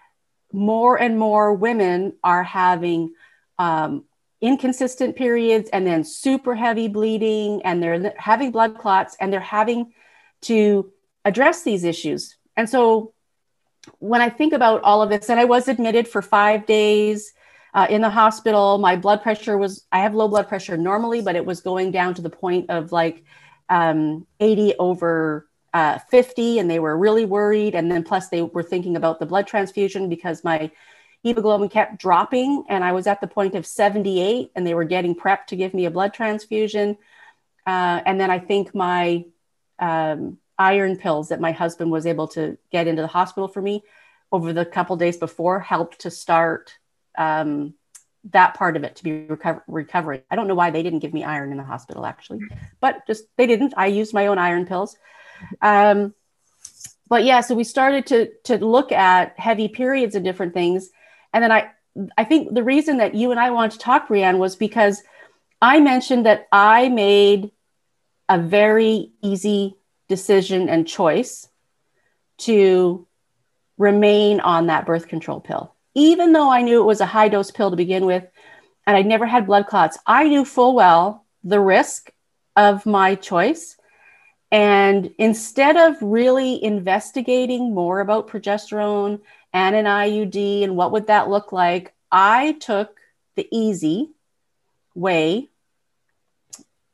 More 0.53 0.99
and 0.99 1.19
more 1.19 1.53
women 1.53 2.13
are 2.23 2.43
having 2.43 3.13
um, 3.59 4.05
inconsistent 4.39 5.15
periods 5.15 5.69
and 5.71 5.85
then 5.85 6.03
super 6.03 6.55
heavy 6.55 6.87
bleeding, 6.87 7.61
and 7.63 7.81
they're 7.81 8.13
having 8.17 8.51
blood 8.51 8.77
clots, 8.77 9.17
and 9.19 9.33
they're 9.33 9.39
having 9.39 9.93
to 10.41 10.91
address 11.25 11.63
these 11.63 11.83
issues. 11.83 12.35
And 12.55 12.69
so 12.69 13.13
when 13.99 14.21
I 14.21 14.29
think 14.29 14.53
about 14.53 14.83
all 14.83 15.01
of 15.01 15.09
this, 15.09 15.29
and 15.29 15.39
I 15.39 15.45
was 15.45 15.67
admitted 15.67 16.07
for 16.07 16.21
five 16.21 16.65
days 16.65 17.33
uh, 17.73 17.87
in 17.89 18.01
the 18.01 18.09
hospital. 18.09 18.77
My 18.77 18.95
blood 18.95 19.21
pressure 19.21 19.57
was, 19.57 19.85
I 19.91 19.99
have 19.99 20.13
low 20.13 20.27
blood 20.27 20.47
pressure 20.47 20.77
normally, 20.77 21.21
but 21.21 21.35
it 21.35 21.45
was 21.45 21.61
going 21.61 21.91
down 21.91 22.13
to 22.15 22.21
the 22.21 22.29
point 22.29 22.69
of 22.69 22.91
like 22.91 23.23
um, 23.69 24.25
80 24.39 24.75
over 24.79 25.47
uh, 25.73 25.99
50, 26.09 26.59
and 26.59 26.69
they 26.69 26.79
were 26.79 26.97
really 26.97 27.25
worried. 27.25 27.75
And 27.75 27.89
then 27.91 28.03
plus, 28.03 28.29
they 28.29 28.41
were 28.41 28.63
thinking 28.63 28.95
about 28.95 29.19
the 29.19 29.25
blood 29.25 29.47
transfusion 29.47 30.09
because 30.09 30.43
my 30.43 30.71
hemoglobin 31.23 31.69
kept 31.69 31.99
dropping, 31.99 32.65
and 32.67 32.83
I 32.83 32.91
was 32.91 33.07
at 33.07 33.21
the 33.21 33.27
point 33.27 33.55
of 33.55 33.65
78, 33.65 34.51
and 34.55 34.65
they 34.65 34.73
were 34.73 34.83
getting 34.83 35.15
prepped 35.15 35.47
to 35.47 35.55
give 35.55 35.73
me 35.73 35.85
a 35.85 35.91
blood 35.91 36.13
transfusion. 36.13 36.97
Uh, 37.65 38.01
and 38.05 38.19
then 38.19 38.31
I 38.31 38.39
think 38.39 38.73
my 38.73 39.25
um, 39.79 40.39
iron 40.57 40.97
pills 40.97 41.29
that 41.29 41.39
my 41.39 41.51
husband 41.51 41.91
was 41.91 42.05
able 42.05 42.27
to 42.29 42.57
get 42.71 42.87
into 42.87 43.01
the 43.01 43.07
hospital 43.07 43.47
for 43.47 43.61
me 43.61 43.83
over 44.31 44.51
the 44.51 44.65
couple 44.65 44.95
days 44.95 45.17
before 45.17 45.59
helped 45.59 46.01
to 46.01 46.11
start 46.11 46.77
um, 47.17 47.73
that 48.31 48.53
part 48.53 48.77
of 48.77 48.83
it 48.83 48.95
to 48.97 49.03
be 49.03 49.25
recover- 49.25 49.63
recovering. 49.67 50.21
I 50.29 50.35
don't 50.35 50.47
know 50.47 50.55
why 50.55 50.69
they 50.71 50.83
didn't 50.83 50.99
give 50.99 51.13
me 51.13 51.23
iron 51.23 51.51
in 51.51 51.57
the 51.57 51.63
hospital 51.63 52.05
actually, 52.05 52.41
but 52.79 53.05
just 53.07 53.25
they 53.37 53.47
didn't. 53.47 53.73
I 53.77 53.87
used 53.87 54.13
my 54.13 54.27
own 54.27 54.37
iron 54.37 54.65
pills. 54.65 54.95
Um, 55.61 56.13
but 57.07 57.23
yeah, 57.23 57.41
so 57.41 57.55
we 57.55 57.63
started 57.63 58.05
to 58.07 58.29
to 58.45 58.57
look 58.65 58.91
at 58.91 59.37
heavy 59.37 59.67
periods 59.67 60.15
and 60.15 60.23
different 60.23 60.53
things, 60.53 60.89
and 61.33 61.43
then 61.43 61.51
I 61.51 61.71
I 62.17 62.23
think 62.23 62.53
the 62.53 62.63
reason 62.63 62.97
that 62.97 63.15
you 63.15 63.31
and 63.31 63.39
I 63.39 63.49
wanted 63.49 63.73
to 63.73 63.79
talk, 63.79 64.07
Brianne, 64.07 64.37
was 64.37 64.55
because 64.55 65.01
I 65.61 65.79
mentioned 65.79 66.25
that 66.25 66.47
I 66.51 66.89
made 66.89 67.51
a 68.29 68.39
very 68.39 69.11
easy 69.21 69.75
decision 70.07 70.69
and 70.69 70.87
choice 70.87 71.49
to 72.39 73.07
remain 73.77 74.39
on 74.39 74.67
that 74.67 74.85
birth 74.85 75.07
control 75.07 75.39
pill. 75.39 75.75
Even 75.93 76.33
though 76.33 76.49
I 76.49 76.61
knew 76.61 76.81
it 76.81 76.85
was 76.85 77.01
a 77.01 77.05
high 77.05 77.27
dose 77.27 77.51
pill 77.51 77.69
to 77.69 77.77
begin 77.77 78.05
with, 78.05 78.25
and 78.87 78.97
I 78.97 79.01
never 79.01 79.25
had 79.25 79.45
blood 79.45 79.67
clots, 79.67 79.97
I 80.05 80.27
knew 80.27 80.45
full 80.45 80.75
well 80.75 81.25
the 81.43 81.59
risk 81.59 82.11
of 82.55 82.85
my 82.85 83.15
choice. 83.15 83.77
And 84.51 85.13
instead 85.17 85.77
of 85.77 85.95
really 86.01 86.63
investigating 86.63 87.73
more 87.73 87.99
about 87.99 88.27
progesterone 88.27 89.21
and 89.53 89.75
an 89.75 89.85
IUD 89.85 90.63
and 90.63 90.75
what 90.75 90.91
would 90.91 91.07
that 91.07 91.29
look 91.29 91.51
like, 91.51 91.93
I 92.11 92.53
took 92.53 92.99
the 93.35 93.47
easy 93.51 94.11
way 94.93 95.49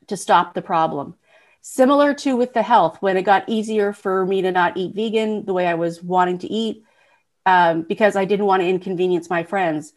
to 0.06 0.16
stop 0.16 0.54
the 0.54 0.62
problem. 0.62 1.14
Similar 1.60 2.14
to 2.14 2.36
with 2.36 2.54
the 2.54 2.62
health, 2.62 2.98
when 3.00 3.16
it 3.16 3.22
got 3.22 3.48
easier 3.48 3.92
for 3.92 4.24
me 4.24 4.42
to 4.42 4.52
not 4.52 4.76
eat 4.76 4.94
vegan 4.94 5.44
the 5.44 5.52
way 5.52 5.66
I 5.66 5.74
was 5.74 6.02
wanting 6.02 6.38
to 6.38 6.50
eat, 6.50 6.84
um, 7.48 7.80
because 7.88 8.14
I 8.14 8.26
didn't 8.26 8.44
want 8.44 8.60
to 8.60 8.68
inconvenience 8.68 9.30
my 9.30 9.42
friends. 9.42 9.94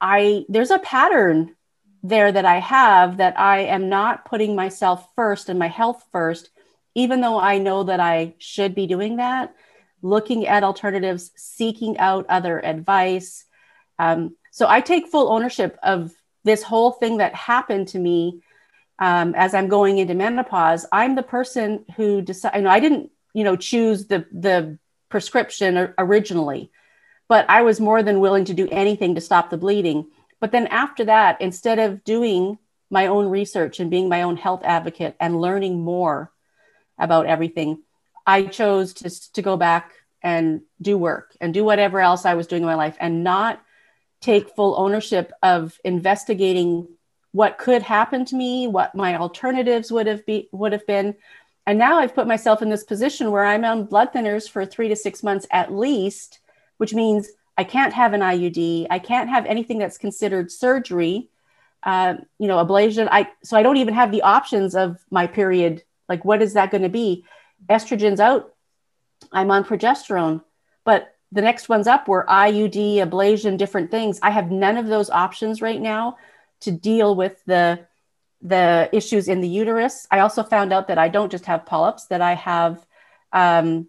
I 0.00 0.46
there's 0.48 0.70
a 0.70 0.78
pattern 0.78 1.54
there 2.02 2.32
that 2.32 2.46
I 2.46 2.58
have 2.58 3.18
that 3.18 3.38
I 3.38 3.64
am 3.64 3.90
not 3.90 4.24
putting 4.24 4.56
myself 4.56 5.06
first 5.14 5.50
and 5.50 5.58
my 5.58 5.68
health 5.68 6.02
first, 6.10 6.48
even 6.94 7.20
though 7.20 7.38
I 7.38 7.58
know 7.58 7.84
that 7.84 8.00
I 8.00 8.34
should 8.38 8.74
be 8.74 8.86
doing 8.86 9.16
that. 9.16 9.54
Looking 10.00 10.46
at 10.46 10.64
alternatives, 10.64 11.32
seeking 11.36 11.98
out 11.98 12.24
other 12.30 12.64
advice. 12.64 13.44
Um, 13.98 14.34
so 14.50 14.66
I 14.66 14.80
take 14.80 15.08
full 15.08 15.30
ownership 15.30 15.78
of 15.82 16.12
this 16.44 16.62
whole 16.62 16.92
thing 16.92 17.18
that 17.18 17.34
happened 17.34 17.88
to 17.88 17.98
me 17.98 18.40
um, 18.98 19.34
as 19.34 19.52
I'm 19.52 19.68
going 19.68 19.98
into 19.98 20.14
menopause, 20.14 20.86
I'm 20.92 21.14
the 21.14 21.22
person 21.22 21.84
who 21.96 22.22
decide. 22.22 22.56
You 22.56 22.62
know, 22.62 22.70
I 22.70 22.80
didn't, 22.80 23.10
you 23.34 23.44
know, 23.44 23.56
choose 23.56 24.06
the 24.06 24.24
the 24.32 24.78
prescription 25.14 25.94
originally, 25.96 26.72
but 27.28 27.48
I 27.48 27.62
was 27.62 27.78
more 27.78 28.02
than 28.02 28.18
willing 28.18 28.46
to 28.46 28.52
do 28.52 28.68
anything 28.72 29.14
to 29.14 29.20
stop 29.20 29.48
the 29.48 29.56
bleeding. 29.56 30.08
But 30.40 30.50
then 30.50 30.66
after 30.66 31.04
that, 31.04 31.40
instead 31.40 31.78
of 31.78 32.02
doing 32.02 32.58
my 32.90 33.06
own 33.06 33.28
research 33.28 33.78
and 33.78 33.92
being 33.92 34.08
my 34.08 34.22
own 34.22 34.36
health 34.36 34.62
advocate 34.64 35.14
and 35.20 35.40
learning 35.40 35.78
more 35.78 36.32
about 36.98 37.26
everything, 37.26 37.84
I 38.26 38.46
chose 38.46 38.92
to 38.94 39.32
to 39.34 39.40
go 39.40 39.56
back 39.56 39.92
and 40.20 40.62
do 40.82 40.98
work 40.98 41.36
and 41.40 41.54
do 41.54 41.62
whatever 41.62 42.00
else 42.00 42.24
I 42.24 42.34
was 42.34 42.48
doing 42.48 42.62
in 42.62 42.66
my 42.66 42.74
life 42.74 42.96
and 42.98 43.22
not 43.22 43.62
take 44.20 44.56
full 44.56 44.74
ownership 44.76 45.30
of 45.44 45.78
investigating 45.84 46.88
what 47.30 47.58
could 47.58 47.82
happen 47.82 48.24
to 48.24 48.34
me, 48.34 48.66
what 48.66 48.96
my 48.96 49.14
alternatives 49.14 49.92
would 49.92 50.08
have 50.08 50.26
be 50.26 50.48
would 50.50 50.72
have 50.72 50.88
been. 50.88 51.14
And 51.66 51.78
now 51.78 51.98
I've 51.98 52.14
put 52.14 52.26
myself 52.26 52.60
in 52.60 52.68
this 52.68 52.84
position 52.84 53.30
where 53.30 53.44
I'm 53.44 53.64
on 53.64 53.86
blood 53.86 54.12
thinners 54.12 54.48
for 54.48 54.66
three 54.66 54.88
to 54.88 54.96
six 54.96 55.22
months 55.22 55.46
at 55.50 55.72
least, 55.72 56.40
which 56.76 56.92
means 56.92 57.28
I 57.56 57.64
can't 57.64 57.94
have 57.94 58.12
an 58.12 58.20
IUD. 58.20 58.86
I 58.90 58.98
can't 58.98 59.30
have 59.30 59.46
anything 59.46 59.78
that's 59.78 59.96
considered 59.96 60.52
surgery, 60.52 61.30
uh, 61.82 62.14
you 62.38 62.48
know, 62.48 62.64
ablation. 62.64 63.08
I 63.10 63.30
so 63.42 63.56
I 63.56 63.62
don't 63.62 63.78
even 63.78 63.94
have 63.94 64.10
the 64.10 64.22
options 64.22 64.74
of 64.74 64.98
my 65.10 65.26
period. 65.26 65.82
Like, 66.08 66.24
what 66.24 66.42
is 66.42 66.54
that 66.54 66.70
going 66.70 66.82
to 66.82 66.88
be? 66.88 67.24
Estrogen's 67.68 68.20
out. 68.20 68.52
I'm 69.32 69.50
on 69.50 69.64
progesterone, 69.64 70.42
but 70.84 71.14
the 71.32 71.42
next 71.42 71.68
one's 71.68 71.86
up 71.86 72.08
were 72.08 72.26
IUD, 72.28 72.96
ablation, 72.96 73.56
different 73.56 73.90
things. 73.90 74.18
I 74.22 74.30
have 74.30 74.50
none 74.50 74.76
of 74.76 74.86
those 74.86 75.08
options 75.08 75.62
right 75.62 75.80
now 75.80 76.18
to 76.60 76.70
deal 76.70 77.16
with 77.16 77.42
the 77.46 77.86
the 78.44 78.90
issues 78.92 79.26
in 79.26 79.40
the 79.40 79.48
uterus. 79.48 80.06
I 80.10 80.20
also 80.20 80.44
found 80.44 80.72
out 80.72 80.88
that 80.88 80.98
I 80.98 81.08
don't 81.08 81.30
just 81.30 81.46
have 81.46 81.66
polyps; 81.66 82.06
that 82.06 82.20
I 82.20 82.34
have 82.34 82.86
um, 83.32 83.88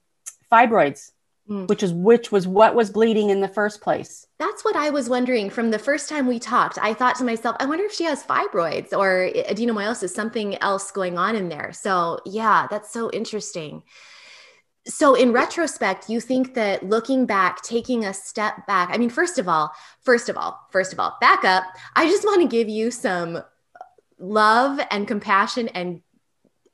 fibroids, 0.52 1.12
mm. 1.50 1.68
which 1.68 1.84
is 1.84 1.94
which 1.94 2.32
was 2.32 2.48
what 2.48 2.74
was 2.74 2.90
bleeding 2.90 3.30
in 3.30 3.42
the 3.42 3.50
first 3.50 3.82
place. 3.82 4.26
That's 4.40 4.64
what 4.64 4.76
I 4.76 4.90
was 4.90 5.10
wondering 5.10 5.50
from 5.50 5.72
the 5.72 5.80
first 5.80 6.10
time 6.10 6.26
we 6.26 6.40
talked. 6.40 6.80
I 6.82 6.94
thought 6.94 7.16
to 7.18 7.26
myself, 7.26 7.58
I 7.60 7.66
wonder 7.66 7.84
if 7.84 7.94
she 7.94 8.06
has 8.06 8.24
fibroids 8.24 8.94
or 8.94 9.30
adenomyosis, 9.36 10.10
something 10.10 10.56
else 10.56 10.90
going 10.90 11.18
on 11.18 11.36
in 11.36 11.50
there. 11.50 11.74
So 11.74 12.20
yeah, 12.26 12.68
that's 12.70 12.92
so 12.92 13.12
interesting. 13.12 13.84
So, 14.88 15.16
in 15.16 15.32
retrospect, 15.32 16.10
you 16.10 16.22
think 16.22 16.54
that 16.54 16.88
looking 16.88 17.26
back, 17.26 17.64
taking 17.64 18.06
a 18.06 18.14
step 18.14 18.68
back, 18.68 18.90
I 18.92 18.98
mean, 18.98 19.10
first 19.10 19.40
of 19.40 19.48
all, 19.48 19.72
first 20.02 20.30
of 20.30 20.38
all, 20.38 20.60
first 20.70 20.94
of 20.94 21.00
all, 21.00 21.18
back 21.20 21.44
up. 21.44 21.64
I 21.96 22.08
just 22.08 22.24
want 22.24 22.44
to 22.44 22.48
give 22.48 22.70
you 22.70 22.92
some 22.92 23.42
love 24.20 24.80
and 24.92 25.08
compassion 25.08 25.68
and 25.70 26.02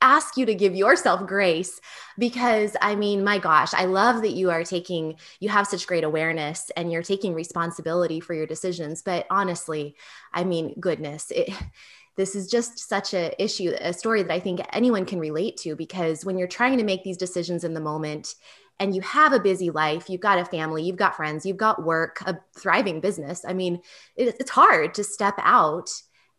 ask 0.02 0.36
you 0.36 0.44
to 0.46 0.54
give 0.54 0.74
yourself 0.74 1.26
grace 1.26 1.80
because 2.18 2.76
I 2.82 2.96
mean, 2.96 3.24
my 3.24 3.38
gosh, 3.38 3.72
I 3.72 3.84
love 3.84 4.22
that 4.22 4.32
you 4.32 4.50
are 4.50 4.64
taking, 4.64 5.14
you 5.40 5.48
have 5.48 5.66
such 5.66 5.86
great 5.86 6.04
awareness 6.04 6.70
and 6.76 6.92
you're 6.92 7.02
taking 7.02 7.34
responsibility 7.34 8.20
for 8.20 8.34
your 8.34 8.46
decisions. 8.46 9.02
But 9.02 9.26
honestly, 9.30 9.96
I 10.32 10.44
mean, 10.44 10.74
goodness, 10.78 11.30
it, 11.30 11.50
this 12.14 12.34
is 12.34 12.50
just 12.50 12.78
such 12.78 13.14
a 13.14 13.42
issue 13.42 13.72
a 13.80 13.90
story 13.90 14.22
that 14.22 14.34
i 14.34 14.38
think 14.38 14.60
anyone 14.74 15.06
can 15.06 15.18
relate 15.18 15.56
to 15.56 15.74
because 15.74 16.26
when 16.26 16.36
you're 16.36 16.46
trying 16.46 16.76
to 16.76 16.84
make 16.84 17.02
these 17.02 17.16
decisions 17.16 17.64
in 17.64 17.72
the 17.72 17.80
moment 17.80 18.34
and 18.78 18.94
you 18.94 19.00
have 19.00 19.32
a 19.32 19.40
busy 19.40 19.70
life 19.70 20.10
you've 20.10 20.20
got 20.20 20.38
a 20.38 20.44
family 20.44 20.82
you've 20.82 20.96
got 20.96 21.16
friends 21.16 21.46
you've 21.46 21.56
got 21.56 21.82
work 21.82 22.20
a 22.26 22.38
thriving 22.58 23.00
business 23.00 23.46
i 23.48 23.54
mean 23.54 23.80
it, 24.14 24.36
it's 24.38 24.50
hard 24.50 24.92
to 24.92 25.02
step 25.02 25.36
out 25.38 25.90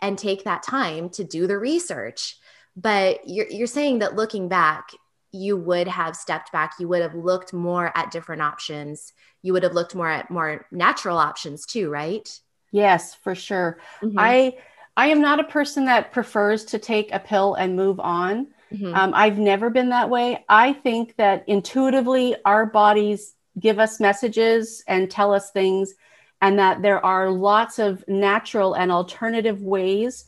and 0.03 0.19
take 0.19 0.43
that 0.43 0.61
time 0.61 1.09
to 1.09 1.23
do 1.23 1.47
the 1.47 1.57
research 1.57 2.37
but 2.75 3.27
you're, 3.27 3.47
you're 3.49 3.67
saying 3.67 3.99
that 3.99 4.15
looking 4.15 4.47
back 4.47 4.89
you 5.31 5.57
would 5.57 5.87
have 5.87 6.15
stepped 6.15 6.51
back 6.51 6.73
you 6.79 6.87
would 6.87 7.01
have 7.01 7.15
looked 7.15 7.53
more 7.53 7.91
at 7.95 8.11
different 8.11 8.41
options 8.41 9.13
you 9.41 9.51
would 9.53 9.63
have 9.63 9.73
looked 9.73 9.95
more 9.95 10.09
at 10.09 10.29
more 10.29 10.67
natural 10.71 11.17
options 11.17 11.65
too 11.65 11.89
right 11.89 12.39
yes 12.71 13.15
for 13.15 13.33
sure 13.33 13.79
mm-hmm. 14.01 14.19
i 14.19 14.53
I 14.95 15.07
am 15.07 15.21
not 15.21 15.39
a 15.39 15.45
person 15.45 15.85
that 15.85 16.11
prefers 16.11 16.65
to 16.65 16.79
take 16.79 17.11
a 17.11 17.19
pill 17.19 17.55
and 17.55 17.75
move 17.75 17.99
on. 17.99 18.47
Mm-hmm. 18.71 18.93
Um, 18.93 19.13
I've 19.13 19.39
never 19.39 19.69
been 19.69 19.89
that 19.89 20.09
way. 20.09 20.45
I 20.49 20.73
think 20.73 21.15
that 21.17 21.43
intuitively 21.47 22.35
our 22.45 22.65
bodies 22.65 23.35
give 23.59 23.79
us 23.79 23.99
messages 23.99 24.83
and 24.87 25.09
tell 25.09 25.33
us 25.33 25.51
things, 25.51 25.93
and 26.43 26.59
that 26.59 26.81
there 26.81 27.03
are 27.03 27.29
lots 27.29 27.79
of 27.79 28.03
natural 28.05 28.73
and 28.73 28.91
alternative 28.91 29.61
ways 29.61 30.25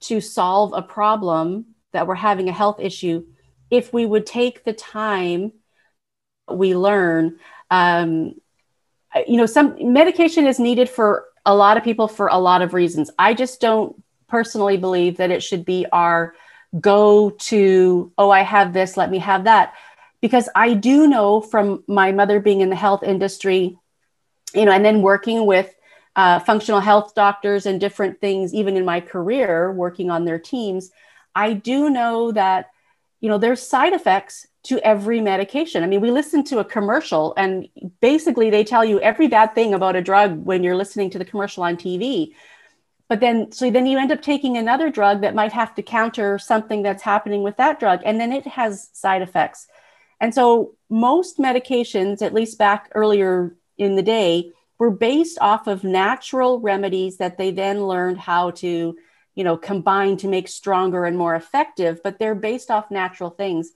to 0.00 0.20
solve 0.20 0.74
a 0.74 0.82
problem 0.82 1.64
that 1.94 2.06
we're 2.06 2.14
having 2.14 2.50
a 2.50 2.52
health 2.52 2.78
issue 2.78 3.24
if 3.70 3.90
we 3.90 4.04
would 4.04 4.26
take 4.26 4.64
the 4.64 4.74
time 4.74 5.50
we 6.52 6.76
learn. 6.76 7.38
Um, 7.70 8.34
you 9.26 9.38
know, 9.38 9.46
some 9.46 9.76
medication 9.94 10.46
is 10.46 10.60
needed 10.60 10.90
for 10.90 11.24
a 11.46 11.54
lot 11.54 11.78
of 11.78 11.84
people 11.84 12.06
for 12.06 12.26
a 12.26 12.36
lot 12.36 12.60
of 12.60 12.74
reasons. 12.74 13.10
I 13.18 13.32
just 13.32 13.58
don't 13.58 13.96
personally 14.28 14.76
believe 14.76 15.16
that 15.16 15.30
it 15.30 15.42
should 15.42 15.64
be 15.64 15.86
our 15.90 16.34
go 16.78 17.30
to, 17.30 18.12
oh, 18.18 18.28
I 18.28 18.42
have 18.42 18.74
this, 18.74 18.98
let 18.98 19.10
me 19.10 19.20
have 19.20 19.44
that. 19.44 19.72
Because 20.20 20.50
I 20.54 20.74
do 20.74 21.06
know 21.06 21.40
from 21.40 21.82
my 21.88 22.12
mother 22.12 22.40
being 22.40 22.60
in 22.60 22.68
the 22.68 22.76
health 22.76 23.02
industry, 23.02 23.78
you 24.54 24.64
know, 24.64 24.72
and 24.72 24.84
then 24.84 25.02
working 25.02 25.46
with 25.46 25.74
uh, 26.16 26.38
functional 26.40 26.80
health 26.80 27.14
doctors 27.14 27.66
and 27.66 27.80
different 27.80 28.20
things, 28.20 28.54
even 28.54 28.76
in 28.76 28.84
my 28.84 29.00
career, 29.00 29.70
working 29.72 30.10
on 30.10 30.24
their 30.24 30.38
teams, 30.38 30.90
I 31.34 31.52
do 31.52 31.90
know 31.90 32.32
that, 32.32 32.70
you 33.20 33.28
know, 33.28 33.38
there's 33.38 33.60
side 33.60 33.92
effects 33.92 34.46
to 34.64 34.78
every 34.84 35.20
medication. 35.20 35.84
I 35.84 35.86
mean, 35.86 36.00
we 36.00 36.10
listen 36.10 36.42
to 36.44 36.58
a 36.58 36.64
commercial 36.64 37.34
and 37.36 37.68
basically 38.00 38.50
they 38.50 38.64
tell 38.64 38.84
you 38.84 38.98
every 39.00 39.28
bad 39.28 39.54
thing 39.54 39.74
about 39.74 39.94
a 39.94 40.02
drug 40.02 40.44
when 40.44 40.64
you're 40.64 40.74
listening 40.74 41.10
to 41.10 41.18
the 41.18 41.24
commercial 41.24 41.62
on 41.62 41.76
TV. 41.76 42.32
But 43.08 43.20
then, 43.20 43.52
so 43.52 43.70
then 43.70 43.86
you 43.86 43.98
end 43.98 44.10
up 44.10 44.22
taking 44.22 44.56
another 44.56 44.90
drug 44.90 45.20
that 45.20 45.34
might 45.34 45.52
have 45.52 45.74
to 45.76 45.82
counter 45.82 46.38
something 46.38 46.82
that's 46.82 47.02
happening 47.02 47.42
with 47.42 47.56
that 47.58 47.78
drug, 47.78 48.00
and 48.04 48.18
then 48.20 48.32
it 48.32 48.46
has 48.46 48.90
side 48.92 49.22
effects. 49.22 49.68
And 50.20 50.34
so, 50.34 50.74
most 50.90 51.38
medications, 51.38 52.20
at 52.20 52.34
least 52.34 52.58
back 52.58 52.90
earlier 52.94 53.54
in 53.78 53.96
the 53.96 54.02
day, 54.02 54.52
were 54.78 54.90
based 54.90 55.38
off 55.40 55.66
of 55.66 55.84
natural 55.84 56.60
remedies 56.60 57.16
that 57.16 57.38
they 57.38 57.50
then 57.50 57.86
learned 57.86 58.18
how 58.18 58.50
to, 58.50 58.96
you 59.34 59.44
know, 59.44 59.56
combine 59.56 60.16
to 60.18 60.28
make 60.28 60.48
stronger 60.48 61.04
and 61.04 61.16
more 61.16 61.34
effective. 61.34 62.00
But 62.02 62.18
they're 62.18 62.34
based 62.34 62.70
off 62.70 62.90
natural 62.90 63.30
things. 63.30 63.70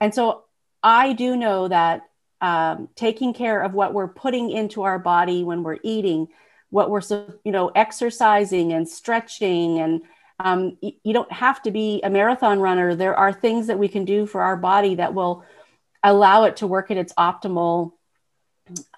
And 0.00 0.14
so, 0.14 0.44
I 0.82 1.12
do 1.12 1.36
know 1.36 1.68
that 1.68 2.02
um, 2.40 2.88
taking 2.94 3.34
care 3.34 3.60
of 3.62 3.74
what 3.74 3.92
we're 3.92 4.08
putting 4.08 4.50
into 4.50 4.82
our 4.82 4.98
body 4.98 5.42
when 5.42 5.62
we're 5.62 5.78
eating 5.82 6.28
what 6.70 6.90
we're 6.90 7.02
you 7.44 7.52
know 7.52 7.68
exercising 7.68 8.72
and 8.72 8.88
stretching 8.88 9.78
and 9.80 10.02
um, 10.40 10.76
you 10.80 11.12
don't 11.12 11.32
have 11.32 11.60
to 11.62 11.70
be 11.70 12.00
a 12.04 12.10
marathon 12.10 12.60
runner 12.60 12.94
there 12.94 13.16
are 13.16 13.32
things 13.32 13.66
that 13.66 13.78
we 13.78 13.88
can 13.88 14.04
do 14.04 14.26
for 14.26 14.42
our 14.42 14.56
body 14.56 14.94
that 14.94 15.14
will 15.14 15.44
allow 16.04 16.44
it 16.44 16.56
to 16.56 16.66
work 16.66 16.90
at 16.90 16.96
its 16.96 17.12
optimal 17.14 17.92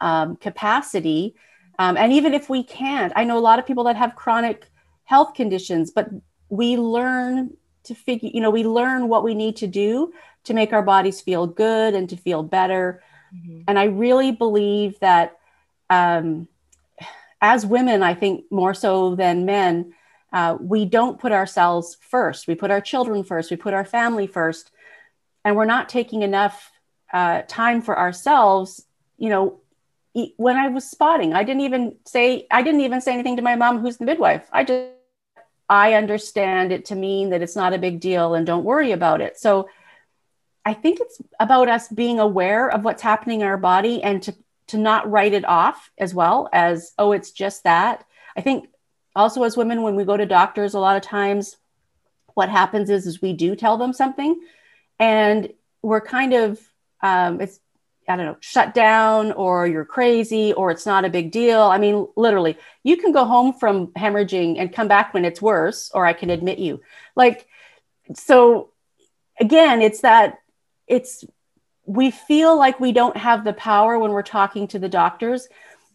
um, 0.00 0.36
capacity 0.36 1.34
um, 1.78 1.96
and 1.96 2.12
even 2.12 2.34
if 2.34 2.48
we 2.48 2.62
can't 2.62 3.12
i 3.16 3.24
know 3.24 3.38
a 3.38 3.40
lot 3.40 3.58
of 3.58 3.66
people 3.66 3.84
that 3.84 3.96
have 3.96 4.14
chronic 4.14 4.66
health 5.04 5.34
conditions 5.34 5.90
but 5.90 6.08
we 6.48 6.76
learn 6.76 7.56
to 7.84 7.94
figure 7.94 8.30
you 8.32 8.40
know 8.40 8.50
we 8.50 8.64
learn 8.64 9.08
what 9.08 9.24
we 9.24 9.34
need 9.34 9.56
to 9.56 9.66
do 9.66 10.12
to 10.44 10.54
make 10.54 10.72
our 10.72 10.82
bodies 10.82 11.20
feel 11.20 11.46
good 11.46 11.94
and 11.94 12.08
to 12.08 12.16
feel 12.16 12.42
better 12.42 13.02
mm-hmm. 13.34 13.62
and 13.68 13.78
i 13.78 13.84
really 13.84 14.32
believe 14.32 14.98
that 15.00 15.36
um, 15.90 16.46
as 17.40 17.64
women, 17.64 18.02
I 18.02 18.14
think 18.14 18.44
more 18.50 18.74
so 18.74 19.14
than 19.14 19.46
men, 19.46 19.94
uh, 20.32 20.56
we 20.60 20.84
don't 20.84 21.18
put 21.18 21.32
ourselves 21.32 21.96
first. 22.00 22.46
We 22.46 22.54
put 22.54 22.70
our 22.70 22.80
children 22.80 23.24
first. 23.24 23.50
We 23.50 23.56
put 23.56 23.74
our 23.74 23.84
family 23.84 24.26
first, 24.26 24.70
and 25.44 25.56
we're 25.56 25.64
not 25.64 25.88
taking 25.88 26.22
enough 26.22 26.70
uh, 27.12 27.42
time 27.48 27.82
for 27.82 27.98
ourselves. 27.98 28.84
You 29.20 29.28
know, 29.28 29.60
when 30.36 30.56
I 30.56 30.66
was 30.68 30.90
spotting, 30.90 31.32
I 31.34 31.44
didn't 31.44 31.62
even 31.62 31.94
say 32.04 32.48
I 32.50 32.62
didn't 32.62 32.80
even 32.80 33.00
say 33.00 33.12
anything 33.12 33.36
to 33.36 33.42
my 33.42 33.54
mom, 33.54 33.78
who's 33.78 33.98
the 33.98 34.04
midwife. 34.04 34.48
I 34.52 34.64
just 34.64 34.88
I 35.68 35.94
understand 35.94 36.72
it 36.72 36.86
to 36.86 36.96
mean 36.96 37.30
that 37.30 37.42
it's 37.42 37.54
not 37.54 37.72
a 37.72 37.78
big 37.78 38.00
deal 38.00 38.34
and 38.34 38.44
don't 38.44 38.64
worry 38.64 38.90
about 38.90 39.20
it. 39.20 39.38
So 39.38 39.68
I 40.66 40.74
think 40.74 40.98
it's 40.98 41.22
about 41.38 41.68
us 41.68 41.86
being 41.86 42.18
aware 42.18 42.68
of 42.68 42.82
what's 42.84 43.02
happening 43.02 43.42
in 43.42 43.46
our 43.46 43.56
body 43.56 44.02
and 44.02 44.20
to 44.24 44.34
to 44.70 44.78
not 44.78 45.10
write 45.10 45.32
it 45.32 45.44
off 45.44 45.90
as 45.98 46.14
well 46.14 46.48
as 46.52 46.92
oh 46.96 47.10
it's 47.10 47.32
just 47.32 47.64
that 47.64 48.04
i 48.36 48.40
think 48.40 48.68
also 49.16 49.42
as 49.42 49.56
women 49.56 49.82
when 49.82 49.96
we 49.96 50.04
go 50.04 50.16
to 50.16 50.26
doctors 50.26 50.74
a 50.74 50.78
lot 50.78 50.96
of 50.96 51.02
times 51.02 51.56
what 52.34 52.48
happens 52.48 52.88
is 52.88 53.04
is 53.04 53.20
we 53.20 53.32
do 53.32 53.56
tell 53.56 53.76
them 53.76 53.92
something 53.92 54.40
and 55.00 55.52
we're 55.82 56.00
kind 56.00 56.32
of 56.32 56.60
um, 57.02 57.40
it's 57.40 57.58
i 58.10 58.16
don't 58.16 58.26
know 58.26 58.36
shut 58.40 58.74
down 58.74 59.32
or 59.32 59.66
you're 59.66 59.84
crazy 59.84 60.52
or 60.52 60.70
it's 60.70 60.86
not 60.86 61.04
a 61.04 61.10
big 61.10 61.30
deal 61.30 61.62
i 61.62 61.78
mean 61.78 62.06
literally 62.16 62.56
you 62.82 62.96
can 62.96 63.12
go 63.12 63.24
home 63.24 63.52
from 63.52 63.88
hemorrhaging 63.88 64.56
and 64.58 64.72
come 64.72 64.88
back 64.88 65.14
when 65.14 65.24
it's 65.24 65.40
worse 65.40 65.90
or 65.94 66.04
i 66.04 66.12
can 66.12 66.30
admit 66.30 66.58
you 66.58 66.80
like 67.16 67.46
so 68.14 68.70
again 69.40 69.80
it's 69.80 70.00
that 70.00 70.40
it's 70.86 71.24
we 71.90 72.12
feel 72.12 72.56
like 72.56 72.78
we 72.78 72.92
don't 72.92 73.16
have 73.16 73.42
the 73.42 73.52
power 73.52 73.98
when 73.98 74.12
we're 74.12 74.22
talking 74.22 74.68
to 74.68 74.78
the 74.78 74.88
doctors. 74.88 75.48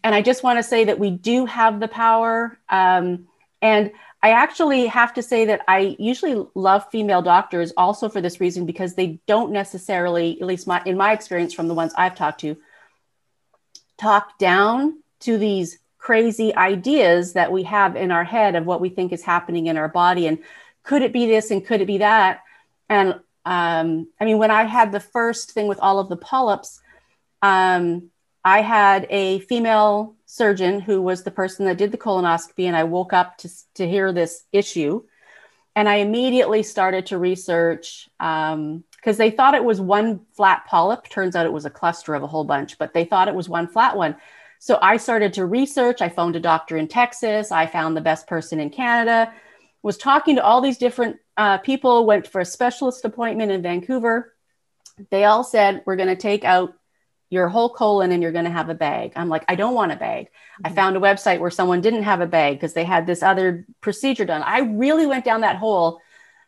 And 0.03 0.13
I 0.13 0.21
just 0.21 0.43
want 0.43 0.59
to 0.59 0.63
say 0.63 0.83
that 0.83 0.99
we 0.99 1.09
do 1.09 1.45
have 1.45 1.79
the 1.79 1.87
power. 1.87 2.59
Um, 2.67 3.29
and 3.61 3.91
I 4.25 4.29
actually 4.31 4.87
have 4.87 5.13
to 5.13 5.21
say 5.21 5.45
that 5.45 5.61
I 5.67 5.95
usually 5.99 6.47
love 6.55 6.89
female 6.89 7.21
doctors 7.21 7.71
also 7.77 8.09
for 8.09 8.21
this 8.21 8.41
reason 8.41 8.65
because 8.65 8.95
they 8.95 9.19
don't 9.27 9.51
necessarily, 9.51 10.41
at 10.41 10.47
least 10.47 10.65
my, 10.65 10.81
in 10.83 10.97
my 10.97 11.13
experience 11.13 11.53
from 11.53 11.67
the 11.67 11.75
ones 11.75 11.93
I've 11.95 12.15
talked 12.15 12.39
to, 12.39 12.57
talk 13.99 14.39
down 14.39 15.03
to 15.19 15.37
these 15.37 15.77
crazy 15.99 16.55
ideas 16.55 17.33
that 17.33 17.51
we 17.51 17.61
have 17.65 17.95
in 17.95 18.09
our 18.09 18.23
head 18.23 18.55
of 18.55 18.65
what 18.65 18.81
we 18.81 18.89
think 18.89 19.13
is 19.13 19.21
happening 19.21 19.67
in 19.67 19.77
our 19.77 19.89
body 19.89 20.25
and 20.25 20.39
could 20.81 21.03
it 21.03 21.13
be 21.13 21.27
this 21.27 21.51
and 21.51 21.63
could 21.63 21.81
it 21.81 21.85
be 21.85 21.99
that? 21.99 22.41
And 22.89 23.19
um, 23.45 24.07
I 24.19 24.25
mean, 24.25 24.39
when 24.39 24.49
I 24.49 24.63
had 24.63 24.91
the 24.91 24.99
first 24.99 25.51
thing 25.51 25.67
with 25.67 25.79
all 25.79 25.99
of 25.99 26.09
the 26.09 26.17
polyps, 26.17 26.81
um, 27.43 28.09
I 28.45 28.61
had 28.61 29.07
a 29.09 29.39
female 29.39 30.15
surgeon 30.27 30.79
who 30.79 31.01
was 31.01 31.23
the 31.23 31.31
person 31.31 31.65
that 31.65 31.79
did 31.79 31.91
the 31.91 31.97
colonoscopy, 31.97 32.65
and 32.65 32.75
I 32.75 32.83
woke 32.83 33.11
up 33.11 33.39
to, 33.39 33.49
to 33.73 33.89
hear 33.89 34.13
this 34.13 34.43
issue. 34.51 35.03
And 35.75 35.89
I 35.89 35.95
immediately 35.95 36.61
started 36.61 37.07
to 37.07 37.17
research 37.17 38.07
because 38.19 38.53
um, 38.53 38.83
they 39.01 39.31
thought 39.31 39.55
it 39.55 39.63
was 39.63 39.81
one 39.81 40.21
flat 40.35 40.65
polyp. 40.67 41.09
Turns 41.09 41.35
out 41.35 41.47
it 41.47 41.51
was 41.51 41.65
a 41.65 41.71
cluster 41.71 42.13
of 42.13 42.21
a 42.21 42.27
whole 42.27 42.43
bunch, 42.43 42.77
but 42.77 42.93
they 42.93 43.03
thought 43.03 43.27
it 43.27 43.35
was 43.35 43.49
one 43.49 43.67
flat 43.67 43.97
one. 43.97 44.15
So 44.59 44.77
I 44.79 44.97
started 44.97 45.33
to 45.33 45.45
research. 45.45 46.01
I 46.01 46.09
phoned 46.09 46.35
a 46.35 46.39
doctor 46.39 46.77
in 46.77 46.87
Texas. 46.87 47.51
I 47.51 47.65
found 47.65 47.97
the 47.97 48.01
best 48.01 48.27
person 48.27 48.59
in 48.59 48.69
Canada, 48.69 49.33
was 49.81 49.97
talking 49.97 50.35
to 50.35 50.43
all 50.43 50.61
these 50.61 50.77
different 50.77 51.17
uh, 51.35 51.57
people 51.57 52.05
went 52.05 52.27
for 52.27 52.41
a 52.41 52.45
specialist 52.45 53.03
appointment 53.05 53.51
in 53.51 53.63
Vancouver. 53.63 54.33
They 55.09 55.25
all 55.25 55.43
said, 55.43 55.81
We're 55.85 55.95
going 55.95 56.09
to 56.09 56.15
take 56.15 56.45
out 56.45 56.75
your 57.29 57.49
whole 57.49 57.69
colon 57.69 58.11
and 58.11 58.21
you're 58.21 58.31
going 58.31 58.45
to 58.45 58.51
have 58.51 58.69
a 58.69 58.75
bag. 58.75 59.13
I'm 59.15 59.29
like, 59.29 59.43
I 59.47 59.55
don't 59.55 59.73
want 59.73 59.91
a 59.91 59.95
bag. 59.95 60.27
Mm-hmm. 60.27 60.67
I 60.67 60.75
found 60.75 60.95
a 60.95 60.99
website 60.99 61.39
where 61.39 61.49
someone 61.49 61.81
didn't 61.81 62.03
have 62.03 62.21
a 62.21 62.27
bag 62.27 62.55
because 62.55 62.73
they 62.73 62.83
had 62.83 63.07
this 63.07 63.23
other 63.23 63.65
procedure 63.81 64.25
done. 64.25 64.43
I 64.43 64.59
really 64.59 65.05
went 65.05 65.25
down 65.25 65.41
that 65.41 65.57
hole 65.57 66.01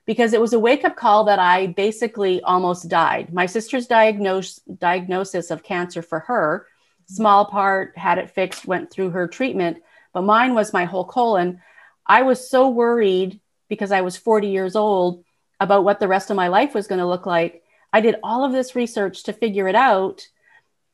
because 0.05 0.33
it 0.33 0.41
was 0.41 0.53
a 0.53 0.59
wake 0.59 0.85
up 0.85 0.95
call 0.95 1.25
that 1.25 1.39
I 1.39 1.67
basically 1.67 2.41
almost 2.41 2.89
died. 2.89 3.33
My 3.33 3.45
sister's 3.45 3.87
diagnosis 3.87 4.61
diagnosis 4.77 5.51
of 5.51 5.63
cancer 5.63 6.01
for 6.01 6.21
her, 6.21 6.67
small 7.07 7.45
part, 7.45 7.97
had 7.97 8.17
it 8.17 8.31
fixed, 8.31 8.65
went 8.65 8.89
through 8.89 9.11
her 9.11 9.27
treatment, 9.27 9.77
but 10.13 10.21
mine 10.21 10.53
was 10.53 10.73
my 10.73 10.85
whole 10.85 11.05
colon. 11.05 11.61
I 12.05 12.21
was 12.21 12.49
so 12.49 12.69
worried 12.69 13.41
because 13.67 13.91
I 13.91 14.01
was 14.01 14.15
40 14.15 14.47
years 14.47 14.75
old 14.75 15.23
about 15.59 15.83
what 15.83 15.99
the 15.99 16.07
rest 16.07 16.29
of 16.29 16.37
my 16.37 16.47
life 16.47 16.73
was 16.73 16.87
going 16.87 16.99
to 16.99 17.05
look 17.05 17.25
like. 17.25 17.63
I 17.91 18.01
did 18.01 18.15
all 18.23 18.45
of 18.45 18.51
this 18.51 18.75
research 18.75 19.23
to 19.23 19.33
figure 19.33 19.67
it 19.67 19.75
out. 19.75 20.27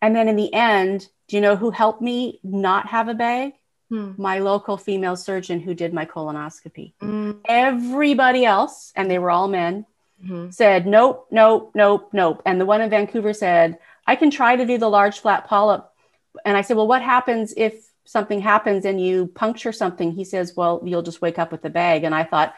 And 0.04 0.14
then 0.14 0.28
in 0.28 0.36
the 0.36 0.54
end, 0.54 1.08
do 1.30 1.38
you 1.38 1.42
know 1.42 1.56
who 1.56 1.72
helped 1.72 2.02
me 2.02 2.42
not 2.44 2.88
have 2.88 3.08
a 3.08 3.14
bag? 3.14 3.54
Hmm. 3.90 4.12
My 4.18 4.40
local 4.40 4.76
female 4.76 5.16
surgeon 5.16 5.62
who 5.62 5.74
did 5.74 5.94
my 5.94 6.06
colonoscopy. 6.06 6.94
Mm. 7.02 7.40
Everybody 7.46 8.44
else, 8.44 8.92
and 8.98 9.10
they 9.10 9.18
were 9.18 9.32
all 9.32 9.48
men, 9.48 9.86
mm-hmm. 10.22 10.50
said, 10.50 10.86
nope, 10.86 11.28
nope, 11.32 11.72
nope, 11.74 12.10
nope. 12.12 12.42
And 12.46 12.60
the 12.60 12.66
one 12.66 12.82
in 12.82 12.90
Vancouver 12.90 13.32
said, 13.32 13.80
I 14.06 14.18
can 14.18 14.30
try 14.30 14.58
to 14.58 14.66
do 14.66 14.78
the 14.78 14.90
large 14.90 15.22
flat 15.22 15.48
polyp. 15.48 15.90
And 16.44 16.58
I 16.58 16.62
said, 16.64 16.76
well, 16.76 16.88
what 16.88 17.02
happens 17.02 17.54
if 17.56 17.74
something 18.06 18.42
happens 18.42 18.84
and 18.86 19.00
you 19.00 19.28
puncture 19.28 19.72
something, 19.72 20.12
he 20.12 20.26
says, 20.26 20.54
Well, 20.56 20.82
you'll 20.84 21.04
just 21.04 21.22
wake 21.22 21.40
up 21.40 21.52
with 21.52 21.64
a 21.66 21.70
bag. 21.70 22.04
And 22.04 22.14
I 22.14 22.24
thought, 22.24 22.54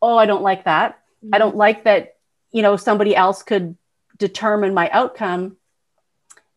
Oh, 0.00 0.16
I 0.16 0.26
don't 0.26 0.42
like 0.42 0.64
that. 0.64 1.00
Mm-hmm. 1.24 1.34
I 1.34 1.38
don't 1.38 1.56
like 1.56 1.84
that, 1.84 2.16
you 2.52 2.62
know, 2.62 2.76
somebody 2.76 3.16
else 3.16 3.42
could 3.42 3.76
determine 4.16 4.74
my 4.74 4.88
outcome. 4.90 5.56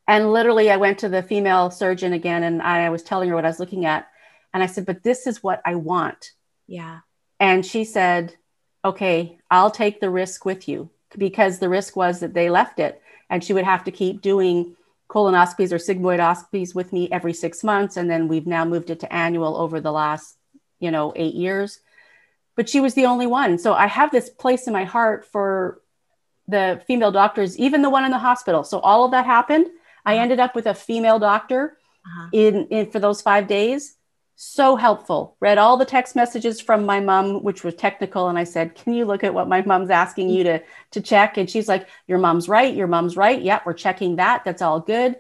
And 0.08 0.32
literally, 0.32 0.72
I 0.72 0.78
went 0.78 1.00
to 1.00 1.10
the 1.10 1.22
female 1.22 1.70
surgeon 1.70 2.14
again 2.14 2.44
and 2.44 2.62
I 2.62 2.90
was 2.90 3.04
telling 3.04 3.30
her 3.30 3.36
what 3.36 3.46
I 3.46 3.50
was 3.50 3.60
looking 3.60 3.86
at. 3.86 4.08
And 4.54 4.64
I 4.64 4.66
said, 4.66 4.86
But 4.86 5.04
this 5.04 5.28
is 5.28 5.44
what 5.44 5.62
I 5.66 5.76
want. 5.76 6.32
Yeah. 6.68 7.00
And 7.40 7.66
she 7.66 7.84
said, 7.84 8.36
Okay, 8.86 9.38
I'll 9.52 9.72
take 9.72 10.00
the 10.00 10.10
risk 10.10 10.46
with 10.46 10.70
you 10.70 10.90
because 11.18 11.60
the 11.60 11.70
risk 11.70 11.96
was 11.96 12.22
that 12.22 12.34
they 12.34 12.50
left 12.50 12.80
it 12.80 13.02
and 13.30 13.44
she 13.44 13.54
would 13.54 13.66
have 13.66 13.84
to 13.86 13.92
keep 13.92 14.22
doing 14.22 14.76
colonoscopies 15.10 15.72
or 15.72 15.78
sigmoidoscopies 15.78 16.76
with 16.76 16.92
me 16.94 17.10
every 17.12 17.34
six 17.34 17.64
months. 17.64 17.98
And 17.98 18.10
then 18.10 18.28
we've 18.28 18.48
now 18.48 18.66
moved 18.66 18.90
it 18.90 19.00
to 19.02 19.14
annual 19.14 19.58
over 19.58 19.80
the 19.80 19.92
last, 19.92 20.38
you 20.80 20.92
know, 20.92 21.14
eight 21.16 21.36
years. 21.36 21.80
But 22.56 22.70
she 22.70 22.80
was 22.80 22.94
the 22.94 23.06
only 23.06 23.28
one. 23.28 23.58
So 23.58 23.74
I 23.74 23.88
have 23.88 24.12
this 24.12 24.30
place 24.30 24.68
in 24.68 24.74
my 24.74 24.84
heart 24.84 25.26
for 25.26 25.82
the 26.48 26.82
female 26.88 27.12
doctors, 27.12 27.58
even 27.58 27.82
the 27.82 27.90
one 27.90 28.06
in 28.06 28.12
the 28.12 28.18
hospital. 28.18 28.64
So 28.64 28.80
all 28.80 29.06
of 29.06 29.12
that 29.12 29.26
happened. 29.26 29.68
I 30.08 30.14
uh-huh. 30.14 30.24
ended 30.24 30.40
up 30.40 30.56
with 30.56 30.66
a 30.68 30.74
female 30.74 31.20
doctor 31.20 31.78
uh-huh. 32.06 32.30
in, 32.32 32.68
in 32.68 32.92
for 32.92 33.00
those 33.00 33.22
five 33.22 33.46
days. 33.48 33.96
so 34.40 34.76
helpful. 34.76 35.36
Read 35.42 35.58
all 35.58 35.78
the 35.78 35.86
text 35.86 36.16
messages 36.16 36.62
from 36.62 36.86
my 36.86 37.00
mom, 37.02 37.44
which 37.44 37.64
was 37.64 37.74
technical, 37.76 38.30
and 38.30 38.38
I 38.38 38.46
said, 38.46 38.76
"Can 38.76 38.94
you 38.94 39.04
look 39.06 39.24
at 39.24 39.34
what 39.34 39.50
my 39.50 39.62
mom's 39.64 39.90
asking 39.90 40.30
you 40.30 40.44
to 40.46 40.62
to 40.92 41.02
check?" 41.02 41.38
And 41.38 41.50
she's 41.50 41.68
like, 41.68 41.88
"Your 42.08 42.20
mom's 42.20 42.48
right. 42.48 42.74
Your 42.74 42.88
mom's 42.88 43.18
right. 43.18 43.42
Yep, 43.42 43.66
we're 43.66 43.74
checking 43.74 44.16
that. 44.16 44.46
That's 44.46 44.62
all 44.62 44.80
good." 44.80 45.18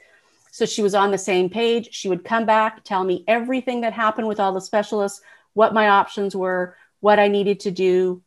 So 0.51 0.65
she 0.65 0.81
was 0.81 0.95
on 0.95 1.11
the 1.11 1.17
same 1.17 1.49
page. 1.49 1.89
She 1.91 2.09
would 2.09 2.23
come 2.23 2.45
back, 2.45 2.83
tell 2.83 3.03
me 3.03 3.23
everything 3.27 3.81
that 3.81 3.93
happened 3.93 4.27
with 4.27 4.39
all 4.39 4.53
the 4.53 4.61
specialists, 4.61 5.21
what 5.53 5.73
my 5.73 5.89
options 5.89 6.35
were, 6.35 6.77
what 6.99 7.19
I 7.19 7.27
needed 7.27 7.59
to 7.61 7.71
do. 7.71 8.21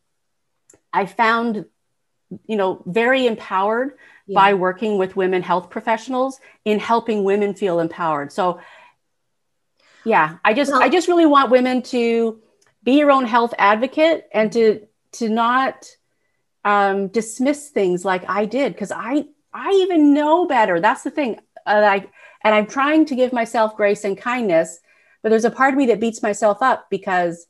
I 0.93 1.07
found, 1.07 1.65
you 2.47 2.57
know, 2.57 2.83
very 2.87 3.27
empowered 3.27 3.93
yeah. 4.31 4.41
by 4.41 4.55
working 4.55 4.99
with 4.99 5.17
women 5.17 5.43
health 5.43 5.71
professionals 5.71 6.41
in 6.65 6.79
helping 6.79 7.25
women 7.25 7.55
feel 7.55 7.81
empowered. 7.81 8.33
So 8.33 8.61
yeah 10.05 10.39
i 10.45 10.55
just 10.55 10.71
well, 10.71 10.83
i 10.83 10.89
just 10.89 11.09
really 11.09 11.27
want 11.27 11.51
women 11.51 11.83
to 11.83 12.41
be 12.83 12.99
your 12.99 13.11
own 13.11 13.27
health 13.27 13.55
advocate 13.59 14.27
and 14.33 14.53
to 14.53 14.87
to 15.13 15.29
not 15.29 15.87
um, 16.65 17.09
dismiss 17.09 17.71
things 17.71 18.05
like 18.05 18.29
i 18.29 18.45
did 18.45 18.73
because 18.73 18.93
i 18.93 19.25
i 19.53 19.71
even 19.71 20.13
know 20.15 20.47
better 20.47 20.81
that's 20.81 21.03
the 21.03 21.11
thing 21.11 21.39
uh, 21.67 21.83
I, 21.85 22.07
and 22.45 22.55
i'm 22.55 22.67
trying 22.67 23.07
to 23.07 23.15
give 23.15 23.33
myself 23.33 23.77
grace 23.77 24.05
and 24.05 24.17
kindness 24.17 24.81
but 25.23 25.31
there's 25.31 25.45
a 25.45 25.51
part 25.51 25.75
of 25.75 25.79
me 25.79 25.87
that 25.87 26.01
beats 26.01 26.23
myself 26.23 26.59
up 26.61 26.89
because 26.91 27.47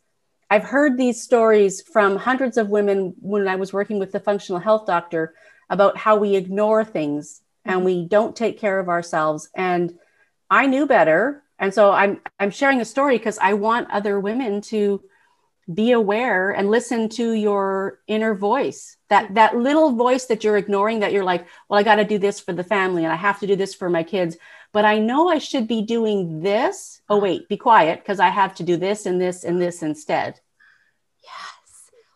i've 0.49 0.63
heard 0.63 0.97
these 0.97 1.21
stories 1.21 1.83
from 1.83 2.17
hundreds 2.17 2.57
of 2.57 2.69
women 2.69 3.15
when 3.21 3.49
i 3.49 3.57
was 3.57 3.73
working 3.73 3.99
with 3.99 4.13
the 4.13 4.21
functional 4.21 4.61
health 4.61 4.87
doctor 4.87 5.35
about 5.71 5.97
how 5.97 6.17
we 6.17 6.37
ignore 6.37 6.85
things 6.85 7.41
and 7.65 7.77
mm-hmm. 7.77 7.85
we 7.87 8.05
don't 8.05 8.37
take 8.37 8.59
care 8.59 8.79
of 8.79 8.89
ourselves. 8.89 9.49
And 9.55 9.99
i 10.51 10.67
knew 10.67 10.87
better. 10.87 11.43
And 11.59 11.73
so 11.73 11.93
i'm 11.93 12.21
i'm 12.39 12.51
sharing 12.51 12.81
a 12.81 12.85
story 12.85 13.17
because 13.17 13.39
i 13.39 13.55
want 13.55 13.91
other 13.91 14.19
women 14.21 14.61
to 14.63 15.03
be 15.73 15.93
aware 15.93 16.51
and 16.51 16.69
listen 16.69 17.09
to 17.09 17.33
your 17.33 18.01
inner 18.09 18.35
voice. 18.35 18.97
That 19.09 19.35
that 19.35 19.57
little 19.57 19.93
voice 19.93 20.27
that 20.27 20.43
you're 20.43 20.57
ignoring 20.57 21.01
that 21.01 21.13
you're 21.13 21.25
like 21.25 21.47
well 21.69 21.79
i 21.79 21.83
got 21.83 21.97
to 21.97 22.05
do 22.05 22.19
this 22.19 22.41
for 22.41 22.53
the 22.53 22.65
family 22.65 23.05
and 23.05 23.13
i 23.13 23.17
have 23.17 23.41
to 23.41 23.47
do 23.47 23.57
this 23.57 23.75
for 23.75 23.89
my 23.89 24.03
kids 24.03 24.37
but 24.73 24.85
i 24.85 24.99
know 24.99 25.29
i 25.29 25.39
should 25.39 25.69
be 25.69 25.83
doing 25.83 26.41
this. 26.41 27.01
Oh 27.09 27.19
wait 27.19 27.49
be 27.49 27.57
quiet 27.57 28.01
because 28.01 28.21
i 28.21 28.29
have 28.29 28.55
to 28.57 28.63
do 28.63 28.77
this 28.77 29.07
and 29.07 29.21
this 29.21 29.45
and 29.45 29.61
this 29.61 29.83
instead 29.83 30.41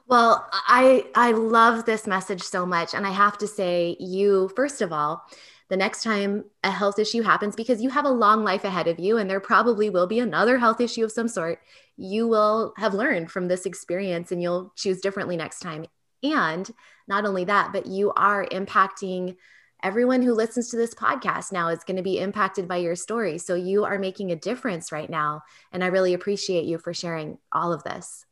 well 0.06 0.48
i 0.52 1.04
i 1.14 1.32
love 1.32 1.84
this 1.84 2.06
message 2.06 2.42
so 2.42 2.66
much 2.66 2.94
and 2.94 3.06
i 3.06 3.10
have 3.10 3.38
to 3.38 3.46
say 3.46 3.96
you 3.98 4.50
first 4.56 4.82
of 4.82 4.92
all 4.92 5.24
the 5.68 5.76
next 5.76 6.02
time 6.02 6.44
a 6.62 6.70
health 6.70 6.98
issue 6.98 7.22
happens, 7.22 7.56
because 7.56 7.82
you 7.82 7.90
have 7.90 8.04
a 8.04 8.10
long 8.10 8.44
life 8.44 8.64
ahead 8.64 8.86
of 8.86 8.98
you 8.98 9.16
and 9.16 9.28
there 9.30 9.40
probably 9.40 9.88
will 9.88 10.06
be 10.06 10.18
another 10.18 10.58
health 10.58 10.80
issue 10.80 11.04
of 11.04 11.12
some 11.12 11.28
sort, 11.28 11.60
you 11.96 12.28
will 12.28 12.74
have 12.76 12.94
learned 12.94 13.30
from 13.30 13.48
this 13.48 13.64
experience 13.64 14.30
and 14.30 14.42
you'll 14.42 14.72
choose 14.76 15.00
differently 15.00 15.36
next 15.36 15.60
time. 15.60 15.86
And 16.22 16.70
not 17.08 17.24
only 17.24 17.44
that, 17.46 17.72
but 17.72 17.86
you 17.86 18.12
are 18.12 18.46
impacting 18.46 19.36
everyone 19.82 20.22
who 20.22 20.34
listens 20.34 20.68
to 20.70 20.76
this 20.76 20.94
podcast 20.94 21.50
now 21.50 21.68
is 21.68 21.84
going 21.84 21.96
to 21.96 22.02
be 22.02 22.18
impacted 22.18 22.68
by 22.68 22.76
your 22.76 22.96
story. 22.96 23.38
So 23.38 23.54
you 23.54 23.84
are 23.84 23.98
making 23.98 24.32
a 24.32 24.36
difference 24.36 24.92
right 24.92 25.10
now. 25.10 25.42
And 25.72 25.82
I 25.82 25.88
really 25.88 26.14
appreciate 26.14 26.64
you 26.64 26.78
for 26.78 26.94
sharing 26.94 27.38
all 27.52 27.72
of 27.72 27.84
this. 27.84 28.24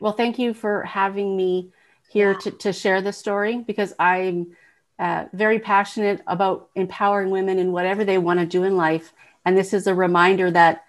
Well, 0.00 0.12
thank 0.12 0.38
you 0.38 0.54
for 0.54 0.82
having 0.82 1.36
me 1.36 1.72
here 2.10 2.32
yeah. 2.32 2.38
to, 2.38 2.50
to 2.50 2.72
share 2.72 3.00
the 3.00 3.12
story 3.12 3.58
because 3.58 3.94
I'm 3.98 4.56
uh, 4.98 5.26
very 5.32 5.58
passionate 5.58 6.22
about 6.26 6.70
empowering 6.74 7.30
women 7.30 7.58
in 7.58 7.72
whatever 7.72 8.04
they 8.04 8.18
want 8.18 8.40
to 8.40 8.46
do 8.46 8.64
in 8.64 8.76
life. 8.76 9.12
And 9.44 9.56
this 9.56 9.72
is 9.72 9.86
a 9.86 9.94
reminder 9.94 10.50
that 10.50 10.84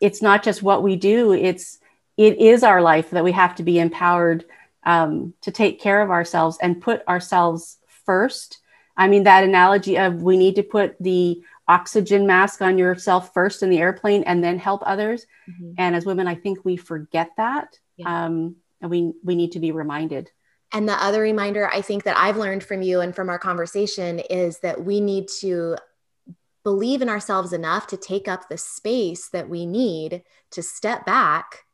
it's 0.00 0.20
not 0.20 0.42
just 0.42 0.62
what 0.62 0.82
we 0.82 0.96
do; 0.96 1.32
it's 1.32 1.78
it 2.16 2.38
is 2.38 2.62
our 2.62 2.82
life 2.82 3.10
that 3.10 3.24
we 3.24 3.32
have 3.32 3.54
to 3.56 3.62
be 3.62 3.78
empowered 3.78 4.44
um, 4.84 5.34
to 5.40 5.50
take 5.50 5.80
care 5.80 6.02
of 6.02 6.10
ourselves 6.10 6.58
and 6.60 6.82
put 6.82 7.06
ourselves 7.08 7.78
first. 8.04 8.58
I 8.96 9.08
mean, 9.08 9.24
that 9.24 9.44
analogy 9.44 9.98
of 9.98 10.22
we 10.22 10.36
need 10.36 10.56
to 10.56 10.62
put 10.62 10.96
the 11.00 11.42
oxygen 11.66 12.26
mask 12.26 12.60
on 12.60 12.76
yourself 12.76 13.32
first 13.32 13.62
in 13.62 13.70
the 13.70 13.78
airplane 13.78 14.22
and 14.24 14.44
then 14.44 14.58
help 14.58 14.82
others. 14.84 15.26
Mm-hmm. 15.48 15.72
And 15.78 15.96
as 15.96 16.04
women, 16.04 16.28
I 16.28 16.34
think 16.34 16.64
we 16.64 16.76
forget 16.76 17.30
that. 17.36 17.78
Yeah. 17.96 18.26
Um, 18.26 18.56
and 18.80 18.90
we, 18.90 19.12
we 19.22 19.34
need 19.34 19.52
to 19.52 19.60
be 19.60 19.72
reminded. 19.72 20.30
And 20.72 20.88
the 20.88 21.02
other 21.02 21.22
reminder 21.22 21.68
I 21.68 21.80
think 21.80 22.04
that 22.04 22.16
I've 22.16 22.36
learned 22.36 22.64
from 22.64 22.82
you 22.82 23.00
and 23.00 23.14
from 23.14 23.28
our 23.28 23.38
conversation 23.38 24.18
is 24.18 24.58
that 24.60 24.84
we 24.84 25.00
need 25.00 25.28
to 25.40 25.76
believe 26.64 27.02
in 27.02 27.08
ourselves 27.08 27.52
enough 27.52 27.86
to 27.88 27.96
take 27.96 28.26
up 28.26 28.48
the 28.48 28.58
space 28.58 29.28
that 29.28 29.48
we 29.48 29.66
need 29.66 30.22
to 30.50 30.62
step 30.62 31.06
back 31.06 31.64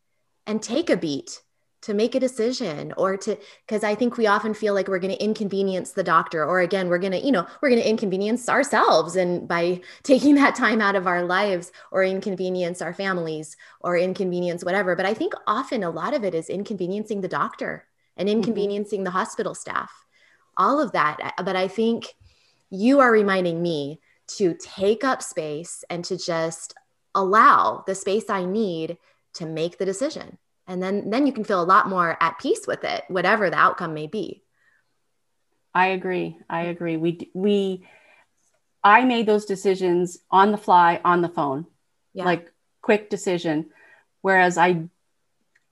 and 0.46 0.62
take 0.62 0.90
a 0.90 0.96
beat 0.96 1.40
to 1.82 1.94
make 1.94 2.14
a 2.14 2.20
decision 2.20 2.92
or 2.96 3.16
to 3.16 3.38
because 3.66 3.82
i 3.84 3.94
think 3.94 4.16
we 4.16 4.26
often 4.26 4.52
feel 4.52 4.74
like 4.74 4.88
we're 4.88 4.98
going 4.98 5.14
to 5.14 5.24
inconvenience 5.24 5.92
the 5.92 6.02
doctor 6.02 6.44
or 6.44 6.60
again 6.60 6.88
we're 6.88 6.98
going 6.98 7.12
to 7.12 7.18
you 7.20 7.32
know 7.32 7.46
we're 7.60 7.70
going 7.70 7.80
to 7.80 7.88
inconvenience 7.88 8.48
ourselves 8.48 9.16
and 9.16 9.48
by 9.48 9.80
taking 10.02 10.34
that 10.34 10.54
time 10.54 10.80
out 10.80 10.96
of 10.96 11.06
our 11.06 11.22
lives 11.22 11.72
or 11.90 12.04
inconvenience 12.04 12.82
our 12.82 12.92
families 12.92 13.56
or 13.80 13.96
inconvenience 13.96 14.64
whatever 14.64 14.94
but 14.94 15.06
i 15.06 15.14
think 15.14 15.32
often 15.46 15.82
a 15.82 15.90
lot 15.90 16.14
of 16.14 16.24
it 16.24 16.34
is 16.34 16.48
inconveniencing 16.48 17.20
the 17.20 17.28
doctor 17.28 17.86
and 18.20 18.28
mm-hmm. 18.28 18.38
inconveniencing 18.38 18.98
mm-hmm. 18.98 19.04
the 19.04 19.10
hospital 19.10 19.54
staff, 19.54 19.90
all 20.56 20.80
of 20.80 20.92
that. 20.92 21.34
But 21.42 21.56
I 21.56 21.66
think 21.66 22.06
you 22.70 23.00
are 23.00 23.10
reminding 23.10 23.60
me 23.60 24.00
to 24.36 24.54
take 24.54 25.02
up 25.02 25.22
space 25.22 25.82
and 25.90 26.04
to 26.04 26.16
just 26.16 26.74
allow 27.14 27.82
the 27.86 27.96
space 27.96 28.30
I 28.30 28.44
need 28.44 28.98
to 29.34 29.46
make 29.46 29.78
the 29.78 29.86
decision. 29.86 30.38
And 30.70 30.80
then, 30.80 31.10
then 31.10 31.26
you 31.26 31.32
can 31.32 31.42
feel 31.42 31.60
a 31.60 31.64
lot 31.64 31.88
more 31.88 32.16
at 32.20 32.38
peace 32.38 32.64
with 32.64 32.84
it, 32.84 33.02
whatever 33.08 33.50
the 33.50 33.58
outcome 33.58 33.92
may 33.92 34.06
be. 34.06 34.44
I 35.74 35.88
agree. 35.88 36.38
I 36.48 36.62
agree. 36.66 36.96
We, 36.96 37.30
we, 37.34 37.88
I 38.84 39.04
made 39.04 39.26
those 39.26 39.46
decisions 39.46 40.18
on 40.30 40.52
the 40.52 40.58
fly, 40.58 41.00
on 41.04 41.22
the 41.22 41.28
phone, 41.28 41.66
yeah. 42.14 42.24
like 42.24 42.52
quick 42.82 43.10
decision. 43.10 43.70
Whereas 44.22 44.56
I 44.56 44.84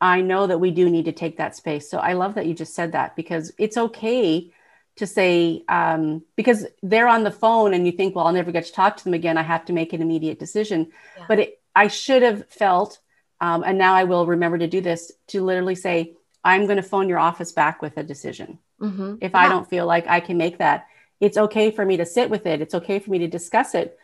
I 0.00 0.20
know 0.20 0.46
that 0.46 0.58
we 0.58 0.70
do 0.70 0.88
need 0.90 1.06
to 1.06 1.12
take 1.12 1.38
that 1.38 1.56
space. 1.56 1.90
So 1.90 1.98
I 1.98 2.12
love 2.14 2.34
that 2.34 2.46
you 2.46 2.54
just 2.54 2.74
said 2.74 2.92
that 2.92 3.16
because 3.16 3.52
it's 3.58 3.76
okay 3.76 4.52
to 4.96 5.06
say, 5.06 5.64
um, 5.68 6.24
because 6.36 6.66
they're 6.82 7.08
on 7.08 7.24
the 7.24 7.30
phone 7.30 7.74
and 7.74 7.86
you 7.86 7.92
think, 7.92 8.14
well, 8.14 8.26
I'll 8.26 8.32
never 8.32 8.52
get 8.52 8.66
to 8.66 8.72
talk 8.72 8.96
to 8.96 9.04
them 9.04 9.14
again. 9.14 9.38
I 9.38 9.42
have 9.42 9.64
to 9.66 9.72
make 9.72 9.92
an 9.92 10.02
immediate 10.02 10.38
decision. 10.38 10.92
Yeah. 11.16 11.24
But 11.28 11.38
it, 11.38 11.60
I 11.74 11.88
should 11.88 12.22
have 12.22 12.48
felt, 12.48 12.98
um, 13.40 13.62
and 13.64 13.78
now 13.78 13.94
I 13.94 14.04
will 14.04 14.26
remember 14.26 14.58
to 14.58 14.66
do 14.66 14.80
this, 14.80 15.12
to 15.28 15.44
literally 15.44 15.74
say, 15.74 16.14
I'm 16.44 16.66
going 16.66 16.76
to 16.76 16.82
phone 16.82 17.08
your 17.08 17.18
office 17.18 17.52
back 17.52 17.82
with 17.82 17.96
a 17.96 18.02
decision. 18.02 18.58
Mm-hmm. 18.80 19.16
If 19.20 19.32
yeah. 19.32 19.38
I 19.38 19.48
don't 19.48 19.68
feel 19.68 19.86
like 19.86 20.06
I 20.06 20.20
can 20.20 20.36
make 20.36 20.58
that, 20.58 20.86
it's 21.20 21.36
okay 21.36 21.70
for 21.70 21.84
me 21.84 21.96
to 21.96 22.06
sit 22.06 22.30
with 22.30 22.46
it. 22.46 22.60
It's 22.60 22.74
okay 22.74 22.98
for 22.98 23.10
me 23.10 23.18
to 23.18 23.28
discuss 23.28 23.74
it 23.74 23.98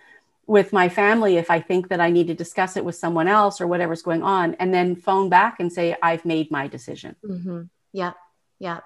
with 0.47 0.73
my 0.73 0.89
family 0.89 1.37
if 1.37 1.51
I 1.51 1.61
think 1.61 1.89
that 1.89 2.01
I 2.01 2.11
need 2.11 2.27
to 2.27 2.35
discuss 2.35 2.77
it 2.77 2.85
with 2.85 2.97
someone 2.97 3.29
else 3.29 3.61
or 3.61 3.67
whatever's 3.67 4.03
going 4.03 4.23
on, 4.23 4.55
and 4.55 4.75
then 4.75 4.97
phone 4.97 5.29
back 5.29 5.61
and 5.61 5.73
say, 5.73 5.97
I've 6.03 6.25
made 6.25 6.51
my 6.51 6.67
decision. 6.69 7.17
Mm-hmm. 7.25 7.63
Yeah. 7.93 8.13
Yeah. 8.59 8.81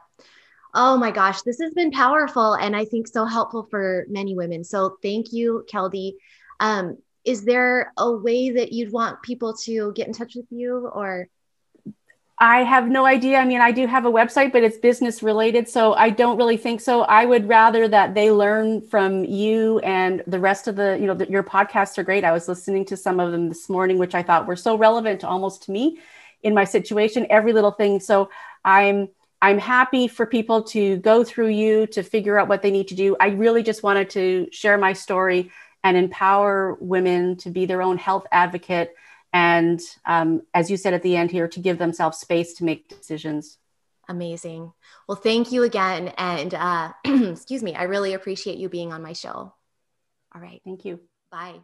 Oh 0.75 0.97
my 0.99 1.11
gosh, 1.11 1.43
this 1.43 1.59
has 1.61 1.73
been 1.73 1.91
powerful 1.91 2.55
and 2.55 2.77
I 2.77 2.85
think 2.85 3.09
so 3.09 3.25
helpful 3.25 3.67
for 3.71 4.07
many 4.09 4.35
women. 4.35 4.63
So 4.65 4.99
thank 5.03 5.33
you, 5.33 5.65
Keldy. 5.73 6.13
Um, 6.61 6.99
is 7.25 7.45
there 7.45 7.93
a 7.97 8.11
way 8.13 8.51
that 8.51 8.73
you'd 8.73 8.93
want 8.93 9.23
people 9.23 9.55
to 9.65 9.93
get 9.95 10.07
in 10.07 10.13
touch 10.13 10.35
with 10.35 10.47
you 10.51 10.89
or? 10.93 11.29
I 12.41 12.63
have 12.63 12.89
no 12.89 13.05
idea. 13.05 13.39
I 13.39 13.45
mean, 13.45 13.61
I 13.61 13.73
do 13.73 13.87
have 13.89 14.05
a 14.05 14.11
website, 14.11 14.53
but 14.53 14.63
it's 14.63 14.79
business 14.79 15.25
related. 15.25 15.69
So 15.69 15.95
I 15.95 16.11
don't 16.11 16.37
really 16.37 16.57
think 16.57 16.81
so. 16.81 17.03
I 17.03 17.25
would 17.25 17.49
rather 17.49 17.89
that 17.89 18.15
they 18.15 18.31
learn 18.31 18.81
from 18.81 19.25
you 19.25 19.81
and 19.81 20.23
the 20.27 20.39
rest 20.39 20.69
of 20.69 20.77
the, 20.77 20.97
you 21.01 21.07
know, 21.07 21.15
the, 21.15 21.29
your 21.29 21.43
podcasts 21.43 21.99
are 21.99 22.05
great. 22.05 22.23
I 22.23 22.31
was 22.31 22.47
listening 22.47 22.85
to 22.87 22.97
some 22.97 23.19
of 23.19 23.33
them 23.33 23.49
this 23.49 23.69
morning, 23.69 23.99
which 23.99 24.15
I 24.15 24.23
thought 24.23 24.47
were 24.47 24.55
so 24.55 24.79
relevant 24.79 25.25
almost 25.25 25.65
to 25.65 25.73
me 25.73 25.99
in 26.45 26.55
my 26.55 26.63
situation, 26.63 27.27
every 27.29 27.53
little 27.53 27.73
thing. 27.73 27.99
So 27.99 28.31
I'm, 28.65 29.09
I'm 29.43 29.59
happy 29.59 30.07
for 30.07 30.25
people 30.25 30.63
to 30.65 30.99
go 30.99 31.25
through 31.25 31.49
you 31.49 31.89
to 31.89 32.05
figure 32.05 32.39
out 32.39 32.49
what 32.49 32.63
they 32.63 32.71
need 32.71 32.89
to 32.89 32.95
do. 32.95 33.17
I 33.19 33.29
really 33.29 33.65
just 33.65 33.83
wanted 33.83 34.11
to 34.11 34.49
share 34.53 34.79
my 34.79 34.93
story 34.93 35.51
and 35.85 35.97
empower 35.97 36.77
women 36.81 37.37
to 37.37 37.51
be 37.51 37.67
their 37.67 37.83
own 37.83 37.99
health 37.99 38.27
advocate 38.33 38.95
and 39.33 39.81
um, 40.07 40.43
as 40.55 40.71
you 40.71 40.77
said 40.77 40.95
at 40.95 41.03
the 41.03 41.17
end 41.17 41.31
here 41.31 41.49
to 41.49 41.61
give 41.61 41.79
themselves 41.79 42.19
space 42.19 42.55
to 42.55 42.65
make 42.65 42.89
decisions. 42.89 43.59
Amazing. 44.09 44.73
Well 45.07 45.17
thank 45.17 45.53
you 45.53 45.63
again 45.63 46.09
and 46.17 46.55
uh, 46.55 46.93
excuse 47.05 47.63
me 47.63 47.75
i 47.75 47.85
really 47.85 48.15
appreciate 48.15 48.59
you 48.59 48.69
being 48.69 48.93
on 48.93 49.03
my 49.03 49.13
show. 49.13 49.53
All 50.35 50.41
right. 50.41 50.61
Thank 50.65 50.85
you. 50.85 51.01
Bye 51.31 51.61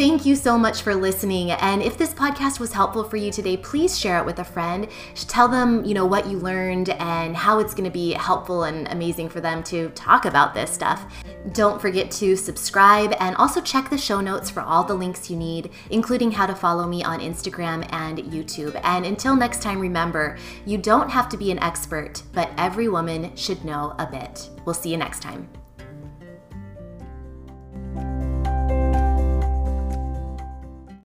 Thank 0.00 0.24
you 0.24 0.34
so 0.34 0.56
much 0.56 0.80
for 0.80 0.94
listening. 0.94 1.50
And 1.50 1.82
if 1.82 1.98
this 1.98 2.14
podcast 2.14 2.58
was 2.58 2.72
helpful 2.72 3.04
for 3.04 3.18
you 3.18 3.30
today, 3.30 3.58
please 3.58 3.98
share 3.98 4.16
it 4.16 4.24
with 4.24 4.38
a 4.38 4.44
friend. 4.44 4.88
Tell 5.14 5.46
them, 5.46 5.84
you 5.84 5.92
know, 5.92 6.06
what 6.06 6.26
you 6.26 6.38
learned 6.38 6.88
and 6.88 7.36
how 7.36 7.58
it's 7.58 7.74
going 7.74 7.84
to 7.84 7.90
be 7.90 8.14
helpful 8.14 8.64
and 8.64 8.88
amazing 8.88 9.28
for 9.28 9.42
them 9.42 9.62
to 9.64 9.90
talk 9.90 10.24
about 10.24 10.54
this 10.54 10.70
stuff. 10.70 11.04
Don't 11.52 11.82
forget 11.82 12.10
to 12.12 12.34
subscribe 12.34 13.14
and 13.20 13.36
also 13.36 13.60
check 13.60 13.90
the 13.90 13.98
show 13.98 14.22
notes 14.22 14.48
for 14.48 14.62
all 14.62 14.84
the 14.84 14.94
links 14.94 15.28
you 15.28 15.36
need, 15.36 15.70
including 15.90 16.30
how 16.30 16.46
to 16.46 16.54
follow 16.54 16.86
me 16.86 17.04
on 17.04 17.20
Instagram 17.20 17.86
and 17.92 18.20
YouTube. 18.20 18.80
And 18.82 19.04
until 19.04 19.36
next 19.36 19.60
time, 19.60 19.80
remember, 19.80 20.38
you 20.64 20.78
don't 20.78 21.10
have 21.10 21.28
to 21.28 21.36
be 21.36 21.50
an 21.50 21.58
expert, 21.58 22.22
but 22.32 22.50
every 22.56 22.88
woman 22.88 23.36
should 23.36 23.66
know 23.66 23.94
a 23.98 24.06
bit. 24.06 24.48
We'll 24.64 24.72
see 24.72 24.92
you 24.92 24.96
next 24.96 25.20
time. 25.20 25.46